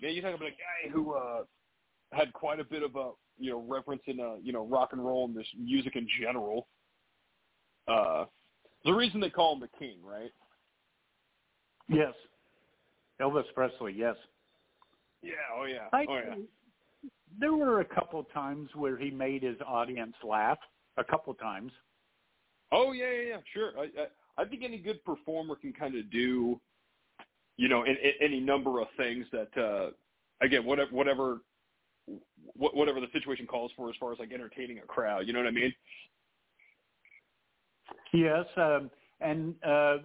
man, 0.00 0.12
you're 0.12 0.22
talking 0.22 0.36
about 0.36 0.48
a 0.48 0.50
guy 0.50 0.90
who 0.92 1.14
uh 1.14 1.44
had 2.12 2.32
quite 2.34 2.60
a 2.60 2.64
bit 2.64 2.82
of 2.82 2.94
a 2.96 3.12
you 3.38 3.50
know 3.50 3.64
reference 3.66 4.02
in 4.06 4.20
uh 4.20 4.34
you 4.42 4.52
know 4.52 4.66
rock 4.66 4.90
and 4.92 5.04
roll 5.04 5.24
and 5.24 5.36
this 5.36 5.46
music 5.58 5.96
in 5.96 6.06
general. 6.20 6.68
Uh, 7.88 8.26
the 8.84 8.92
reason 8.92 9.20
they 9.20 9.30
call 9.30 9.54
him 9.54 9.60
the 9.60 9.78
king, 9.78 9.96
right? 10.04 10.30
Yes. 11.92 12.14
Elvis 13.20 13.44
Presley. 13.54 13.94
Yes. 13.96 14.16
Yeah. 15.22 15.32
Oh 15.56 15.64
yeah. 15.64 15.88
I, 15.92 16.06
oh 16.08 16.14
yeah. 16.14 16.34
There 17.38 17.54
were 17.54 17.80
a 17.80 17.84
couple 17.84 18.22
times 18.24 18.68
where 18.74 18.96
he 18.96 19.10
made 19.10 19.42
his 19.42 19.56
audience 19.66 20.14
laugh. 20.26 20.58
A 20.98 21.04
couple 21.04 21.32
times. 21.34 21.72
Oh 22.70 22.92
yeah, 22.92 23.10
yeah, 23.10 23.28
yeah. 23.28 23.36
Sure. 23.52 23.72
I, 23.78 23.82
I 23.82 24.42
I 24.42 24.44
think 24.44 24.62
any 24.64 24.78
good 24.78 25.04
performer 25.04 25.56
can 25.56 25.72
kind 25.72 25.94
of 25.94 26.10
do, 26.10 26.58
you 27.56 27.68
know, 27.68 27.84
in, 27.84 27.92
in, 27.92 28.12
any 28.20 28.40
number 28.40 28.80
of 28.80 28.88
things 28.96 29.26
that, 29.32 29.62
uh, 29.62 29.90
again, 30.44 30.64
whatever 30.64 30.90
whatever 30.90 31.40
whatever 32.56 33.00
the 33.00 33.06
situation 33.12 33.46
calls 33.46 33.70
for, 33.76 33.88
as 33.88 33.96
far 34.00 34.12
as 34.12 34.18
like 34.18 34.32
entertaining 34.32 34.78
a 34.78 34.82
crowd. 34.82 35.26
You 35.26 35.32
know 35.32 35.40
what 35.40 35.48
I 35.48 35.52
mean? 35.52 35.72
Yes. 38.12 38.46
Um, 38.56 38.90
and 39.22 39.54
uh, 39.66 39.98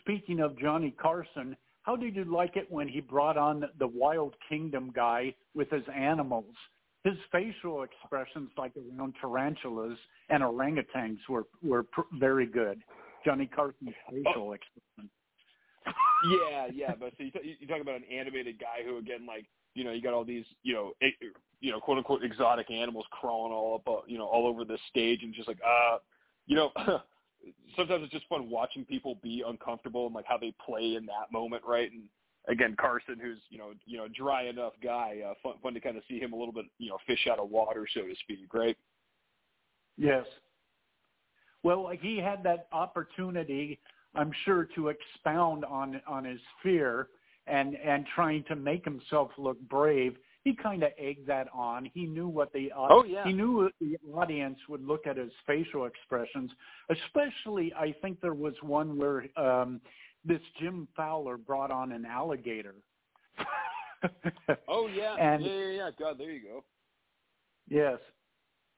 speaking 0.00 0.40
of 0.40 0.58
Johnny 0.58 0.94
Carson, 1.00 1.56
how 1.82 1.96
did 1.96 2.16
you 2.16 2.24
like 2.24 2.56
it 2.56 2.70
when 2.70 2.88
he 2.88 3.00
brought 3.00 3.36
on 3.36 3.64
the 3.78 3.86
Wild 3.86 4.34
Kingdom 4.48 4.90
guy 4.94 5.34
with 5.54 5.70
his 5.70 5.84
animals? 5.94 6.54
His 7.04 7.14
facial 7.30 7.82
expressions, 7.82 8.50
like 8.56 8.72
around 8.76 9.14
tarantulas 9.20 9.98
and 10.30 10.42
orangutans, 10.42 11.18
were 11.28 11.44
were 11.62 11.82
pr- 11.82 12.02
very 12.18 12.46
good. 12.46 12.82
Johnny 13.24 13.46
Carson's 13.46 13.94
facial 14.10 14.54
expression. 14.54 15.10
Yeah, 16.30 16.68
yeah. 16.72 16.94
But 16.98 17.12
so 17.18 17.24
you, 17.24 17.30
t- 17.30 17.56
you 17.60 17.66
talk 17.66 17.82
about 17.82 17.96
an 17.96 18.04
animated 18.10 18.58
guy 18.58 18.82
who, 18.86 18.96
again, 18.96 19.26
like 19.26 19.44
you 19.74 19.84
know, 19.84 19.92
you 19.92 20.00
got 20.00 20.14
all 20.14 20.24
these, 20.24 20.44
you 20.62 20.72
know, 20.72 20.92
e- 21.02 21.16
you 21.60 21.72
know, 21.72 21.80
quote 21.80 21.98
unquote 21.98 22.24
exotic 22.24 22.70
animals 22.70 23.04
crawling 23.10 23.52
all 23.52 23.74
up, 23.74 23.88
uh, 23.88 24.00
you 24.06 24.16
know, 24.16 24.24
all 24.24 24.46
over 24.46 24.64
the 24.64 24.78
stage, 24.88 25.22
and 25.22 25.34
just 25.34 25.48
like, 25.48 25.58
uh, 25.66 25.98
you 26.46 26.56
know, 26.56 26.70
sometimes 27.76 28.04
it's 28.04 28.12
just 28.12 28.28
fun 28.28 28.50
watching 28.50 28.84
people 28.84 29.18
be 29.22 29.42
uncomfortable 29.46 30.06
and 30.06 30.14
like 30.14 30.26
how 30.26 30.38
they 30.38 30.54
play 30.64 30.96
in 30.96 31.06
that 31.06 31.32
moment, 31.32 31.62
right? 31.66 31.90
And 31.90 32.02
again, 32.48 32.76
Carson, 32.78 33.18
who's 33.20 33.38
you 33.50 33.58
know 33.58 33.72
you 33.86 33.98
know 33.98 34.06
dry 34.14 34.44
enough 34.44 34.74
guy, 34.82 35.22
uh, 35.26 35.34
fun 35.42 35.54
fun 35.62 35.74
to 35.74 35.80
kind 35.80 35.96
of 35.96 36.02
see 36.08 36.18
him 36.18 36.32
a 36.32 36.36
little 36.36 36.52
bit 36.52 36.66
you 36.78 36.90
know 36.90 36.98
fish 37.06 37.26
out 37.30 37.38
of 37.38 37.50
water, 37.50 37.86
so 37.92 38.02
to 38.02 38.14
speak, 38.22 38.52
right? 38.52 38.76
Yes. 39.96 40.26
Well, 41.62 41.90
he 41.98 42.18
had 42.18 42.42
that 42.42 42.66
opportunity, 42.72 43.80
I'm 44.14 44.32
sure, 44.44 44.68
to 44.74 44.88
expound 44.88 45.64
on 45.64 46.00
on 46.06 46.24
his 46.24 46.40
fear 46.62 47.08
and 47.46 47.76
and 47.76 48.06
trying 48.14 48.44
to 48.44 48.56
make 48.56 48.84
himself 48.84 49.30
look 49.38 49.60
brave. 49.68 50.16
He 50.44 50.54
kind 50.54 50.82
of 50.82 50.90
egged 50.98 51.26
that 51.26 51.48
on. 51.54 51.90
He 51.94 52.04
knew 52.04 52.28
what 52.28 52.52
the 52.52 52.70
oh 52.76 53.02
yeah 53.04 53.24
he 53.24 53.32
knew 53.32 53.70
the 53.80 53.96
audience 54.12 54.58
would 54.68 54.86
look 54.86 55.06
at 55.06 55.16
his 55.16 55.32
facial 55.46 55.86
expressions. 55.86 56.50
Especially, 56.90 57.72
I 57.74 57.94
think 58.02 58.20
there 58.20 58.34
was 58.34 58.54
one 58.62 58.98
where 58.98 59.26
um, 59.38 59.80
this 60.24 60.40
Jim 60.60 60.86
Fowler 60.94 61.38
brought 61.38 61.70
on 61.70 61.92
an 61.92 62.04
alligator. 62.04 62.74
oh 64.68 64.86
yeah, 64.86 65.14
and, 65.20 65.44
yeah, 65.44 65.52
yeah, 65.52 65.70
yeah. 65.70 65.90
God, 65.98 66.18
there 66.18 66.30
you 66.30 66.42
go. 66.42 66.64
Yes. 67.68 67.98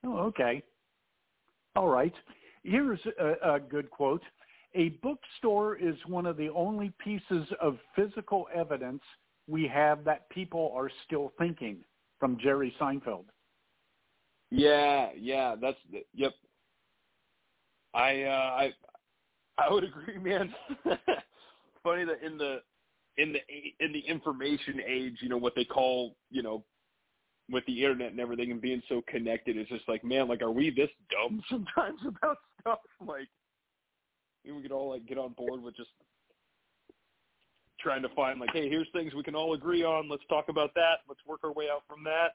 Oh, 0.04 0.18
okay. 0.18 0.62
All 1.74 1.88
right. 1.88 2.14
Here's 2.62 3.00
a, 3.20 3.54
a 3.54 3.60
good 3.60 3.90
quote. 3.90 4.22
A 4.74 4.90
bookstore 5.02 5.76
is 5.76 5.96
one 6.06 6.26
of 6.26 6.36
the 6.36 6.50
only 6.50 6.92
pieces 7.02 7.48
of 7.60 7.78
physical 7.96 8.46
evidence 8.54 9.02
we 9.48 9.66
have 9.68 10.04
that 10.04 10.28
people 10.30 10.72
are 10.76 10.90
still 11.06 11.32
thinking 11.38 11.78
from 12.18 12.38
Jerry 12.38 12.74
Seinfeld. 12.80 13.24
Yeah, 14.50 15.08
yeah, 15.16 15.54
that's 15.60 15.78
yep. 16.14 16.32
I 17.94 18.22
uh 18.22 18.28
I 18.28 18.72
I 19.58 19.72
would 19.72 19.84
agree, 19.84 20.18
man. 20.18 20.54
Funny 21.82 22.04
that 22.04 22.22
in 22.24 22.38
the 22.38 22.60
in 23.18 23.32
the 23.32 23.84
in 23.84 23.92
the 23.92 24.00
information 24.00 24.80
age, 24.86 25.18
you 25.20 25.28
know 25.28 25.38
what 25.38 25.54
they 25.56 25.64
call, 25.64 26.16
you 26.30 26.42
know, 26.42 26.62
with 27.50 27.64
the 27.66 27.82
internet 27.82 28.10
and 28.10 28.20
everything 28.20 28.50
and 28.50 28.60
being 28.60 28.82
so 28.88 29.02
connected, 29.08 29.56
it's 29.56 29.70
just 29.70 29.88
like, 29.88 30.04
man, 30.04 30.28
like, 30.28 30.42
are 30.42 30.50
we 30.50 30.70
this 30.70 30.90
dumb 31.10 31.42
sometimes 31.50 32.00
about 32.06 32.38
stuff? 32.60 32.78
Like, 33.00 33.28
we 34.44 34.62
could 34.62 34.72
all 34.72 34.90
like 34.90 35.06
get 35.06 35.18
on 35.18 35.32
board 35.32 35.62
with 35.62 35.76
just 35.76 35.90
trying 37.80 38.02
to 38.02 38.08
find 38.10 38.40
like, 38.40 38.50
hey, 38.52 38.68
here's 38.68 38.88
things 38.92 39.14
we 39.14 39.22
can 39.22 39.34
all 39.34 39.54
agree 39.54 39.84
on. 39.84 40.08
Let's 40.08 40.24
talk 40.28 40.48
about 40.48 40.74
that. 40.74 41.00
Let's 41.08 41.20
work 41.26 41.40
our 41.44 41.52
way 41.52 41.66
out 41.72 41.82
from 41.88 42.04
that. 42.04 42.34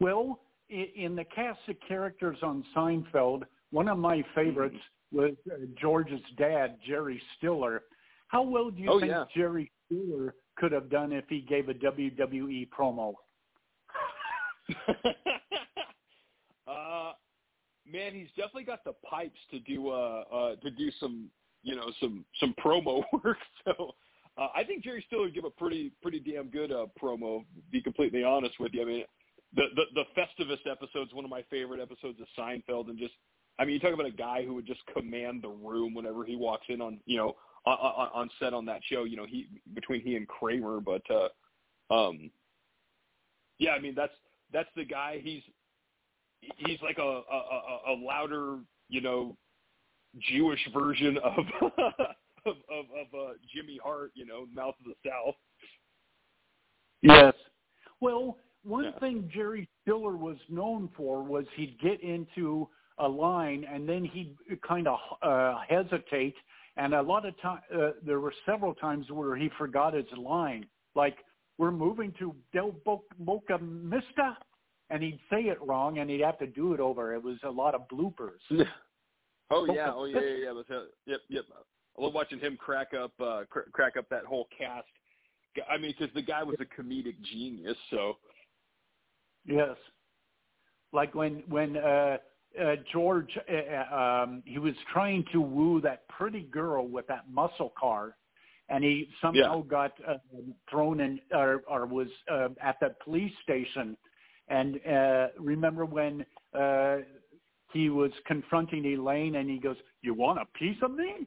Well, 0.00 0.40
in 0.68 1.16
the 1.16 1.24
cast 1.24 1.60
of 1.68 1.76
characters 1.86 2.38
on 2.42 2.64
Seinfeld, 2.76 3.42
one 3.70 3.88
of 3.88 3.98
my 3.98 4.24
favorites 4.34 4.76
mm-hmm. 5.14 5.18
was 5.18 5.32
uh, 5.50 5.56
George's 5.80 6.20
dad, 6.36 6.78
Jerry 6.86 7.20
Stiller. 7.36 7.82
How 8.28 8.42
well 8.42 8.70
do 8.70 8.82
you 8.82 8.90
oh, 8.90 9.00
think 9.00 9.12
yeah. 9.12 9.24
Jerry 9.34 9.70
Stiller 9.86 10.34
could 10.56 10.72
have 10.72 10.90
done 10.90 11.12
if 11.12 11.24
he 11.28 11.40
gave 11.40 11.68
a 11.68 11.74
WWE 11.74 12.68
promo? 12.68 13.14
uh, 16.68 17.12
man, 17.90 18.12
he's 18.12 18.28
definitely 18.36 18.64
got 18.64 18.84
the 18.84 18.92
pipes 19.08 19.38
to 19.50 19.60
do 19.60 19.88
uh, 19.88 20.24
uh 20.30 20.56
to 20.56 20.70
do 20.70 20.90
some 21.00 21.30
you 21.62 21.74
know 21.74 21.90
some 22.00 22.24
some 22.38 22.54
promo 22.62 23.02
work. 23.24 23.38
So 23.64 23.94
uh, 24.38 24.48
I 24.54 24.64
think 24.64 24.84
Jerry 24.84 25.04
Stiller 25.06 25.24
would 25.24 25.34
give 25.34 25.44
a 25.44 25.50
pretty 25.50 25.92
pretty 26.02 26.20
damn 26.20 26.48
good 26.48 26.72
uh, 26.72 26.86
promo. 27.00 27.44
Be 27.72 27.82
completely 27.82 28.22
honest 28.22 28.54
with 28.60 28.72
you. 28.72 28.82
I 28.82 28.84
mean, 28.84 29.04
the 29.54 29.64
the 29.74 29.84
the 29.94 30.04
Festivus 30.16 30.70
episode 30.70 31.08
is 31.08 31.14
one 31.14 31.24
of 31.24 31.30
my 31.30 31.42
favorite 31.50 31.80
episodes 31.80 32.20
of 32.20 32.26
Seinfeld, 32.38 32.88
and 32.88 32.98
just 32.98 33.14
I 33.58 33.64
mean, 33.64 33.74
you 33.74 33.80
talk 33.80 33.92
about 33.92 34.06
a 34.06 34.10
guy 34.10 34.44
who 34.44 34.54
would 34.54 34.66
just 34.66 34.80
command 34.94 35.42
the 35.42 35.48
room 35.48 35.94
whenever 35.94 36.24
he 36.24 36.36
walks 36.36 36.66
in 36.68 36.80
on 36.80 37.00
you 37.06 37.16
know 37.16 37.36
on, 37.66 37.76
on, 37.76 38.08
on 38.14 38.30
set 38.38 38.54
on 38.54 38.64
that 38.66 38.80
show. 38.90 39.04
You 39.04 39.16
know, 39.16 39.26
he 39.26 39.48
between 39.74 40.02
he 40.02 40.16
and 40.16 40.28
Kramer, 40.28 40.80
but 40.80 41.02
uh, 41.10 41.94
um, 41.94 42.30
yeah, 43.58 43.72
I 43.72 43.80
mean 43.80 43.94
that's 43.96 44.12
that's 44.52 44.68
the 44.76 44.84
guy. 44.84 45.20
He's 45.22 45.42
he's 46.58 46.80
like 46.82 46.98
a 46.98 47.02
a, 47.02 47.80
a 47.88 47.94
louder, 47.94 48.58
you 48.88 49.00
know, 49.00 49.36
Jewish 50.30 50.60
version 50.72 51.18
of 51.18 51.72
of 52.46 52.56
of, 52.70 52.84
of 52.98 53.20
uh, 53.20 53.32
Jimmy 53.54 53.78
Hart, 53.82 54.12
you 54.14 54.26
know, 54.26 54.46
Mouth 54.54 54.74
of 54.80 54.86
the 54.86 55.08
South. 55.08 55.34
Yes. 57.02 57.34
Well, 58.00 58.36
one 58.64 58.84
yeah. 58.84 58.98
thing 58.98 59.30
Jerry 59.32 59.68
Stiller 59.82 60.16
was 60.16 60.36
known 60.48 60.88
for 60.96 61.22
was 61.22 61.44
he'd 61.56 61.78
get 61.80 62.02
into 62.02 62.68
a 62.98 63.08
line 63.08 63.64
and 63.72 63.88
then 63.88 64.04
he'd 64.04 64.36
kind 64.66 64.88
of 64.88 64.98
uh, 65.22 65.60
hesitate. 65.68 66.34
And 66.76 66.94
a 66.94 67.02
lot 67.02 67.26
of 67.26 67.40
time, 67.40 67.60
uh, 67.74 67.90
there 68.04 68.20
were 68.20 68.32
several 68.46 68.74
times 68.74 69.10
where 69.10 69.36
he 69.36 69.50
forgot 69.58 69.94
his 69.94 70.06
line, 70.16 70.66
like 70.94 71.16
we're 71.58 71.72
moving 71.72 72.12
to 72.20 72.34
Del 72.52 72.74
Boca 73.18 73.58
Vista, 73.60 74.36
and 74.90 75.02
he'd 75.02 75.18
say 75.30 75.42
it 75.42 75.58
wrong, 75.60 75.98
and 75.98 76.08
he'd 76.08 76.20
have 76.20 76.38
to 76.38 76.46
do 76.46 76.74
it 76.74 76.80
over. 76.80 77.14
It 77.14 77.22
was 77.22 77.36
a 77.42 77.50
lot 77.50 77.74
of 77.74 77.82
bloopers. 77.88 78.38
oh 79.50 79.66
yeah, 79.66 79.92
oh 79.92 80.04
yeah, 80.04 80.20
yeah, 80.20 80.52
yeah. 80.70 80.76
uh, 80.76 80.80
yep, 81.06 81.20
yep. 81.28 81.44
I 81.98 82.02
love 82.02 82.14
watching 82.14 82.38
him 82.38 82.56
crack 82.56 82.94
up, 82.94 83.12
uh, 83.20 83.42
cr- 83.50 83.70
crack 83.72 83.96
up 83.96 84.08
that 84.10 84.24
whole 84.24 84.46
cast. 84.56 84.86
I 85.68 85.76
mean, 85.78 85.94
because 85.98 86.14
the 86.14 86.22
guy 86.22 86.42
was 86.42 86.56
a 86.60 86.80
comedic 86.80 87.20
genius. 87.32 87.76
So. 87.90 88.18
Yes, 89.44 89.76
like 90.92 91.14
when 91.14 91.42
when 91.48 91.76
uh, 91.76 92.18
uh, 92.60 92.76
George 92.92 93.36
uh, 93.50 93.54
uh 93.54 94.22
um, 94.22 94.42
he 94.44 94.58
was 94.58 94.74
trying 94.92 95.24
to 95.32 95.40
woo 95.40 95.80
that 95.80 96.06
pretty 96.08 96.42
girl 96.42 96.86
with 96.86 97.06
that 97.08 97.30
muscle 97.30 97.72
car 97.78 98.14
and 98.68 98.84
he 98.84 99.08
somehow 99.20 99.62
yeah. 99.62 99.70
got 99.70 99.92
uh, 100.06 100.14
thrown 100.70 101.00
in 101.00 101.20
or, 101.32 101.62
or 101.68 101.86
was 101.86 102.08
uh, 102.30 102.48
at 102.62 102.78
the 102.80 102.94
police 103.02 103.32
station. 103.42 103.96
And 104.48 104.80
uh, 104.86 105.28
remember 105.38 105.84
when 105.84 106.24
uh, 106.58 106.98
he 107.72 107.90
was 107.90 108.10
confronting 108.26 108.84
Elaine, 108.84 109.36
and 109.36 109.48
he 109.48 109.58
goes, 109.58 109.76
"You 110.02 110.14
want 110.14 110.38
a 110.38 110.58
piece 110.58 110.76
of 110.82 110.92
me? 110.92 111.26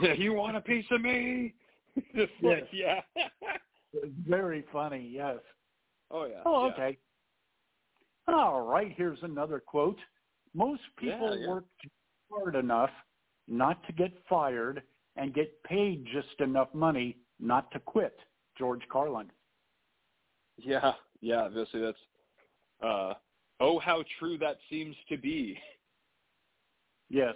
Yeah, 0.00 0.12
you 0.16 0.32
want 0.34 0.56
a 0.56 0.60
piece 0.60 0.86
of 0.90 1.00
me?" 1.00 1.54
Just 2.14 2.32
yes. 2.40 2.62
like, 2.62 2.68
yeah. 2.72 3.00
Very 4.26 4.64
funny. 4.72 5.10
Yes. 5.12 5.38
Oh 6.10 6.24
yeah. 6.24 6.42
Oh 6.46 6.66
yeah. 6.66 6.72
okay. 6.72 6.98
All 8.28 8.62
right. 8.62 8.92
Here's 8.96 9.18
another 9.22 9.60
quote. 9.60 9.98
Most 10.54 10.82
people 10.98 11.36
yeah, 11.36 11.42
yeah. 11.42 11.48
work 11.48 11.64
hard 12.30 12.54
enough 12.54 12.90
not 13.48 13.84
to 13.86 13.92
get 13.92 14.12
fired 14.28 14.82
and 15.16 15.34
get 15.34 15.62
paid 15.64 16.06
just 16.12 16.40
enough 16.40 16.68
money 16.72 17.18
not 17.40 17.70
to 17.72 17.80
quit. 17.80 18.18
George 18.58 18.82
Carlin. 18.90 19.30
Yeah, 20.58 20.92
yeah, 21.20 21.42
obviously 21.42 21.80
that's 21.80 21.98
uh 22.82 23.14
oh 23.60 23.78
how 23.78 24.04
true 24.18 24.38
that 24.38 24.58
seems 24.70 24.94
to 25.08 25.16
be. 25.16 25.58
Yes. 27.08 27.34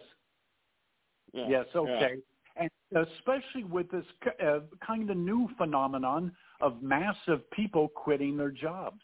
Yeah, 1.32 1.48
yes, 1.48 1.66
okay. 1.74 2.16
And 2.58 2.70
especially 3.18 3.64
with 3.64 3.90
this 3.90 4.04
uh, 4.42 4.60
kind 4.86 5.10
of 5.10 5.16
new 5.16 5.48
phenomenon 5.58 6.32
of 6.60 6.82
massive 6.82 7.48
people 7.50 7.88
quitting 7.88 8.36
their 8.36 8.50
jobs. 8.50 9.00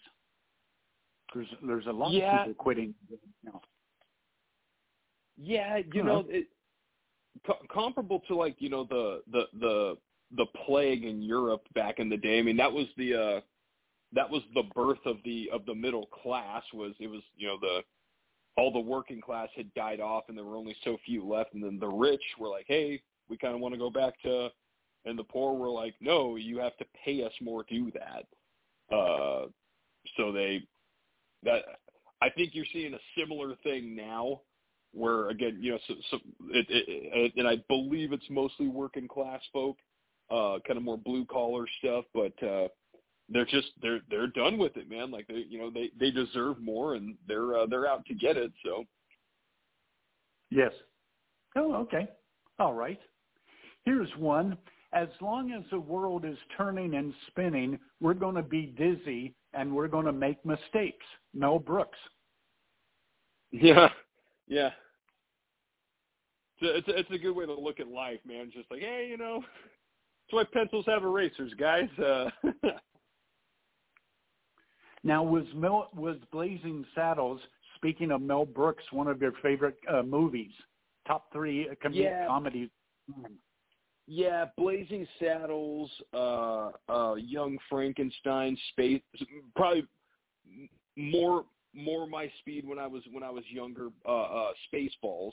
There's 1.35 1.49
there's 1.67 1.87
a 1.87 1.93
lot 1.93 2.13
yeah. 2.13 2.41
of 2.41 2.47
people 2.49 2.63
quitting 2.63 2.95
now. 3.45 3.61
Yeah, 5.37 5.79
you 5.93 6.03
know, 6.03 6.25
it, 6.29 6.47
co- 7.47 7.59
comparable 7.73 8.21
to 8.29 8.37
like 8.37 8.57
you 8.59 8.69
know 8.69 8.85
the 8.85 9.23
the 9.31 9.45
the 9.59 9.97
the 10.37 10.47
plague 10.65 11.05
in 11.05 11.23
Europe 11.23 11.63
back 11.75 11.99
in 11.99 12.09
the 12.09 12.17
day. 12.17 12.39
I 12.39 12.43
mean, 12.43 12.57
that 12.57 12.73
was 12.73 12.87
the 12.97 13.15
uh, 13.15 13.41
that 14.13 14.29
was 14.29 14.43
the 14.55 14.65
birth 14.75 15.05
of 15.07 15.17
the 15.25 15.51
of 15.53 15.65
the 15.67 15.75
middle 15.75 16.07
class. 16.07 16.63
Was 16.73 16.93
it 17.01 17.09
was 17.09 17.23
you 17.37 17.49
know 17.49 17.59
the 17.61 17.81
all 18.57 18.73
the 18.73 18.81
working 18.81 19.21
class 19.21 19.49
had 19.57 19.73
died 19.75 20.01
off 20.01 20.25
and 20.29 20.37
there 20.37 20.45
were 20.45 20.57
only 20.57 20.77
so 20.85 20.99
few 21.05 21.27
left, 21.27 21.55
and 21.55 21.63
then 21.63 21.79
the 21.79 21.89
rich 21.89 22.23
were 22.39 22.49
like, 22.49 22.67
hey, 22.69 23.03
we 23.33 23.39
kind 23.39 23.55
of 23.55 23.61
want 23.61 23.73
to 23.73 23.79
go 23.79 23.89
back 23.89 24.21
to, 24.21 24.51
and 25.07 25.19
the 25.19 25.25
poor 25.25 25.55
were 25.55 25.71
like, 25.71 25.95
no, 26.03 26.37
you 26.37 26.59
have 26.59 26.77
to 26.77 26.85
pay 27.03 27.25
us 27.25 27.33
more 27.41 27.65
to 27.65 27.75
do 27.75 27.91
that. 27.93 28.95
Uh, 28.95 29.47
so 30.19 30.33
they 30.33 30.63
that 31.43 31.63
I 32.21 32.29
think 32.29 32.51
you're 32.53 32.67
seeing 32.75 32.93
a 32.93 32.99
similar 33.19 33.57
thing 33.63 33.97
now 33.97 34.43
where 34.93 35.31
again, 35.31 35.57
you 35.63 35.73
know, 35.73 35.79
so, 35.89 35.95
so 36.11 36.19
it, 36.51 36.67
it, 36.69 37.33
and 37.37 37.49
I 37.49 37.57
believe 37.69 38.13
it's 38.13 38.29
mostly 38.29 38.69
working 38.69 39.09
class 39.09 39.41
folk, 39.51 39.79
uh, 40.31 40.59
kind 40.67 40.77
of 40.77 40.83
more 40.83 40.99
blue 40.99 41.25
collar 41.25 41.65
stuff, 41.79 42.05
but 42.13 42.47
uh, 42.47 42.69
they're 43.31 43.47
just 43.47 43.69
they're 43.81 44.01
they're 44.11 44.27
done 44.27 44.59
with 44.59 44.77
it, 44.77 44.91
man. 44.91 45.11
Like 45.11 45.27
they, 45.27 45.47
you 45.49 45.59
know, 45.59 45.71
they 45.71 45.91
they 45.99 46.11
deserve 46.11 46.61
more, 46.61 46.97
and 46.97 47.17
they're 47.27 47.57
uh, 47.57 47.67
they're 47.67 47.89
out 47.89 48.05
to 48.07 48.15
get 48.15 48.37
it. 48.37 48.53
So. 48.63 48.85
Yes. 50.51 50.73
Oh, 51.57 51.75
okay. 51.77 52.07
All 52.59 52.75
right. 52.75 53.01
Here's 53.85 54.11
one. 54.19 54.57
As 54.93 55.09
long 55.21 55.53
as 55.53 55.63
the 55.71 55.81
world 55.81 56.25
is 56.25 56.37
turning 56.57 56.95
and 56.95 57.15
spinning, 57.29 57.79
we're 58.01 58.15
going 58.15 58.35
to 58.35 58.43
be 58.43 58.67
dizzy 58.67 59.35
and 59.55 59.75
we're 59.75 59.89
going 59.89 60.05
to 60.07 60.13
make 60.13 60.45
mistakes. 60.45 61.07
Mel 61.35 61.59
Brooks. 61.59 61.99
Yeah, 63.51 63.89
yeah. 64.49 64.71
it's 66.61 66.89
a, 66.89 66.99
it's 66.99 67.11
a 67.11 67.19
good 67.19 67.33
way 67.33 67.45
to 67.47 67.55
look 67.55 67.81
at 67.81 67.89
life, 67.89 68.21
man. 68.27 68.51
Just 68.53 68.71
like, 68.71 68.81
hey, 68.81 69.09
you 69.11 69.19
know, 69.19 69.41
that's 69.43 70.33
why 70.33 70.45
pencils 70.45 70.87
have 70.89 71.03
erasers, 71.03 71.53
guys. 71.59 71.89
Uh, 71.99 72.31
now, 75.05 75.23
was 75.23 75.45
Mel, 75.55 75.89
was 75.95 76.17
Blazing 76.31 76.85
Saddles? 76.95 77.41
Speaking 77.77 78.11
of 78.13 78.23
Mel 78.23 78.47
Brooks, 78.47 78.85
one 78.93 79.09
of 79.09 79.21
your 79.21 79.33
favorite 79.43 79.77
uh, 79.93 80.03
movies, 80.03 80.53
top 81.07 81.33
three 81.33 81.69
com- 81.83 81.93
Yeah. 81.93 82.27
comedies. 82.27 82.71
Yeah, 84.07 84.47
Blazing 84.57 85.07
Saddles, 85.19 85.91
uh, 86.13 86.71
uh, 86.89 87.15
Young 87.15 87.59
Frankenstein, 87.69 88.57
Space, 88.71 89.03
probably 89.55 89.87
more 90.97 91.45
more 91.75 92.07
my 92.07 92.31
speed 92.41 92.67
when 92.67 92.79
I 92.79 92.87
was 92.87 93.03
when 93.13 93.23
I 93.23 93.31
was 93.31 93.45
younger. 93.49 93.89
Uh, 94.07 94.23
uh, 94.23 94.53
Spaceballs, 94.73 95.33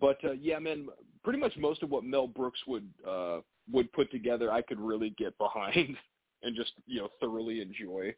but 0.00 0.18
uh, 0.24 0.32
yeah, 0.32 0.58
man, 0.58 0.88
pretty 1.24 1.38
much 1.38 1.52
most 1.58 1.82
of 1.82 1.90
what 1.90 2.04
Mel 2.04 2.26
Brooks 2.26 2.60
would 2.66 2.88
uh, 3.06 3.40
would 3.70 3.92
put 3.92 4.10
together, 4.10 4.50
I 4.50 4.62
could 4.62 4.80
really 4.80 5.10
get 5.18 5.36
behind 5.38 5.96
and 6.42 6.56
just 6.56 6.72
you 6.86 7.00
know 7.00 7.08
thoroughly 7.20 7.60
enjoy. 7.60 8.14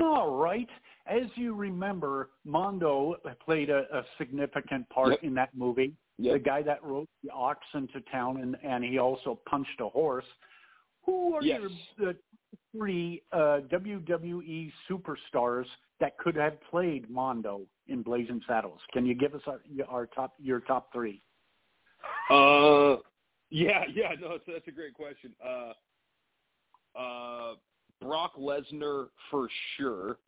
All 0.00 0.36
right. 0.36 0.68
As 1.06 1.24
you 1.34 1.54
remember, 1.54 2.30
Mondo 2.44 3.16
played 3.44 3.68
a, 3.70 3.84
a 3.92 4.04
significant 4.16 4.88
part 4.90 5.10
Yep. 5.10 5.24
in 5.24 5.34
that 5.34 5.48
movie. 5.56 5.94
Yep. 6.18 6.32
The 6.34 6.38
guy 6.40 6.62
that 6.62 6.82
rode 6.82 7.06
the 7.22 7.30
ox 7.30 7.60
into 7.74 8.00
town, 8.10 8.38
and, 8.38 8.56
and 8.64 8.82
he 8.84 8.98
also 8.98 9.38
punched 9.48 9.80
a 9.80 9.88
horse. 9.88 10.24
Who 11.06 11.34
are 11.34 11.42
Yes. 11.42 11.60
your 11.60 12.12
the 12.12 12.16
three 12.72 13.22
uh, 13.32 13.60
WWE 13.70 14.72
superstars 14.90 15.66
that 16.00 16.18
could 16.18 16.34
have 16.36 16.60
played 16.70 17.08
Mondo 17.08 17.62
in 17.86 18.02
Blazing 18.02 18.40
Saddles? 18.46 18.80
Can 18.92 19.06
you 19.06 19.14
give 19.14 19.34
us 19.34 19.42
our, 19.46 19.60
our 19.88 20.06
top 20.06 20.34
your 20.38 20.60
top 20.60 20.92
three? 20.92 21.22
Uh, 22.30 22.96
yeah, 23.50 23.84
yeah, 23.92 24.10
no, 24.20 24.30
that's, 24.30 24.44
that's 24.46 24.68
a 24.68 24.72
great 24.72 24.94
question. 24.94 25.32
Uh, 25.44 25.72
uh, 26.98 27.54
Brock 28.00 28.36
Lesnar 28.36 29.08
for 29.30 29.48
sure. 29.76 30.18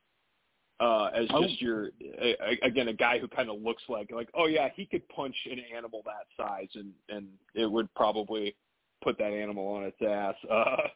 Uh, 0.80 1.10
as 1.14 1.26
Oh. 1.30 1.42
just 1.42 1.60
your 1.60 1.90
a, 2.02 2.58
again 2.62 2.88
a 2.88 2.92
guy 2.92 3.18
who 3.18 3.28
kind 3.28 3.50
of 3.50 3.60
looks 3.60 3.82
like 3.88 4.10
like 4.10 4.30
oh 4.32 4.46
yeah 4.46 4.70
he 4.74 4.86
could 4.86 5.06
punch 5.10 5.36
an 5.50 5.58
animal 5.76 6.02
that 6.06 6.26
size 6.36 6.68
and 6.74 6.92
and 7.10 7.28
it 7.54 7.70
would 7.70 7.92
probably 7.94 8.56
put 9.02 9.18
that 9.18 9.32
animal 9.32 9.66
on 9.74 9.84
its 9.84 10.00
ass. 10.02 10.34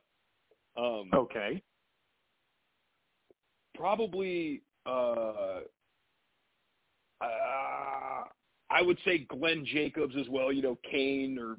Uh, 0.76 0.80
um, 1.00 1.10
Okay. 1.14 1.62
probably 3.74 4.62
uh, 4.86 5.60
uh, 7.20 8.24
I 8.70 8.82
would 8.82 8.98
say 9.04 9.18
Glenn 9.28 9.64
Jacobs 9.64 10.14
as 10.18 10.26
well. 10.28 10.52
You 10.52 10.62
know, 10.62 10.78
Kane 10.90 11.38
or 11.38 11.56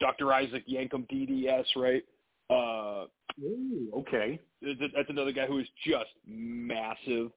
Dr. 0.00 0.32
Isaac 0.32 0.64
Yankem 0.68 1.08
DDS, 1.10 1.64
right? 1.76 2.02
Uh, 2.50 3.06
Ooh, 3.42 3.90
okay. 3.96 4.38
that's 4.60 5.08
another 5.08 5.32
guy 5.32 5.46
who 5.46 5.58
is 5.58 5.66
just 5.86 6.10
massive. 6.26 7.30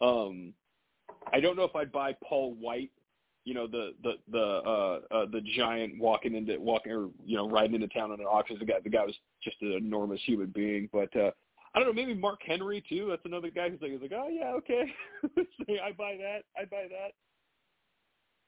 Um, 0.00 0.54
I 1.32 1.40
don't 1.40 1.56
know 1.56 1.64
if 1.64 1.76
I'd 1.76 1.92
buy 1.92 2.16
Paul 2.24 2.54
White. 2.54 2.90
You 3.44 3.54
know, 3.54 3.66
the 3.66 3.94
the 4.02 4.12
the 4.30 4.38
uh, 4.38 5.00
uh, 5.10 5.26
the 5.32 5.40
giant 5.56 5.98
walking 5.98 6.34
into 6.34 6.58
walking 6.60 6.92
or 6.92 7.08
you 7.24 7.36
know 7.36 7.48
riding 7.48 7.74
into 7.74 7.88
town 7.88 8.12
on 8.12 8.20
an 8.20 8.26
ox. 8.28 8.50
The 8.56 8.64
guy 8.64 8.74
the 8.82 8.90
guy 8.90 9.04
was 9.04 9.16
just 9.42 9.56
an 9.62 9.72
enormous 9.72 10.20
human 10.24 10.48
being. 10.48 10.88
But 10.92 11.14
uh, 11.16 11.30
I 11.74 11.78
don't 11.78 11.88
know, 11.88 11.94
maybe 11.94 12.14
Mark 12.14 12.40
Henry 12.44 12.82
too. 12.88 13.06
That's 13.08 13.24
another 13.24 13.50
guy 13.50 13.70
who's 13.70 13.80
like, 13.80 13.92
he's 13.92 14.02
like, 14.02 14.12
oh 14.14 14.28
yeah, 14.28 14.52
okay, 14.52 14.84
I 15.82 15.92
buy 15.92 16.16
that. 16.18 16.40
I 16.56 16.64
buy 16.64 16.86
that. 16.90 17.12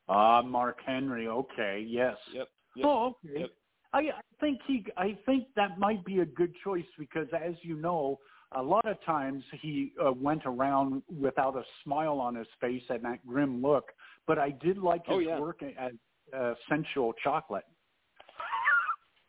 Ah, 0.09 0.43
Mark 0.43 0.79
Henry. 0.85 1.29
Okay. 1.29 1.85
Yes. 1.89 2.17
Yep. 2.35 2.49
Yep. 2.77 2.87
Oh, 2.87 3.17
okay. 3.25 3.41
Yep. 3.41 3.51
I 3.93 3.99
I 3.99 4.23
think 4.41 4.61
he 4.67 4.85
I 4.97 5.17
think 5.27 5.47
that 5.57 5.79
might 5.79 6.05
be 6.05 6.21
a 6.21 6.27
good 6.27 6.53
choice 6.65 6.85
because 6.99 7.29
as 7.33 7.55
you 7.63 7.77
know, 7.77 8.19
a 8.57 8.63
lot 8.63 8.87
of 8.87 9.03
times 9.05 9.43
he 9.61 9.93
uh, 10.05 10.13
went 10.13 10.43
around 10.47 11.03
without 11.21 11.57
a 11.57 11.63
smile 11.85 12.19
on 12.19 12.35
his 12.35 12.47
face 12.61 12.83
and 12.89 13.05
that 13.05 13.27
grim 13.27 13.63
look. 13.63 13.91
But 14.27 14.39
I 14.39 14.51
did 14.51 14.79
like 14.79 15.07
his 15.07 15.15
Oh, 15.17 15.19
yeah. 15.19 15.39
work 15.39 15.63
at 15.63 15.93
uh, 16.37 16.55
Sexual 16.69 17.15
Chocolate. 17.23 17.65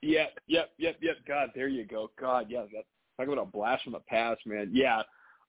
Yep, 0.02 0.38
yep, 0.48 0.70
yep, 0.78 0.98
yep. 1.02 1.16
God, 1.26 1.52
there 1.56 1.70
you 1.70 1.86
go. 1.86 2.12
God, 2.20 2.48
yeah, 2.50 2.64
that 2.74 2.84
talk 3.18 3.32
about 3.32 3.42
a 3.42 3.46
blast 3.50 3.86
from 3.86 3.94
the 3.94 4.00
past, 4.02 4.42
man. 4.46 4.70
Yeah. 4.74 5.04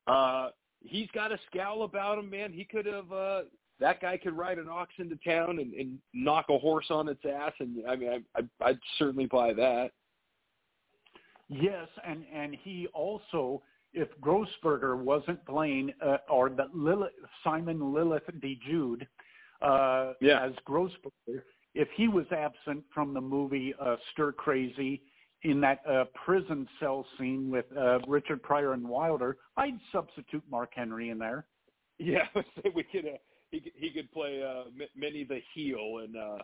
Uh 0.06 0.50
he's 0.80 1.08
got 1.12 1.32
a 1.32 1.38
scowl 1.50 1.82
about 1.82 2.18
him, 2.18 2.30
man. 2.30 2.52
He 2.52 2.64
could 2.64 2.86
have 2.86 3.10
uh 3.12 3.42
that 3.80 4.00
guy 4.00 4.16
could 4.16 4.36
ride 4.36 4.58
an 4.58 4.68
ox 4.68 4.92
into 4.98 5.16
town 5.26 5.58
and, 5.58 5.74
and 5.74 5.98
knock 6.12 6.46
a 6.50 6.58
horse 6.58 6.86
on 6.90 7.08
its 7.08 7.22
ass 7.24 7.52
and 7.58 7.78
I 7.88 7.96
mean 7.96 8.10
I, 8.36 8.38
I 8.38 8.68
I'd 8.68 8.78
certainly 8.96 9.26
buy 9.26 9.52
that. 9.54 9.90
Yes, 11.48 11.88
and 12.06 12.24
and 12.32 12.54
he 12.62 12.86
also, 12.94 13.62
if 13.92 14.08
Grossberger 14.20 14.98
wasn't 14.98 15.44
playing, 15.46 15.92
uh, 16.04 16.18
or 16.30 16.50
that 16.50 16.74
Lilith, 16.74 17.12
Simon 17.42 17.92
Lilith 17.92 18.22
de 18.40 18.58
Jude, 18.66 19.06
uh, 19.62 20.14
Yeah. 20.20 20.44
as 20.44 20.52
Grossberger, 20.66 21.42
if 21.74 21.88
he 21.96 22.08
was 22.08 22.26
absent 22.32 22.84
from 22.92 23.12
the 23.14 23.20
movie 23.20 23.74
uh, 23.80 23.96
Stir 24.12 24.32
Crazy 24.32 25.02
in 25.42 25.60
that 25.60 25.80
uh, 25.86 26.04
prison 26.24 26.66
cell 26.80 27.06
scene 27.18 27.50
with 27.50 27.66
uh, 27.76 27.98
Richard 28.08 28.42
Pryor 28.42 28.72
and 28.72 28.86
Wilder, 28.88 29.36
I'd 29.58 29.78
substitute 29.92 30.42
Mark 30.50 30.72
Henry 30.74 31.10
in 31.10 31.18
there. 31.18 31.46
Yeah, 31.98 32.26
we 32.74 32.82
could 32.84 33.04
uh, 33.06 33.18
he 33.50 33.60
could- 33.60 33.72
he 33.76 33.90
could 33.90 34.10
play 34.12 34.42
uh 34.42 34.64
M- 34.80 34.88
Minnie 34.96 35.24
the 35.24 35.40
heel 35.54 35.98
and 36.02 36.16
uh 36.16 36.38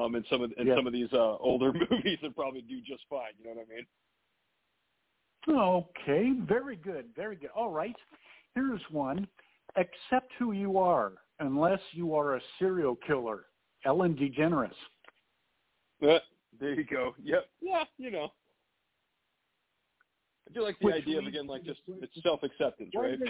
um 0.00 0.14
in 0.14 0.24
some 0.30 0.42
of 0.42 0.52
in 0.58 0.66
Yeah. 0.68 0.76
some 0.76 0.86
of 0.86 0.92
these 0.92 1.12
uh 1.12 1.36
older 1.38 1.72
movies 1.90 2.18
and 2.22 2.36
probably 2.36 2.60
do 2.60 2.80
just 2.82 3.02
fine, 3.10 3.32
you 3.38 3.46
know 3.46 3.54
what 3.54 3.66
I 3.72 3.74
mean? 3.76 3.86
Okay, 5.48 6.32
very 6.46 6.76
good, 6.76 7.06
very 7.16 7.36
good. 7.36 7.50
All 7.54 7.70
right, 7.70 7.96
here's 8.54 8.80
one. 8.90 9.26
Accept 9.76 10.30
who 10.38 10.52
you 10.52 10.78
are, 10.78 11.12
unless 11.40 11.80
you 11.92 12.14
are 12.14 12.36
a 12.36 12.40
serial 12.58 12.96
killer. 13.06 13.46
Ellen 13.84 14.14
DeGeneres. 14.14 14.70
Uh, 16.02 16.18
there 16.60 16.74
you 16.74 16.84
go. 16.84 17.14
Yep. 17.22 17.46
Yeah, 17.60 17.84
you 17.98 18.10
know. 18.10 18.32
I 20.48 20.52
do 20.54 20.62
like 20.62 20.78
the 20.78 20.86
Which 20.86 20.94
idea 20.96 21.18
of 21.18 21.26
again, 21.26 21.46
like 21.46 21.64
just 21.64 21.80
it's 21.88 22.22
self 22.22 22.42
acceptance, 22.42 22.92
right? 22.94 23.18
does- 23.18 23.28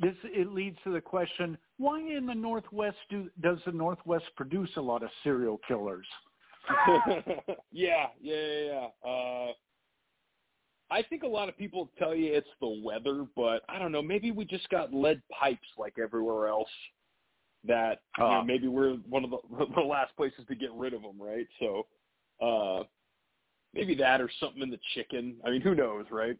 This 0.00 0.14
it 0.24 0.48
leads 0.52 0.78
to 0.84 0.92
the 0.92 1.00
question: 1.00 1.58
Why 1.78 2.00
in 2.00 2.24
the 2.26 2.34
Northwest 2.34 2.96
do 3.10 3.28
does 3.42 3.58
the 3.66 3.72
Northwest 3.72 4.24
produce 4.36 4.70
a 4.76 4.80
lot 4.80 5.02
of 5.02 5.10
serial 5.24 5.58
killers? 5.68 6.06
yeah, 7.72 8.06
yeah, 8.20 8.36
yeah, 8.36 8.60
yeah. 9.04 9.10
Uh, 9.10 9.52
I 10.90 11.02
think 11.02 11.22
a 11.22 11.28
lot 11.28 11.48
of 11.48 11.56
people 11.56 11.90
tell 11.98 12.14
you 12.14 12.32
it's 12.34 12.48
the 12.60 12.80
weather, 12.84 13.26
but 13.36 13.62
I 13.68 13.78
don't 13.78 13.92
know. 13.92 14.02
Maybe 14.02 14.30
we 14.32 14.44
just 14.44 14.68
got 14.70 14.92
lead 14.92 15.22
pipes 15.30 15.68
like 15.78 15.94
everywhere 16.02 16.48
else. 16.48 16.68
That 17.64 18.00
you 18.16 18.24
know, 18.24 18.30
Ah. 18.30 18.42
maybe 18.42 18.68
we're 18.68 18.94
one 19.08 19.22
of 19.22 19.30
the, 19.30 19.66
the 19.74 19.80
last 19.82 20.16
places 20.16 20.44
to 20.48 20.54
get 20.54 20.72
rid 20.72 20.94
of 20.94 21.02
them, 21.02 21.20
right? 21.20 21.46
So 21.58 21.86
uh, 22.40 22.84
maybe 23.74 23.94
that 23.96 24.20
or 24.20 24.30
something 24.40 24.62
in 24.62 24.70
the 24.70 24.80
chicken. 24.94 25.36
I 25.44 25.50
mean, 25.50 25.60
who 25.60 25.74
knows, 25.74 26.06
right? 26.10 26.38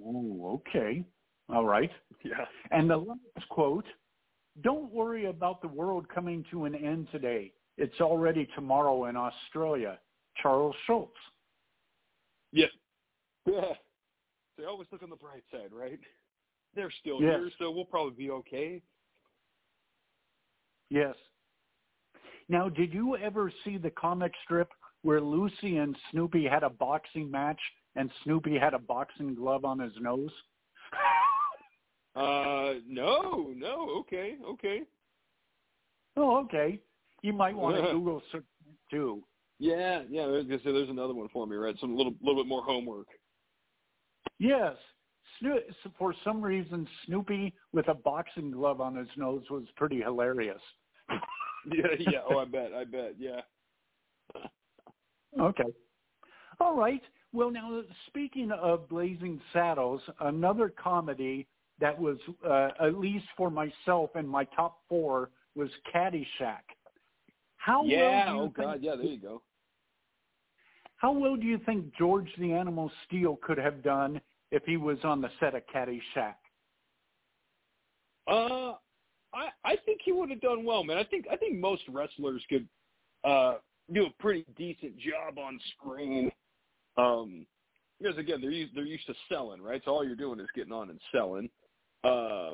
Ooh, 0.00 0.60
okay, 0.68 1.04
all 1.48 1.64
right. 1.64 1.90
Yeah. 2.24 2.44
And 2.72 2.90
the 2.90 2.96
last 2.96 3.48
quote: 3.48 3.86
"Don't 4.62 4.92
worry 4.92 5.26
about 5.26 5.62
the 5.62 5.68
world 5.68 6.06
coming 6.08 6.44
to 6.50 6.64
an 6.64 6.74
end 6.74 7.08
today. 7.12 7.52
It's 7.76 8.00
already 8.00 8.46
tomorrow 8.54 9.06
in 9.06 9.16
Australia." 9.16 9.98
Charles 10.42 10.74
Schulz. 10.86 11.10
Yeah. 12.52 12.66
Yeah. 13.46 13.72
They 14.58 14.64
always 14.64 14.88
look 14.92 15.02
on 15.02 15.08
the 15.08 15.16
bright 15.16 15.44
side, 15.50 15.72
right? 15.72 16.00
They're 16.74 16.92
still 17.00 17.22
Yes. 17.22 17.38
here, 17.38 17.50
so 17.58 17.70
we'll 17.70 17.84
probably 17.86 18.12
be 18.12 18.30
okay. 18.30 18.82
Yes. 20.90 21.14
Now, 22.48 22.68
did 22.68 22.92
you 22.92 23.16
ever 23.16 23.50
see 23.64 23.78
the 23.78 23.90
comic 23.90 24.32
strip 24.44 24.70
where 25.02 25.20
Lucy 25.20 25.78
and 25.78 25.96
Snoopy 26.10 26.44
had 26.44 26.62
a 26.62 26.68
boxing 26.68 27.30
match 27.30 27.60
and 27.96 28.10
Snoopy 28.24 28.58
had 28.58 28.74
a 28.74 28.78
boxing 28.78 29.34
glove 29.34 29.64
on 29.64 29.78
his 29.78 29.92
nose? 30.00 30.32
Uh, 32.16 32.80
no, 32.88 33.52
no, 33.54 33.90
okay, 34.00 34.38
okay. 34.44 34.80
Oh, 36.16 36.38
okay. 36.38 36.80
You 37.22 37.32
might 37.32 37.54
want 37.54 37.76
to 37.76 37.82
Google 37.92 38.20
search 38.32 38.44
too. 38.90 39.22
Yeah, 39.58 40.02
yeah. 40.08 40.22
I 40.22 40.26
was 40.26 40.44
gonna 40.44 40.58
say 40.58 40.72
there's 40.72 40.88
another 40.88 41.14
one 41.14 41.28
for 41.32 41.46
me, 41.46 41.56
right? 41.56 41.76
Some 41.80 41.96
little, 41.96 42.14
little 42.22 42.42
bit 42.42 42.48
more 42.48 42.62
homework. 42.62 43.08
Yes. 44.38 44.76
Sno- 45.40 45.58
for 45.98 46.14
some 46.24 46.40
reason, 46.40 46.86
Snoopy 47.06 47.54
with 47.72 47.88
a 47.88 47.94
boxing 47.94 48.50
glove 48.50 48.80
on 48.80 48.96
his 48.96 49.08
nose 49.16 49.42
was 49.50 49.64
pretty 49.76 50.00
hilarious. 50.00 50.60
Yeah, 51.66 51.88
yeah. 51.98 52.20
Oh, 52.30 52.38
I 52.38 52.44
bet, 52.46 52.72
I 52.72 52.84
bet. 52.84 53.14
Yeah. 53.18 53.40
Okay. 55.38 55.64
All 56.60 56.74
right. 56.74 57.02
Well, 57.32 57.50
now 57.50 57.82
speaking 58.06 58.50
of 58.50 58.88
Blazing 58.88 59.40
Saddles, 59.52 60.00
another 60.20 60.72
comedy 60.82 61.46
that 61.80 61.98
was 61.98 62.16
uh, 62.48 62.70
at 62.80 62.94
least 62.94 63.26
for 63.36 63.50
myself 63.50 64.10
in 64.16 64.26
my 64.26 64.44
top 64.44 64.78
four 64.88 65.30
was 65.54 65.68
Caddyshack. 65.94 66.64
How 67.56 67.84
yeah. 67.84 68.32
well 68.32 68.34
you 68.34 68.42
oh 68.42 68.48
God. 68.48 68.78
Yeah. 68.80 68.96
There 68.96 69.04
you 69.04 69.20
go. 69.20 69.42
How 70.98 71.12
well 71.12 71.36
do 71.36 71.46
you 71.46 71.58
think 71.64 71.94
George 71.96 72.28
the 72.38 72.52
Animal 72.52 72.90
Steele 73.06 73.38
could 73.42 73.58
have 73.58 73.82
done 73.82 74.20
if 74.50 74.64
he 74.64 74.76
was 74.76 74.98
on 75.04 75.20
the 75.20 75.30
set 75.40 75.54
of 75.54 75.62
Caddyshack? 75.74 76.34
Uh, 78.26 78.74
I 79.32 79.48
I 79.64 79.76
think 79.84 80.00
he 80.04 80.12
would 80.12 80.30
have 80.30 80.40
done 80.40 80.64
well, 80.64 80.84
man. 80.84 80.98
I 80.98 81.04
think 81.04 81.26
I 81.30 81.36
think 81.36 81.58
most 81.58 81.82
wrestlers 81.88 82.42
could 82.48 82.68
uh 83.24 83.54
do 83.92 84.06
a 84.06 84.22
pretty 84.22 84.44
decent 84.56 84.98
job 84.98 85.38
on 85.38 85.58
screen. 85.76 86.30
Um, 86.96 87.46
because 88.00 88.18
again, 88.18 88.40
they're 88.40 88.66
they're 88.74 88.84
used 88.84 89.06
to 89.06 89.14
selling, 89.28 89.62
right? 89.62 89.80
So 89.84 89.92
all 89.92 90.04
you're 90.04 90.16
doing 90.16 90.40
is 90.40 90.48
getting 90.54 90.72
on 90.72 90.90
and 90.90 91.00
selling. 91.12 91.48
Uh, 92.04 92.50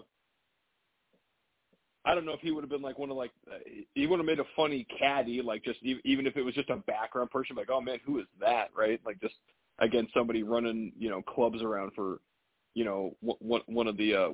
I 2.07 2.15
don't 2.15 2.27
know 2.27 2.33
if 2.33 2.41
he 2.41 2.51
would 2.51 2.63
have 2.63 2.71
been 2.71 2.83
like 2.83 2.99
one 2.99 3.11
of 3.11 3.17
like 3.17 3.31
uh, 3.51 3.59
he 3.95 4.07
would 4.07 4.19
have 4.19 4.27
made 4.27 4.41
a 4.41 4.45
funny 4.55 4.87
caddy, 4.99 5.41
like 5.41 5.65
just 5.65 5.83
even 5.83 6.27
if 6.27 6.37
it 6.37 6.43
was 6.43 6.55
just 6.55 6.71
a 6.71 6.77
background 6.77 7.31
person, 7.31 7.57
like 7.57 7.71
oh 7.71 7.81
man, 7.81 7.99
who 8.05 8.19
is 8.19 8.27
that, 8.41 8.69
right? 8.77 9.01
Like 9.07 9.21
just 9.21 9.35
again 9.79 10.07
somebody 10.15 10.43
running 10.43 10.93
you 10.99 11.09
know 11.09 11.23
clubs 11.23 11.63
around 11.63 11.93
for 11.95 12.21
you 12.75 12.85
know 12.85 13.17
one 13.21 13.63
one 13.67 13.87
of 13.87 13.97
the 13.97 14.15
uh 14.15 14.29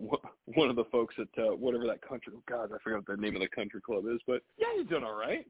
one 0.47 0.69
of 0.69 0.77
the 0.77 0.85
folks 0.91 1.15
at 1.19 1.43
uh, 1.43 1.55
whatever 1.55 1.87
that 1.87 2.03
country. 2.07 2.33
Oh 2.37 2.43
God, 2.49 2.71
I 2.75 2.79
forgot 2.83 3.09
what 3.09 3.17
the 3.17 3.23
name 3.23 3.37
of 3.37 3.43
the 3.43 3.49
country 3.49 3.81
club 3.81 4.05
is, 4.13 4.21
but 4.27 4.43
yeah, 4.59 4.67
he's 4.77 4.89
doing 4.89 5.05
all 5.05 5.15
right. 5.15 5.47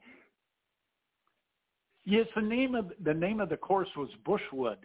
Yes, 2.05 2.27
the 2.35 2.43
name 2.43 2.75
of 2.75 2.93
the 3.05 3.15
name 3.15 3.41
of 3.41 3.49
the 3.49 3.57
course 3.57 3.89
was 3.97 4.09
Bushwood. 4.27 4.79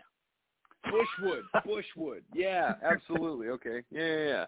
Bushwood, 0.86 1.42
Bushwood. 1.66 2.22
Yeah, 2.34 2.76
absolutely. 2.84 3.48
Okay. 3.50 3.82
Yeah, 3.90 4.06
yeah, 4.06 4.28
yeah. 4.28 4.46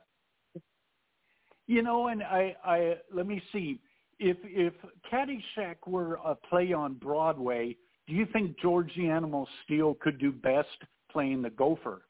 You 1.67 1.83
know, 1.83 2.07
and 2.07 2.23
I, 2.23 2.55
I 2.63 2.95
let 3.13 3.27
me 3.27 3.41
see 3.51 3.79
if 4.19 4.37
if 4.43 4.73
Caddyshack 5.11 5.75
were 5.85 6.15
a 6.25 6.35
play 6.35 6.73
on 6.73 6.95
Broadway. 6.95 7.75
Do 8.07 8.13
you 8.13 8.25
think 8.31 8.57
George 8.59 8.91
the 8.95 9.09
Animal 9.09 9.47
Steele 9.63 9.95
could 10.01 10.17
do 10.17 10.31
best 10.31 10.69
playing 11.11 11.41
the 11.41 11.49
Gopher? 11.49 12.03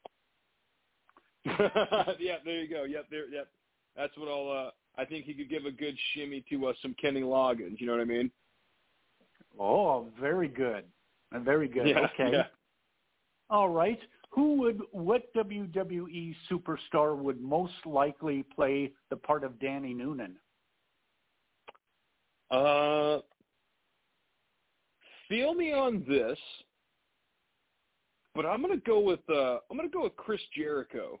yeah, 1.44 2.36
there 2.44 2.62
you 2.62 2.68
go. 2.68 2.84
Yep, 2.84 3.06
there. 3.10 3.28
Yep, 3.28 3.48
that's 3.96 4.16
what 4.16 4.28
I'll. 4.28 4.66
Uh, 4.68 4.70
I 5.00 5.04
think 5.04 5.24
he 5.24 5.34
could 5.34 5.48
give 5.48 5.64
a 5.64 5.70
good 5.70 5.96
shimmy 6.12 6.44
to 6.50 6.68
uh, 6.68 6.72
some 6.82 6.94
Kenny 7.00 7.22
Loggins. 7.22 7.80
You 7.80 7.86
know 7.86 7.92
what 7.92 8.00
I 8.00 8.04
mean? 8.04 8.30
Oh, 9.58 10.08
very 10.20 10.48
good. 10.48 10.84
Very 11.32 11.68
good. 11.68 11.86
Yeah, 11.86 12.06
okay. 12.14 12.32
yeah. 12.32 12.46
All 13.50 13.68
right. 13.68 13.98
Who 14.30 14.54
would 14.60 14.80
what 14.92 15.32
WWE 15.34 16.34
superstar 16.50 17.16
would 17.16 17.40
most 17.40 17.74
likely 17.86 18.44
play 18.54 18.92
the 19.10 19.16
part 19.16 19.42
of 19.42 19.58
Danny 19.58 19.94
Noonan? 19.94 20.36
Uh, 22.50 23.18
feel 25.28 25.54
me 25.54 25.72
on 25.72 26.04
this, 26.08 26.38
but 28.34 28.46
I'm 28.46 28.62
gonna 28.62 28.76
go 28.78 29.00
with 29.00 29.20
uh, 29.28 29.58
I'm 29.70 29.76
gonna 29.76 29.88
go 29.88 30.04
with 30.04 30.16
Chris 30.16 30.40
Jericho. 30.56 31.20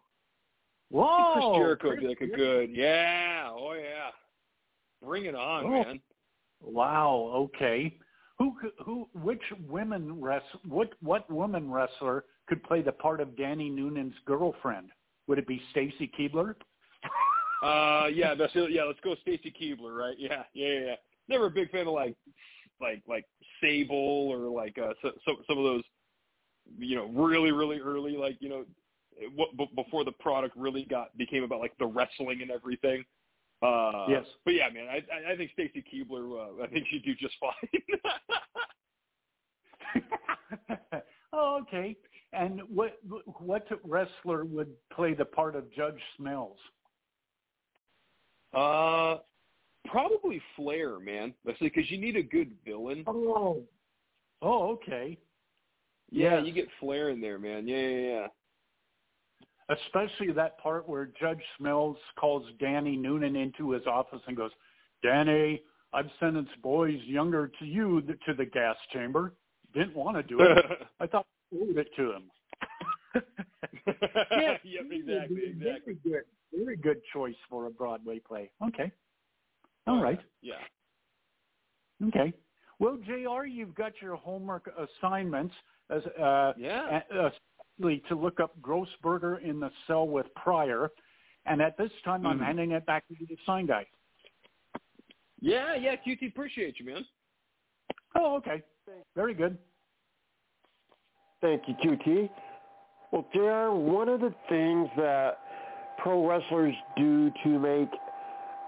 Whoa, 0.90 1.32
Chris 1.34 1.44
Jericho 1.56 1.88
would 1.88 2.00
be 2.00 2.08
like 2.08 2.20
a 2.22 2.26
good, 2.26 2.70
yeah, 2.74 3.48
oh 3.50 3.74
yeah, 3.74 4.10
bring 5.02 5.26
it 5.26 5.34
on, 5.34 5.66
Oh. 5.66 5.70
man. 5.70 6.00
Wow. 6.60 7.30
Okay. 7.34 7.96
Who 8.38 8.54
who 8.84 9.08
which 9.14 9.42
women 9.68 10.20
rest 10.20 10.46
what 10.68 10.92
what 11.00 11.28
woman 11.30 11.70
wrestler 11.70 12.24
could 12.46 12.62
play 12.62 12.82
the 12.82 12.92
part 12.92 13.20
of 13.20 13.36
Danny 13.36 13.68
Noonan's 13.68 14.14
girlfriend? 14.26 14.90
Would 15.26 15.38
it 15.38 15.46
be 15.46 15.60
Stacy 15.70 16.10
Keibler? 16.18 16.54
Uh, 17.60 18.06
yeah, 18.14 18.36
that's. 18.36 18.52
Yeah, 18.54 18.84
let's 18.84 19.00
go 19.00 19.16
Stacy 19.22 19.52
Keibler, 19.60 19.96
right? 19.96 20.14
Yeah, 20.16 20.44
yeah, 20.54 20.68
yeah. 20.68 20.80
yeah. 20.80 20.94
Never 21.28 21.46
a 21.46 21.50
big 21.50 21.70
fan 21.72 21.88
of 21.88 21.92
like, 21.92 22.14
like, 22.80 23.02
like 23.08 23.24
Sable 23.60 23.96
or 23.96 24.48
like 24.48 24.78
uh, 24.78 24.94
so, 25.02 25.10
so, 25.24 25.36
some 25.48 25.58
of 25.58 25.64
those, 25.64 25.82
you 26.78 26.94
know, 26.94 27.06
really, 27.06 27.50
really 27.50 27.80
early, 27.80 28.16
like 28.16 28.36
you 28.38 28.48
know, 28.48 28.64
what 29.34 29.56
b- 29.56 29.70
before 29.74 30.04
the 30.04 30.12
product 30.12 30.56
really 30.56 30.84
got 30.84 31.16
became 31.18 31.42
about 31.42 31.58
like 31.58 31.76
the 31.78 31.86
wrestling 31.86 32.42
and 32.42 32.50
everything. 32.52 33.04
Uh, 33.60 34.06
Yes. 34.08 34.24
But 34.44 34.54
yeah, 34.54 34.68
man, 34.70 34.86
I 34.88 35.02
I- 35.32 35.36
think 35.36 35.50
Stacy 35.52 35.82
Keibler. 35.92 36.60
Uh, 36.60 36.62
I 36.62 36.66
think 36.68 36.86
she'd 36.88 37.04
do 37.04 37.14
just 37.14 37.34
fine. 37.40 37.70
oh, 41.32 41.60
okay. 41.62 41.96
And 42.32 42.60
what 42.72 42.98
what 43.40 43.66
wrestler 43.84 44.44
would 44.44 44.68
play 44.92 45.14
the 45.14 45.24
part 45.24 45.56
of 45.56 45.70
Judge 45.72 45.98
Smails? 46.20 46.56
uh, 48.54 49.18
probably 49.86 50.40
Flair, 50.56 50.98
man. 51.00 51.34
That's 51.44 51.58
because 51.58 51.90
you 51.90 51.98
need 51.98 52.16
a 52.16 52.22
good 52.22 52.52
villain. 52.64 53.04
Oh. 53.06 53.62
Oh, 54.40 54.70
okay. 54.72 55.18
Yeah, 56.10 56.36
Yes. 56.38 56.46
you 56.46 56.52
get 56.52 56.68
Flair 56.80 57.10
in 57.10 57.20
there, 57.20 57.38
man. 57.38 57.66
Yeah, 57.66 57.76
yeah, 57.76 58.06
yeah. 58.06 58.26
Especially 59.68 60.32
that 60.32 60.58
part 60.58 60.88
where 60.88 61.10
Judge 61.20 61.42
Smails 61.60 61.96
calls 62.18 62.44
Danny 62.58 62.96
Noonan 62.96 63.36
into 63.36 63.70
his 63.70 63.86
office 63.86 64.20
and 64.26 64.36
goes, 64.36 64.50
"Danny, 65.02 65.62
I've 65.92 66.10
sentenced 66.18 66.60
boys 66.62 66.98
younger 67.04 67.50
to 67.58 67.64
you 67.64 68.00
to 68.00 68.34
the 68.34 68.46
gas 68.46 68.76
chamber. 68.92 69.34
Didn't 69.74 69.94
want 69.94 70.16
to 70.16 70.22
do 70.22 70.40
it. 70.40 70.64
I 71.00 71.06
thought 71.06 71.26
I 71.52 71.56
owed 71.56 71.76
it 71.76 71.88
to 71.96 72.12
him." 72.12 72.30
yeah, 74.32 74.56
yep, 74.62 74.86
exactly, 74.90 75.42
exactly. 75.46 75.96
Very 76.04 76.22
good, 76.22 76.24
very 76.52 76.76
good 76.76 77.00
choice 77.12 77.36
for 77.50 77.66
a 77.66 77.70
Broadway 77.70 78.20
play. 78.20 78.50
Okay. 78.66 78.90
All 79.86 80.02
right. 80.02 80.20
Yeah. 80.40 80.54
Okay. 82.06 82.32
Well, 82.78 82.96
JR, 83.04 83.44
you've 83.44 83.74
got 83.74 83.92
your 84.00 84.16
homework 84.16 84.70
assignments 84.78 85.54
as 85.90 86.02
uh, 86.20 86.52
Yeah. 86.56 87.00
uh, 87.12 87.30
to 87.80 88.14
look 88.14 88.40
up 88.40 88.60
Grossberger 88.60 89.40
in 89.42 89.60
the 89.60 89.70
cell 89.86 90.06
with 90.06 90.26
Pryor. 90.34 90.90
And 91.46 91.62
at 91.62 91.76
this 91.76 91.92
time, 92.04 92.26
I'm 92.26 92.38
Mhm. 92.38 92.44
handing 92.44 92.70
it 92.72 92.84
back 92.86 93.06
to 93.08 93.14
the 93.14 93.36
sign 93.46 93.66
guy. 93.66 93.86
Yeah, 95.40 95.74
yeah, 95.74 95.96
QT, 95.96 96.26
appreciate 96.26 96.78
you, 96.78 96.86
man. 96.86 97.06
Oh, 98.14 98.36
okay. 98.36 98.62
Very 99.14 99.34
good. 99.34 99.58
Thank 101.40 101.68
you, 101.68 101.74
QT. 101.74 102.30
Well, 103.12 103.26
JR, 103.32 103.70
one 103.70 104.08
of 104.08 104.20
the 104.20 104.34
things 104.48 104.90
that 104.96 105.38
pro 105.98 106.26
wrestlers 106.26 106.74
do 106.96 107.30
to 107.44 107.58
make 107.58 107.88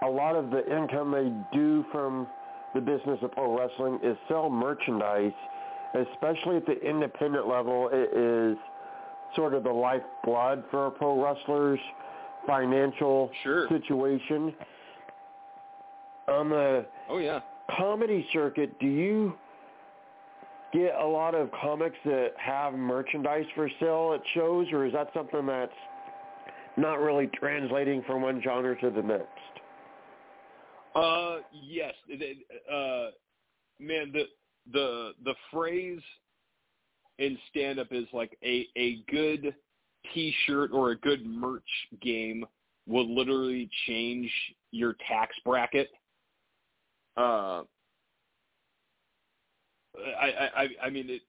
a 0.01 0.09
lot 0.09 0.35
of 0.35 0.49
the 0.49 0.65
income 0.75 1.11
they 1.11 1.29
do 1.55 1.83
from 1.91 2.27
the 2.73 2.81
business 2.81 3.21
of 3.21 3.31
pro 3.33 3.57
wrestling 3.57 3.99
is 4.01 4.17
sell 4.27 4.49
merchandise, 4.49 5.33
especially 5.93 6.57
at 6.57 6.65
the 6.65 6.79
independent 6.81 7.47
level. 7.47 7.89
It 7.89 8.13
is 8.13 8.57
sort 9.35 9.53
of 9.53 9.63
the 9.63 9.71
lifeblood 9.71 10.63
for 10.71 10.87
a 10.87 10.91
pro 10.91 11.21
wrestler's 11.23 11.79
financial 12.47 13.31
Sure. 13.43 13.67
situation. 13.69 14.53
On 16.27 16.49
the 16.49 16.85
Oh 17.09 17.17
yeah. 17.17 17.41
comedy 17.69 18.27
circuit, 18.33 18.77
do 18.79 18.87
you 18.87 19.37
get 20.73 20.95
a 20.95 21.05
lot 21.05 21.35
of 21.35 21.51
comics 21.51 21.97
that 22.05 22.33
have 22.37 22.73
merchandise 22.73 23.45
for 23.55 23.69
sale 23.79 24.13
at 24.13 24.25
shows, 24.33 24.71
or 24.71 24.85
is 24.85 24.93
that 24.93 25.11
something 25.13 25.45
that's 25.45 25.73
not 26.77 26.99
really 26.99 27.27
translating 27.27 28.01
from 28.03 28.21
one 28.21 28.41
genre 28.41 28.79
to 28.79 28.89
the 28.89 29.01
next? 29.01 29.27
Uh, 30.95 31.39
yes. 31.51 31.93
Uh, 32.71 33.11
man, 33.79 34.11
the 34.11 34.25
the 34.71 35.13
the 35.23 35.35
phrase 35.51 36.01
in 37.19 37.37
stand 37.49 37.79
up 37.79 37.87
is 37.91 38.07
like 38.13 38.37
a 38.43 38.67
a 38.77 39.03
good 39.09 39.53
T-shirt 40.13 40.71
or 40.73 40.91
a 40.91 40.97
good 40.97 41.25
merch 41.25 41.63
game 42.01 42.45
will 42.87 43.13
literally 43.13 43.69
change 43.87 44.31
your 44.71 44.95
tax 45.07 45.35
bracket. 45.45 45.89
Uh, 47.17 47.63
I 49.97 50.31
I 50.31 50.63
I- 50.63 50.85
I 50.85 50.89
mean 50.89 51.09
it. 51.09 51.21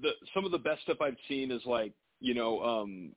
The 0.00 0.12
some 0.32 0.44
of 0.44 0.52
the 0.52 0.58
best 0.58 0.82
stuff 0.82 1.00
I've 1.00 1.16
seen 1.28 1.50
is 1.50 1.62
like 1.66 1.92
you 2.20 2.34
know 2.34 2.62
um 2.62 3.12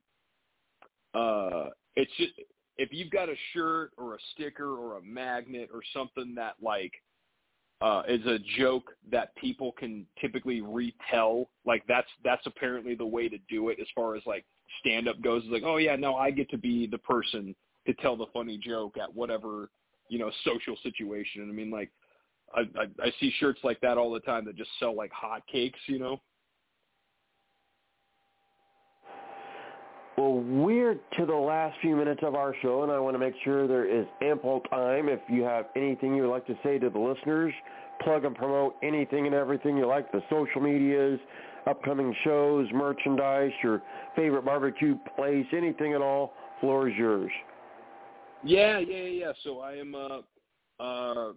uh 1.13 1.69
it's 1.95 2.11
just 2.17 2.33
if 2.77 2.89
you've 2.91 3.11
got 3.11 3.29
a 3.29 3.35
shirt 3.53 3.91
or 3.97 4.15
a 4.15 4.17
sticker 4.33 4.75
or 4.75 4.97
a 4.97 5.01
magnet 5.01 5.69
or 5.73 5.81
something 5.93 6.35
that 6.35 6.55
like 6.61 6.91
uh 7.81 8.03
is 8.07 8.25
a 8.25 8.37
joke 8.57 8.91
that 9.11 9.35
people 9.35 9.71
can 9.73 10.05
typically 10.19 10.61
retell. 10.61 11.49
Like 11.65 11.83
that's 11.87 12.07
that's 12.23 12.45
apparently 12.45 12.95
the 12.95 13.05
way 13.05 13.29
to 13.29 13.37
do 13.49 13.69
it 13.69 13.77
as 13.79 13.87
far 13.93 14.15
as 14.15 14.23
like 14.25 14.45
stand 14.79 15.07
up 15.07 15.21
goes 15.21 15.43
like 15.49 15.63
oh 15.65 15.77
yeah 15.77 15.95
no 15.95 16.15
I 16.15 16.31
get 16.31 16.49
to 16.51 16.57
be 16.57 16.87
the 16.87 16.97
person 16.97 17.55
to 17.85 17.93
tell 17.95 18.15
the 18.15 18.27
funny 18.33 18.57
joke 18.57 18.97
at 19.01 19.13
whatever 19.13 19.69
you 20.09 20.19
know 20.19 20.31
social 20.43 20.77
situation. 20.83 21.47
I 21.49 21.53
mean 21.53 21.71
like 21.71 21.91
I, 22.53 22.61
I 22.79 22.85
I 23.01 23.11
see 23.19 23.33
shirts 23.39 23.59
like 23.63 23.81
that 23.81 23.97
all 23.97 24.11
the 24.11 24.19
time 24.21 24.45
that 24.45 24.55
just 24.55 24.69
sell 24.79 24.95
like 24.95 25.11
hotcakes 25.11 25.73
you 25.87 25.99
know 25.99 26.21
Well, 30.17 30.33
we're 30.33 30.93
to 31.17 31.25
the 31.25 31.35
last 31.35 31.77
few 31.81 31.95
minutes 31.95 32.21
of 32.23 32.35
our 32.35 32.55
show, 32.61 32.83
and 32.83 32.91
I 32.91 32.99
want 32.99 33.15
to 33.15 33.19
make 33.19 33.33
sure 33.43 33.67
there 33.67 33.85
is 33.85 34.05
ample 34.21 34.61
time. 34.69 35.09
If 35.09 35.19
you 35.27 35.43
have 35.43 35.65
anything 35.75 36.15
you'd 36.15 36.29
like 36.29 36.47
to 36.47 36.57
say 36.63 36.79
to 36.79 36.89
the 36.89 36.99
listeners, 36.99 37.53
plug 38.01 38.23
and 38.23 38.35
promote 38.35 38.75
anything 38.81 39.25
and 39.25 39.35
everything 39.35 39.77
you 39.77 39.87
like, 39.87 40.11
the 40.13 40.21
social 40.29 40.61
medias, 40.61 41.19
upcoming 41.67 42.15
shows, 42.23 42.67
merchandise, 42.73 43.51
your 43.61 43.81
favorite 44.15 44.45
barbecue 44.45 44.95
place, 45.17 45.45
anything 45.51 45.93
at 45.93 46.01
all, 46.01 46.33
floor 46.61 46.87
is 46.87 46.95
yours. 46.95 47.31
Yeah, 48.43 48.79
yeah, 48.79 49.03
yeah. 49.03 49.31
So 49.43 49.59
I 49.59 49.73
am 49.73 49.95
uh 49.95 50.21
uh 50.81 51.33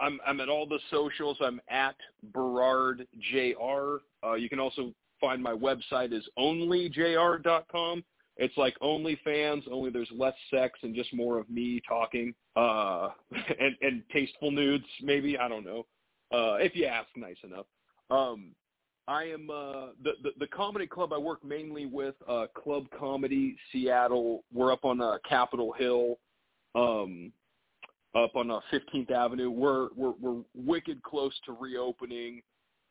I'm 0.00 0.18
I'm 0.26 0.40
at 0.40 0.48
all 0.48 0.66
the 0.66 0.80
socials. 0.90 1.36
I'm 1.40 1.60
at 1.68 1.96
Berard 2.32 3.06
Jr. 3.30 3.96
Uh, 4.24 4.34
you 4.34 4.48
can 4.48 4.58
also 4.58 4.92
find 5.24 5.42
my 5.42 5.52
website 5.52 6.12
is 6.12 6.28
onlyjr.com. 6.38 8.04
It's 8.36 8.56
like 8.56 8.76
OnlyFans, 8.80 9.62
only 9.70 9.90
there's 9.90 10.10
less 10.10 10.34
sex 10.52 10.78
and 10.82 10.94
just 10.94 11.14
more 11.14 11.38
of 11.38 11.48
me 11.48 11.80
talking, 11.88 12.34
uh, 12.56 13.10
and 13.32 13.76
and 13.80 14.02
tasteful 14.12 14.50
nudes, 14.50 14.84
maybe 15.00 15.38
I 15.38 15.48
don't 15.48 15.64
know, 15.64 15.86
uh, 16.32 16.56
if 16.56 16.74
you 16.74 16.86
ask 16.86 17.08
nice 17.16 17.36
enough. 17.44 17.66
Um, 18.10 18.50
I 19.06 19.24
am 19.24 19.50
uh, 19.50 19.92
the, 20.02 20.12
the 20.22 20.30
the 20.40 20.46
comedy 20.48 20.86
club 20.86 21.12
I 21.12 21.18
work 21.18 21.44
mainly 21.44 21.86
with 21.86 22.16
uh, 22.28 22.46
Club 22.60 22.86
Comedy 22.98 23.56
Seattle. 23.70 24.42
We're 24.52 24.72
up 24.72 24.84
on 24.84 25.00
uh, 25.00 25.18
Capitol 25.28 25.72
Hill, 25.78 26.18
um, 26.74 27.32
up 28.16 28.34
on 28.34 28.50
uh, 28.50 28.58
15th 28.72 29.12
Avenue. 29.12 29.50
We're 29.50 29.88
we're 29.94 30.14
we're 30.20 30.42
wicked 30.56 31.02
close 31.04 31.34
to 31.46 31.52
reopening. 31.52 32.42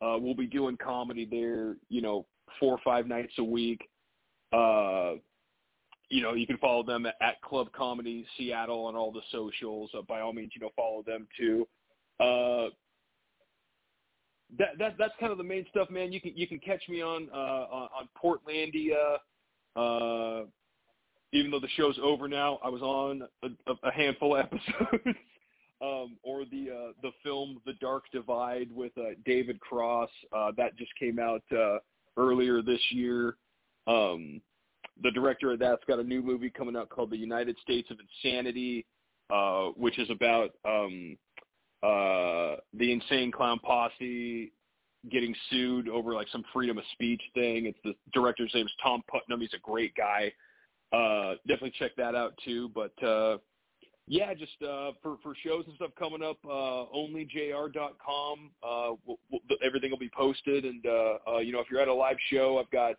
Uh, 0.04 0.18
we'll 0.20 0.36
be 0.36 0.48
doing 0.48 0.78
comedy 0.84 1.26
there, 1.30 1.76
you 1.90 2.02
know, 2.02 2.26
four 2.60 2.74
or 2.74 2.80
five 2.84 3.08
nights 3.08 3.34
a 3.38 3.44
week. 3.44 3.88
Uh, 4.52 5.14
you 6.10 6.22
know, 6.22 6.34
you 6.34 6.46
can 6.46 6.58
follow 6.58 6.84
them 6.84 7.06
at, 7.06 7.42
Club 7.42 7.70
Comedy 7.76 8.26
Seattle 8.38 8.86
on 8.86 8.96
all 8.96 9.12
the 9.12 9.22
socials. 9.32 9.90
Uh, 9.98 10.02
by 10.02 10.20
all 10.20 10.34
means, 10.34 10.52
you 10.56 10.62
know, 10.62 10.72
follow 10.76 11.04
them 11.04 11.28
too. 11.38 11.68
Uh, 12.20 12.70
that 14.60 14.78
that 14.78 14.96
that's 15.00 15.14
kind 15.20 15.32
of 15.32 15.38
the 15.38 15.44
main 15.44 15.66
stuff, 15.72 15.90
man. 15.90 16.12
You 16.12 16.22
can 16.22 16.34
you 16.36 16.48
can 16.48 16.60
catch 16.60 16.88
me 16.88 17.02
on 17.02 17.30
uh, 17.34 17.38
on, 17.38 17.90
on 17.98 18.10
Portlandia. 18.22 19.18
Uh, 19.76 20.46
even 21.32 21.50
though 21.50 21.60
the 21.60 21.68
show's 21.76 21.98
over 22.04 22.28
now, 22.28 22.60
I 22.64 22.70
was 22.70 22.84
on 22.84 23.24
a, 23.42 23.74
a 23.84 23.92
handful 23.92 24.36
of 24.36 24.46
episodes 24.46 25.18
um, 25.84 26.18
or 26.24 26.46
the 26.46 26.70
uh, 26.72 26.92
the 27.02 27.12
film 27.24 27.60
The 27.66 27.74
Dark 27.74 28.06
Divide 28.12 28.70
with 28.74 28.94
uh, 28.98 29.16
David 29.26 29.60
Cross 29.60 30.10
uh, 30.32 30.52
that 30.58 30.78
just 30.78 30.92
came 30.98 31.20
out 31.20 31.44
uh, 31.52 31.80
earlier 32.18 32.62
this 32.62 32.80
year. 32.92 33.36
Um, 33.86 34.42
the 35.02 35.12
director 35.12 35.52
of 35.52 35.60
that's 35.60 35.84
got 35.86 36.00
a 36.00 36.04
new 36.04 36.22
movie 36.22 36.50
coming 36.50 36.76
out 36.76 36.90
called 36.90 37.10
The 37.10 37.18
United 37.18 37.58
States 37.62 37.90
of 37.92 37.98
Insanity, 38.00 38.86
uh, 39.30 39.70
which 39.76 40.00
is 40.00 40.10
about 40.10 40.52
um, 40.64 41.18
uh, 41.82 42.58
the 42.74 42.92
Insane 42.92 43.32
Clown 43.32 43.60
Posse 43.60 44.54
getting 45.12 45.36
sued 45.50 45.90
over 45.90 46.14
like 46.14 46.28
some 46.32 46.46
freedom 46.54 46.78
of 46.78 46.86
speech 46.94 47.22
thing. 47.34 47.66
It's 47.66 47.80
the 47.84 47.94
director's 48.14 48.52
name 48.54 48.68
is 48.68 48.72
Tom 48.82 49.04
Putnam. 49.12 49.42
He's 49.42 49.54
a 49.54 49.60
great 49.60 49.94
guy. 49.96 50.32
Uh, 50.94 51.34
definitely 51.48 51.74
check 51.78 51.92
that 51.98 52.16
out 52.16 52.36
too. 52.46 52.70
But 52.74 53.04
uh, 53.04 53.38
yeah, 54.08 54.34
just 54.34 54.62
uh, 54.62 54.92
for 55.02 55.18
for 55.24 55.34
shows 55.44 55.64
and 55.68 55.76
stuff 55.76 55.92
coming 55.98 56.22
up, 56.22 56.38
uh, 56.46 56.86
onlyjr.com. 56.96 58.52
Uh, 58.62 58.96
we'll, 59.06 59.18
we'll, 59.32 59.42
everything 59.66 59.92
will 59.92 59.98
be 59.98 60.12
posted, 60.16 60.66
and 60.66 60.86
uh, 60.86 61.18
uh, 61.36 61.38
you 61.38 61.54
know, 61.54 61.60
if 61.60 61.68
you're 61.72 61.80
at 61.80 61.88
a 61.88 61.94
live 61.94 62.18
show, 62.30 62.60
I've 62.60 62.70
got 62.72 62.96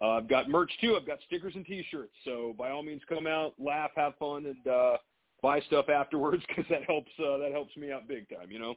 uh, 0.00 0.18
I've 0.18 0.28
got 0.28 0.48
merch 0.48 0.70
too. 0.80 0.96
I've 0.96 1.06
got 1.06 1.18
stickers 1.26 1.54
and 1.56 1.66
T-shirts. 1.66 2.12
So 2.24 2.54
by 2.56 2.70
all 2.70 2.84
means, 2.84 3.02
come 3.08 3.26
out, 3.26 3.54
laugh, 3.58 3.90
have 3.96 4.14
fun, 4.16 4.46
and 4.46 4.72
uh, 4.72 4.98
buy 5.42 5.60
stuff 5.62 5.88
afterwards 5.94 6.44
because 6.46 6.64
that 6.70 6.84
helps 6.84 7.10
uh, 7.18 7.38
that 7.38 7.50
helps 7.52 7.76
me 7.76 7.90
out 7.90 8.06
big 8.06 8.28
time. 8.28 8.50
You 8.50 8.60
know. 8.60 8.74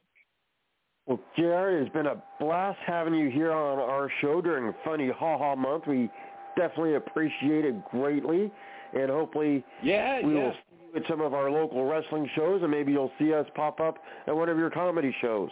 Well, 1.06 1.20
JR, 1.36 1.80
it's 1.80 1.94
been 1.94 2.08
a 2.08 2.22
blast 2.40 2.80
having 2.86 3.14
you 3.14 3.30
here 3.30 3.52
on 3.52 3.80
our 3.80 4.12
show 4.22 4.42
during 4.42 4.74
Funny 4.84 5.10
Ha 5.10 5.38
Ha 5.38 5.56
Month. 5.56 5.86
We 5.88 6.10
definitely 6.58 6.96
appreciate 6.96 7.66
it 7.66 7.76
greatly, 7.90 8.52
and 8.94 9.10
hopefully, 9.10 9.64
yeah, 9.84 10.26
we 10.26 10.36
yeah. 10.36 10.44
will 10.44 10.54
at 10.96 11.04
some 11.10 11.22
of 11.22 11.34
our 11.34 11.50
local 11.50 11.86
wrestling 11.86 12.30
shows, 12.36 12.62
and 12.62 12.72
maybe 12.72 12.92
you'll 12.92 13.12
see 13.20 13.34
us 13.34 13.46
pop 13.56 13.80
up 13.80 13.98
at 14.28 14.36
one 14.36 14.50
of 14.50 14.58
your 14.58 14.70
comedy 14.70 15.16
shows. 15.22 15.50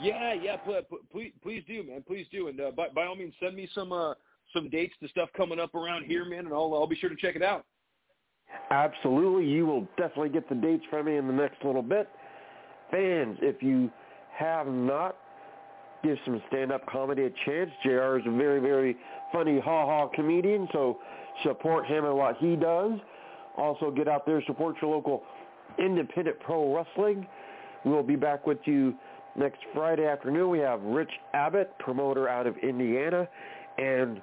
Yeah, 0.00 0.32
yeah, 0.32 0.56
please, 1.12 1.32
please 1.42 1.64
do, 1.66 1.82
man, 1.82 2.04
please 2.06 2.26
do, 2.30 2.48
and 2.48 2.60
uh, 2.60 2.70
by, 2.70 2.88
by 2.94 3.06
all 3.06 3.16
means, 3.16 3.34
send 3.40 3.56
me 3.56 3.68
some 3.74 3.92
uh, 3.92 4.14
some 4.54 4.70
dates 4.70 4.94
to 5.02 5.08
stuff 5.08 5.28
coming 5.36 5.58
up 5.58 5.74
around 5.74 6.04
here, 6.04 6.24
man, 6.24 6.40
and 6.40 6.54
I'll 6.54 6.72
I'll 6.74 6.86
be 6.86 6.96
sure 6.96 7.10
to 7.10 7.16
check 7.16 7.36
it 7.36 7.42
out. 7.42 7.64
Absolutely, 8.70 9.46
you 9.46 9.66
will 9.66 9.86
definitely 9.96 10.30
get 10.30 10.48
the 10.48 10.54
dates 10.54 10.84
from 10.88 11.06
me 11.06 11.16
in 11.16 11.26
the 11.26 11.32
next 11.32 11.64
little 11.64 11.82
bit. 11.82 12.08
Fans, 12.90 13.38
if 13.42 13.62
you 13.62 13.90
have 14.36 14.66
not, 14.66 15.16
give 16.02 16.16
some 16.24 16.40
stand-up 16.48 16.86
comedy 16.86 17.24
a 17.24 17.30
chance. 17.44 17.70
JR 17.82 18.18
is 18.18 18.24
a 18.26 18.30
very, 18.30 18.60
very 18.60 18.96
funny 19.32 19.60
ha-ha 19.60 20.08
comedian, 20.14 20.68
so 20.72 20.98
support 21.42 21.86
him 21.86 22.04
and 22.04 22.16
what 22.16 22.36
he 22.38 22.56
does. 22.56 22.92
Also, 23.58 23.90
get 23.90 24.06
out 24.06 24.24
there, 24.24 24.42
support 24.46 24.76
your 24.80 24.94
local 24.94 25.24
independent 25.78 26.38
pro 26.40 26.74
wrestling. 26.74 27.26
We'll 27.84 28.02
be 28.02 28.16
back 28.16 28.46
with 28.46 28.58
you 28.64 28.94
next 29.36 29.58
Friday 29.74 30.06
afternoon. 30.06 30.48
We 30.50 30.60
have 30.60 30.80
Rich 30.82 31.10
Abbott, 31.34 31.76
promoter 31.78 32.28
out 32.28 32.46
of 32.46 32.56
Indiana. 32.58 33.28
And 33.76 34.22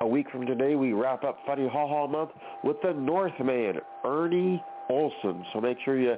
a 0.00 0.06
week 0.06 0.30
from 0.30 0.46
today, 0.46 0.76
we 0.76 0.92
wrap 0.92 1.24
up 1.24 1.38
Funny 1.46 1.68
Ha 1.68 1.88
Ha 1.88 2.06
Month 2.06 2.30
with 2.64 2.78
the 2.82 2.92
Northman, 2.92 3.80
Ernie 4.04 4.62
Olson. 4.88 5.44
So 5.52 5.60
make 5.60 5.78
sure 5.84 5.98
you 5.98 6.16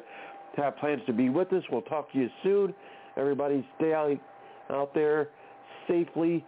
have 0.56 0.76
plans 0.76 1.02
to 1.06 1.12
be 1.12 1.28
with 1.30 1.52
us. 1.52 1.64
We'll 1.70 1.82
talk 1.82 2.12
to 2.12 2.18
you 2.18 2.30
soon. 2.42 2.74
Everybody 3.16 3.66
stay 3.76 3.92
out, 3.92 4.16
out 4.70 4.94
there 4.94 5.30
safely 5.88 6.44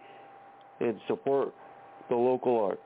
and 0.79 0.99
support 1.07 1.53
the 2.09 2.15
local 2.15 2.57
arts. 2.59 2.81